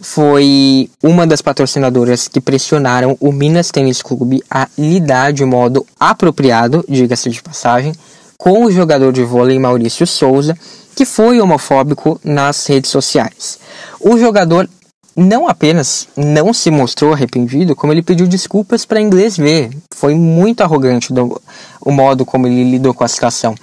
foi 0.00 0.88
uma 1.02 1.26
das 1.26 1.42
patrocinadoras 1.42 2.28
que 2.28 2.40
pressionaram 2.40 3.16
o 3.20 3.32
Minas 3.32 3.70
Tênis 3.70 4.00
Clube 4.00 4.42
a 4.50 4.68
lidar 4.78 5.32
de 5.32 5.44
modo 5.44 5.84
apropriado, 5.98 6.84
diga-se 6.88 7.28
de 7.30 7.42
passagem, 7.42 7.92
com 8.36 8.64
o 8.64 8.70
jogador 8.70 9.12
de 9.12 9.24
vôlei 9.24 9.58
Maurício 9.58 10.06
Souza, 10.06 10.56
que 10.94 11.04
foi 11.04 11.40
homofóbico 11.40 12.20
nas 12.24 12.66
redes 12.66 12.90
sociais. 12.90 13.58
O 14.00 14.16
jogador 14.16 14.68
não 15.16 15.48
apenas 15.48 16.06
não 16.16 16.52
se 16.52 16.70
mostrou 16.70 17.12
arrependido, 17.12 17.74
como 17.74 17.92
ele 17.92 18.02
pediu 18.02 18.28
desculpas 18.28 18.84
para 18.84 19.00
inglês 19.00 19.36
ver. 19.36 19.70
Foi 19.92 20.14
muito 20.14 20.60
arrogante 20.60 21.12
do, 21.12 21.40
o 21.80 21.90
modo 21.90 22.24
como 22.24 22.46
ele 22.46 22.70
lidou 22.70 22.94
com 22.94 23.02
a 23.02 23.08
situação. 23.08 23.56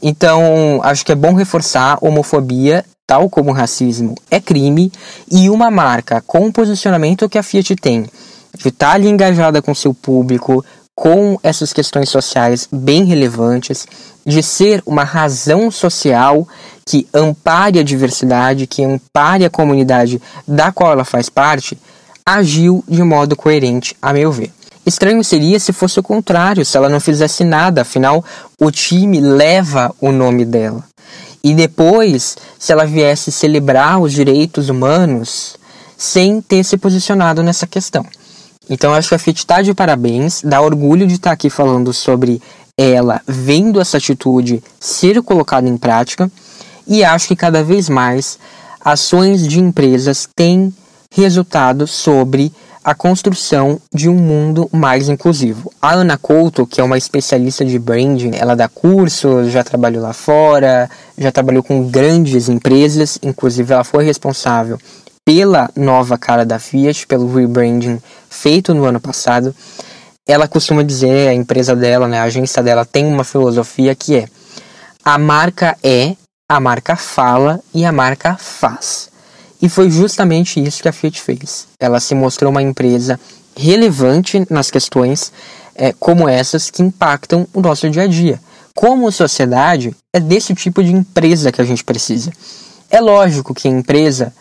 Então, 0.00 0.80
acho 0.82 1.04
que 1.04 1.12
é 1.12 1.16
bom 1.16 1.34
reforçar 1.34 1.98
homofobia, 2.00 2.84
tal 3.12 3.28
como 3.28 3.52
racismo, 3.52 4.14
é 4.30 4.40
crime 4.40 4.90
e 5.30 5.50
uma 5.50 5.70
marca 5.70 6.22
com 6.26 6.46
o 6.46 6.52
posicionamento 6.52 7.28
que 7.28 7.36
a 7.36 7.42
Fiat 7.42 7.76
tem, 7.76 8.04
de 8.56 8.68
estar 8.68 8.86
tá 8.86 8.92
ali 8.94 9.06
engajada 9.06 9.60
com 9.60 9.74
seu 9.74 9.92
público, 9.92 10.64
com 10.94 11.38
essas 11.42 11.74
questões 11.74 12.08
sociais 12.08 12.66
bem 12.72 13.04
relevantes, 13.04 13.86
de 14.24 14.42
ser 14.42 14.82
uma 14.86 15.04
razão 15.04 15.70
social 15.70 16.48
que 16.86 17.06
ampare 17.12 17.78
a 17.78 17.82
diversidade, 17.82 18.66
que 18.66 18.82
ampare 18.82 19.44
a 19.44 19.50
comunidade 19.50 20.18
da 20.48 20.72
qual 20.72 20.92
ela 20.92 21.04
faz 21.04 21.28
parte, 21.28 21.76
agiu 22.24 22.82
de 22.88 23.02
modo 23.02 23.36
coerente, 23.36 23.94
a 24.00 24.14
meu 24.14 24.32
ver. 24.32 24.50
Estranho 24.86 25.22
seria 25.22 25.60
se 25.60 25.70
fosse 25.70 26.00
o 26.00 26.02
contrário, 26.02 26.64
se 26.64 26.78
ela 26.78 26.88
não 26.88 26.98
fizesse 26.98 27.44
nada, 27.44 27.82
afinal, 27.82 28.24
o 28.58 28.70
time 28.70 29.20
leva 29.20 29.94
o 30.00 30.10
nome 30.10 30.46
dela. 30.46 30.82
E 31.42 31.54
depois, 31.54 32.36
se 32.58 32.72
ela 32.72 32.86
viesse 32.86 33.32
celebrar 33.32 34.00
os 34.00 34.12
direitos 34.12 34.68
humanos 34.68 35.56
sem 35.96 36.40
ter 36.40 36.64
se 36.64 36.76
posicionado 36.76 37.42
nessa 37.42 37.66
questão. 37.66 38.04
Então, 38.68 38.94
acho 38.94 39.08
que 39.08 39.14
a 39.14 39.18
FIT 39.18 39.38
está 39.38 39.62
de 39.62 39.74
parabéns, 39.74 40.42
dá 40.42 40.60
orgulho 40.60 41.06
de 41.06 41.14
estar 41.14 41.30
tá 41.30 41.34
aqui 41.34 41.50
falando 41.50 41.92
sobre 41.92 42.40
ela, 42.76 43.20
vendo 43.26 43.80
essa 43.80 43.98
atitude 43.98 44.62
ser 44.80 45.20
colocada 45.22 45.68
em 45.68 45.76
prática 45.76 46.30
e 46.86 47.04
acho 47.04 47.28
que 47.28 47.36
cada 47.36 47.62
vez 47.62 47.88
mais 47.88 48.38
ações 48.84 49.46
de 49.46 49.60
empresas 49.60 50.28
têm 50.34 50.74
resultado 51.14 51.86
sobre 51.86 52.52
a 52.84 52.94
construção 52.94 53.80
de 53.94 54.08
um 54.08 54.14
mundo 54.14 54.68
mais 54.72 55.08
inclusivo. 55.08 55.72
A 55.80 55.94
Ana 55.94 56.16
Couto, 56.16 56.66
que 56.66 56.80
é 56.80 56.84
uma 56.84 56.98
especialista 56.98 57.64
de 57.64 57.78
branding, 57.78 58.32
ela 58.34 58.56
dá 58.56 58.68
cursos, 58.68 59.52
já 59.52 59.62
trabalhou 59.62 60.02
lá 60.02 60.12
fora, 60.12 60.90
já 61.16 61.30
trabalhou 61.30 61.62
com 61.62 61.88
grandes 61.88 62.48
empresas, 62.48 63.18
inclusive 63.22 63.72
ela 63.72 63.84
foi 63.84 64.04
responsável 64.04 64.78
pela 65.24 65.70
nova 65.76 66.18
cara 66.18 66.44
da 66.44 66.58
Fiat, 66.58 67.06
pelo 67.06 67.32
rebranding 67.32 68.00
feito 68.28 68.74
no 68.74 68.84
ano 68.84 69.00
passado. 69.00 69.54
Ela 70.26 70.48
costuma 70.48 70.82
dizer, 70.82 71.28
a 71.28 71.34
empresa 71.34 71.76
dela, 71.76 72.08
né, 72.08 72.18
a 72.18 72.24
agência 72.24 72.62
dela 72.62 72.84
tem 72.84 73.06
uma 73.06 73.22
filosofia 73.22 73.94
que 73.94 74.16
é 74.16 74.26
a 75.04 75.18
marca 75.18 75.76
é 75.82 76.16
a 76.48 76.60
marca 76.60 76.96
fala 76.96 77.60
e 77.74 77.84
a 77.84 77.92
marca 77.92 78.36
faz. 78.36 79.11
E 79.62 79.68
foi 79.68 79.88
justamente 79.88 80.60
isso 80.60 80.82
que 80.82 80.88
a 80.88 80.92
Fiat 80.92 81.22
fez. 81.22 81.68
Ela 81.78 82.00
se 82.00 82.16
mostrou 82.16 82.50
uma 82.50 82.60
empresa 82.60 83.18
relevante 83.56 84.44
nas 84.50 84.72
questões 84.72 85.32
é, 85.76 85.94
como 85.98 86.28
essas 86.28 86.68
que 86.68 86.82
impactam 86.82 87.46
o 87.54 87.60
nosso 87.60 87.88
dia 87.88 88.02
a 88.02 88.06
dia. 88.08 88.40
Como 88.74 89.12
sociedade, 89.12 89.94
é 90.12 90.18
desse 90.18 90.52
tipo 90.54 90.82
de 90.82 90.92
empresa 90.92 91.52
que 91.52 91.60
a 91.60 91.64
gente 91.64 91.84
precisa. 91.84 92.32
É 92.90 93.00
lógico 93.00 93.54
que 93.54 93.68
a 93.68 93.70
empresa 93.70 94.32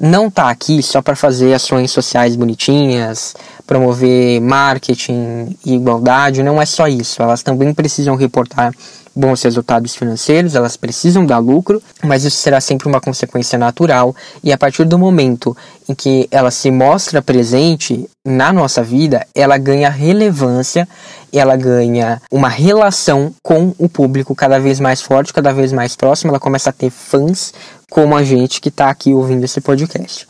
não 0.00 0.28
está 0.28 0.48
aqui 0.48 0.82
só 0.82 1.02
para 1.02 1.14
fazer 1.14 1.52
ações 1.52 1.90
sociais 1.90 2.34
bonitinhas, 2.34 3.34
promover 3.66 4.40
marketing 4.40 5.56
e 5.64 5.74
igualdade, 5.74 6.42
não 6.42 6.60
é 6.60 6.64
só 6.64 6.88
isso. 6.88 7.22
Elas 7.22 7.42
também 7.42 7.74
precisam 7.74 8.16
reportar 8.16 8.72
bons 9.14 9.42
resultados 9.42 9.94
financeiros, 9.94 10.54
elas 10.54 10.76
precisam 10.76 11.24
dar 11.24 11.38
lucro, 11.38 11.82
mas 12.02 12.24
isso 12.24 12.38
será 12.38 12.60
sempre 12.60 12.88
uma 12.88 13.00
consequência 13.00 13.58
natural 13.58 14.14
e 14.42 14.52
a 14.52 14.58
partir 14.58 14.84
do 14.84 14.98
momento 14.98 15.56
em 15.88 15.94
que 15.94 16.28
ela 16.30 16.50
se 16.50 16.70
mostra 16.70 17.20
presente 17.20 18.08
na 18.24 18.52
nossa 18.52 18.82
vida, 18.82 19.26
ela 19.34 19.58
ganha 19.58 19.90
relevância, 19.90 20.88
ela 21.32 21.56
ganha 21.56 22.22
uma 22.30 22.48
relação 22.48 23.34
com 23.42 23.74
o 23.78 23.88
público 23.88 24.34
cada 24.34 24.58
vez 24.58 24.78
mais 24.80 25.02
forte, 25.02 25.32
cada 25.32 25.52
vez 25.52 25.72
mais 25.72 25.96
próximo, 25.96 26.30
ela 26.30 26.40
começa 26.40 26.70
a 26.70 26.72
ter 26.72 26.90
fãs 26.90 27.52
como 27.90 28.16
a 28.16 28.22
gente 28.22 28.60
que 28.60 28.68
está 28.68 28.88
aqui 28.88 29.12
ouvindo 29.12 29.44
esse 29.44 29.60
podcast. 29.60 30.26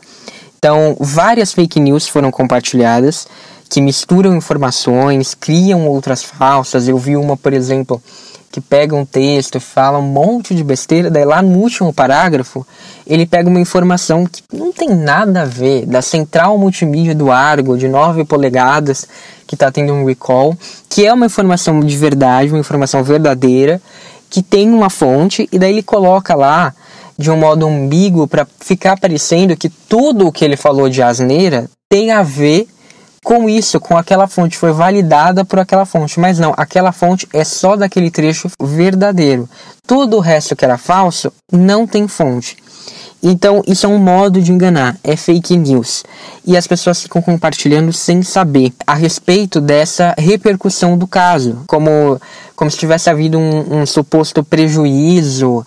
Então, 0.57 0.95
várias 0.99 1.51
fake 1.51 1.79
news 1.79 2.07
foram 2.07 2.31
compartilhadas 2.31 3.27
que 3.73 3.81
misturam 3.81 4.35
informações, 4.35 5.33
criam 5.33 5.87
outras 5.87 6.23
falsas. 6.23 6.87
Eu 6.87 6.97
vi 6.97 7.17
uma, 7.17 7.35
por 7.35 7.53
exemplo, 7.53 8.01
que 8.53 8.61
pega 8.61 8.95
um 8.95 9.03
texto, 9.03 9.59
fala 9.59 9.97
um 9.97 10.03
monte 10.03 10.53
de 10.53 10.63
besteira, 10.63 11.09
daí 11.09 11.25
lá 11.25 11.41
no 11.41 11.57
último 11.57 11.91
parágrafo 11.91 12.63
ele 13.05 13.25
pega 13.25 13.49
uma 13.49 13.59
informação 13.59 14.27
que 14.27 14.43
não 14.53 14.71
tem 14.71 14.89
nada 14.89 15.41
a 15.41 15.45
ver, 15.45 15.87
da 15.87 16.03
central 16.03 16.55
multimídia 16.55 17.15
do 17.15 17.31
Argo, 17.31 17.75
de 17.75 17.87
9 17.87 18.25
polegadas, 18.25 19.07
que 19.47 19.55
está 19.55 19.71
tendo 19.71 19.91
um 19.91 20.05
recall, 20.05 20.55
que 20.87 21.03
é 21.03 21.11
uma 21.11 21.25
informação 21.25 21.79
de 21.79 21.97
verdade, 21.97 22.51
uma 22.51 22.59
informação 22.59 23.03
verdadeira, 23.03 23.81
que 24.29 24.43
tem 24.43 24.69
uma 24.69 24.91
fonte, 24.91 25.49
e 25.51 25.57
daí 25.57 25.71
ele 25.71 25.81
coloca 25.81 26.35
lá 26.35 26.75
de 27.17 27.31
um 27.31 27.37
modo 27.37 27.65
ambíguo 27.65 28.27
para 28.27 28.45
ficar 28.59 28.99
parecendo 28.99 29.57
que 29.57 29.67
tudo 29.67 30.27
o 30.27 30.31
que 30.31 30.45
ele 30.45 30.55
falou 30.55 30.87
de 30.89 31.01
asneira 31.01 31.67
tem 31.89 32.11
a 32.11 32.21
ver 32.21 32.67
com 33.23 33.49
isso, 33.49 33.79
com 33.79 33.97
aquela 33.97 34.27
fonte, 34.27 34.57
foi 34.57 34.71
validada 34.71 35.45
por 35.45 35.57
aquela 35.57 35.85
fonte. 35.85 36.19
Mas 36.19 36.37
não, 36.37 36.53
aquela 36.57 36.91
fonte 36.91 37.27
é 37.33 37.43
só 37.43 37.75
daquele 37.75 38.11
trecho 38.11 38.49
verdadeiro. 38.61 39.49
Todo 39.87 40.17
o 40.17 40.19
resto 40.19 40.55
que 40.55 40.65
era 40.65 40.77
falso 40.77 41.31
não 41.51 41.87
tem 41.87 42.07
fonte. 42.07 42.57
Então, 43.25 43.63
isso 43.65 43.85
é 43.85 43.89
um 43.89 43.97
modo 43.97 44.41
de 44.41 44.51
enganar, 44.51 44.97
é 45.01 45.15
fake 45.15 45.55
news. 45.55 46.03
E 46.45 46.57
as 46.57 46.67
pessoas 46.67 47.01
ficam 47.01 47.21
compartilhando 47.21 47.93
sem 47.93 48.21
saber 48.21 48.73
a 48.85 48.93
respeito 48.95 49.61
dessa 49.61 50.13
repercussão 50.17 50.97
do 50.97 51.07
caso, 51.07 51.63
como, 51.65 52.19
como 52.53 52.69
se 52.69 52.77
tivesse 52.77 53.09
havido 53.09 53.39
um, 53.39 53.81
um 53.81 53.85
suposto 53.85 54.43
prejuízo 54.43 55.65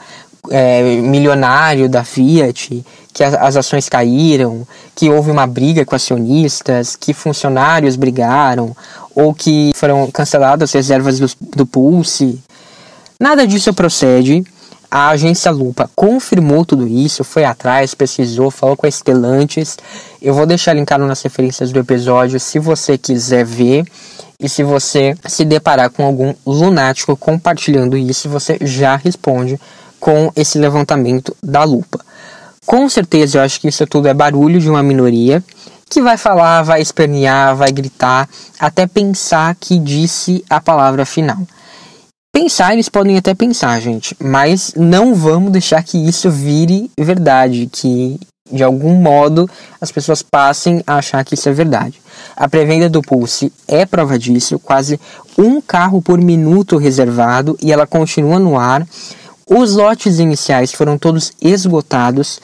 é, 0.50 0.82
milionário 1.00 1.88
da 1.88 2.04
Fiat, 2.04 2.84
que 3.16 3.24
as, 3.24 3.56
ações 3.56 3.88
caíram, 3.88 4.68
que 4.94 5.08
houve 5.08 5.30
uma 5.30 5.46
briga 5.46 5.86
com 5.86 5.96
acionistas, 5.96 6.94
que 6.94 7.14
funcionários 7.14 7.96
brigaram, 7.96 8.76
ou 9.14 9.32
que 9.32 9.72
foram 9.74 10.10
canceladas 10.10 10.68
as 10.68 10.74
reservas 10.74 11.18
do, 11.18 11.30
do 11.56 11.64
Pulse. 11.64 12.38
Nada 13.18 13.46
disso 13.46 13.72
procede. 13.72 14.44
A 14.90 15.08
agência 15.08 15.50
Lupa 15.50 15.88
confirmou 15.96 16.62
tudo 16.66 16.86
isso, 16.86 17.24
foi 17.24 17.44
atrás, 17.44 17.94
pesquisou, 17.94 18.50
falou 18.50 18.76
com 18.76 18.84
a 18.84 18.88
Estelantes. 18.90 19.78
Eu 20.20 20.34
vou 20.34 20.44
deixar 20.44 20.74
linkado 20.74 21.06
nas 21.06 21.22
referências 21.22 21.72
do 21.72 21.80
episódio 21.80 22.38
se 22.38 22.58
você 22.58 22.98
quiser 22.98 23.46
ver. 23.46 23.86
E 24.38 24.46
se 24.46 24.62
você 24.62 25.16
se 25.26 25.42
deparar 25.42 25.88
com 25.88 26.04
algum 26.04 26.34
lunático 26.44 27.16
compartilhando 27.16 27.96
isso, 27.96 28.28
você 28.28 28.58
já 28.60 28.94
responde 28.94 29.58
com 29.98 30.30
esse 30.36 30.58
levantamento 30.58 31.34
da 31.42 31.64
lupa. 31.64 32.04
Com 32.66 32.88
certeza 32.88 33.38
eu 33.38 33.42
acho 33.42 33.60
que 33.60 33.68
isso 33.68 33.86
tudo 33.86 34.08
é 34.08 34.12
barulho 34.12 34.60
de 34.60 34.68
uma 34.68 34.82
minoria 34.82 35.42
que 35.88 36.02
vai 36.02 36.16
falar, 36.16 36.62
vai 36.62 36.82
espernear, 36.82 37.54
vai 37.54 37.70
gritar, 37.70 38.28
até 38.58 38.88
pensar 38.88 39.54
que 39.54 39.78
disse 39.78 40.44
a 40.50 40.60
palavra 40.60 41.06
final. 41.06 41.38
Pensar, 42.32 42.74
eles 42.74 42.88
podem 42.88 43.16
até 43.16 43.34
pensar, 43.34 43.80
gente, 43.80 44.16
mas 44.20 44.74
não 44.76 45.14
vamos 45.14 45.52
deixar 45.52 45.82
que 45.82 45.96
isso 45.96 46.28
vire 46.28 46.90
verdade, 46.98 47.68
que 47.72 48.18
de 48.52 48.62
algum 48.62 48.94
modo 48.94 49.48
as 49.80 49.90
pessoas 49.90 50.22
passem 50.22 50.82
a 50.86 50.96
achar 50.96 51.24
que 51.24 51.34
isso 51.34 51.48
é 51.48 51.52
verdade. 51.52 52.00
A 52.36 52.48
pré-venda 52.48 52.90
do 52.90 53.00
Pulse 53.00 53.52
é 53.66 53.86
prova 53.86 54.18
disso, 54.18 54.58
quase 54.58 55.00
um 55.38 55.60
carro 55.60 56.02
por 56.02 56.20
minuto 56.20 56.76
reservado 56.76 57.56
e 57.62 57.72
ela 57.72 57.86
continua 57.86 58.38
no 58.38 58.58
ar 58.58 58.86
os 59.48 59.74
lotes 59.74 60.18
iniciais 60.18 60.72
foram 60.72 60.98
todos 60.98 61.32
esgotados 61.40 62.40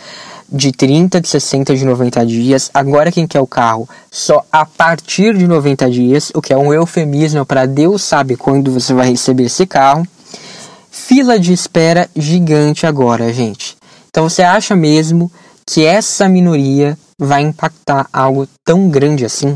de 0.49 0.71
30, 0.71 1.21
de 1.21 1.29
60, 1.29 1.75
de 1.75 1.85
90 1.85 2.25
dias. 2.25 2.71
Agora 2.73 3.11
quem 3.11 3.27
quer 3.27 3.41
o 3.41 3.47
carro 3.47 3.89
só 4.09 4.45
a 4.53 4.65
partir 4.65 5.37
de 5.37 5.49
90 5.49 5.91
dias, 5.91 6.31
o 6.33 6.41
que 6.41 6.53
é 6.53 6.57
um 6.57 6.73
eufemismo 6.73 7.45
para 7.45 7.67
Deus 7.67 8.03
sabe 8.03 8.37
quando 8.37 8.71
você 8.71 8.95
vai 8.95 9.11
receber 9.11 9.45
esse 9.45 9.67
carro. 9.67 10.07
Fila 10.93 11.41
de 11.41 11.53
espera 11.53 12.09
gigante 12.15 12.87
agora, 12.87 13.33
gente. 13.33 13.77
Então 14.09 14.29
você 14.29 14.43
acha 14.43 14.77
mesmo 14.77 15.33
que 15.67 15.85
essa 15.85 16.29
minoria 16.29 16.97
vai 17.19 17.43
impactar 17.43 18.07
algo 18.13 18.47
tão 18.65 18.89
grande 18.89 19.25
assim? 19.25 19.55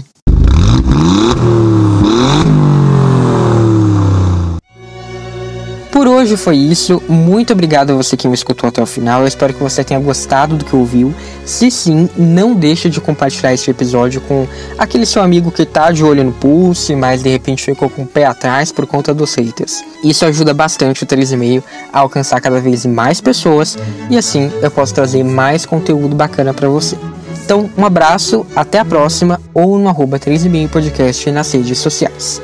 Por 5.91 6.07
hoje 6.07 6.37
foi 6.37 6.57
isso. 6.57 7.03
Muito 7.09 7.53
obrigado 7.53 7.91
a 7.93 7.95
você 7.95 8.17
que 8.17 8.29
me 8.29 8.35
escutou 8.35 8.69
até 8.69 8.83
o 8.83 8.87
final. 8.87 9.23
Eu 9.23 9.27
espero 9.27 9.55
que 9.55 9.63
você 9.63 9.83
tenha 9.83 9.99
gostado 10.01 10.57
do 10.57 10.65
que 10.65 10.77
ouviu. 10.77 11.15
Se 11.45 11.71
sim, 11.71 12.09
não 12.17 12.55
deixe 12.55 12.91
de 12.91 13.01
compartilhar 13.01 13.55
este 13.55 13.71
episódio 13.71 14.21
com 14.21 14.47
aquele 14.77 15.07
seu 15.07 15.23
amigo 15.23 15.51
que 15.51 15.65
tá 15.65 15.91
de 15.91 16.05
olho 16.05 16.25
no 16.25 16.33
pulse, 16.33 16.95
mas 16.95 17.23
de 17.23 17.31
repente 17.31 17.65
ficou 17.65 17.89
com 17.89 18.03
o 18.03 18.07
pé 18.07 18.27
atrás 18.27 18.73
por 18.73 18.87
conta 18.87 19.15
dos 19.15 19.35
haters. 19.35 19.83
Isso 20.05 20.25
ajuda 20.25 20.53
bastante 20.53 21.05
o 21.05 21.07
3,5 21.07 21.63
a 21.93 22.01
alcançar 22.01 22.41
cada 22.41 22.61
vez 22.61 22.85
mais 22.85 23.21
pessoas 23.21 23.79
e 24.11 24.19
assim 24.19 24.51
eu 24.61 24.71
posso 24.71 24.93
trazer 24.95 25.23
mais 25.25 25.65
conteúdo 25.65 26.15
bacana 26.15 26.53
para 26.53 26.69
você. 26.69 26.97
Então, 27.45 27.71
um 27.79 27.87
abraço, 27.87 28.45
até 28.57 28.81
a 28.81 28.85
próxima 28.85 29.41
ou 29.55 29.79
no 29.79 29.89
arroba 29.89 30.19
3,5 30.19 30.69
podcast 30.69 31.31
nas 31.31 31.53
redes 31.53 31.79
sociais. 31.79 32.43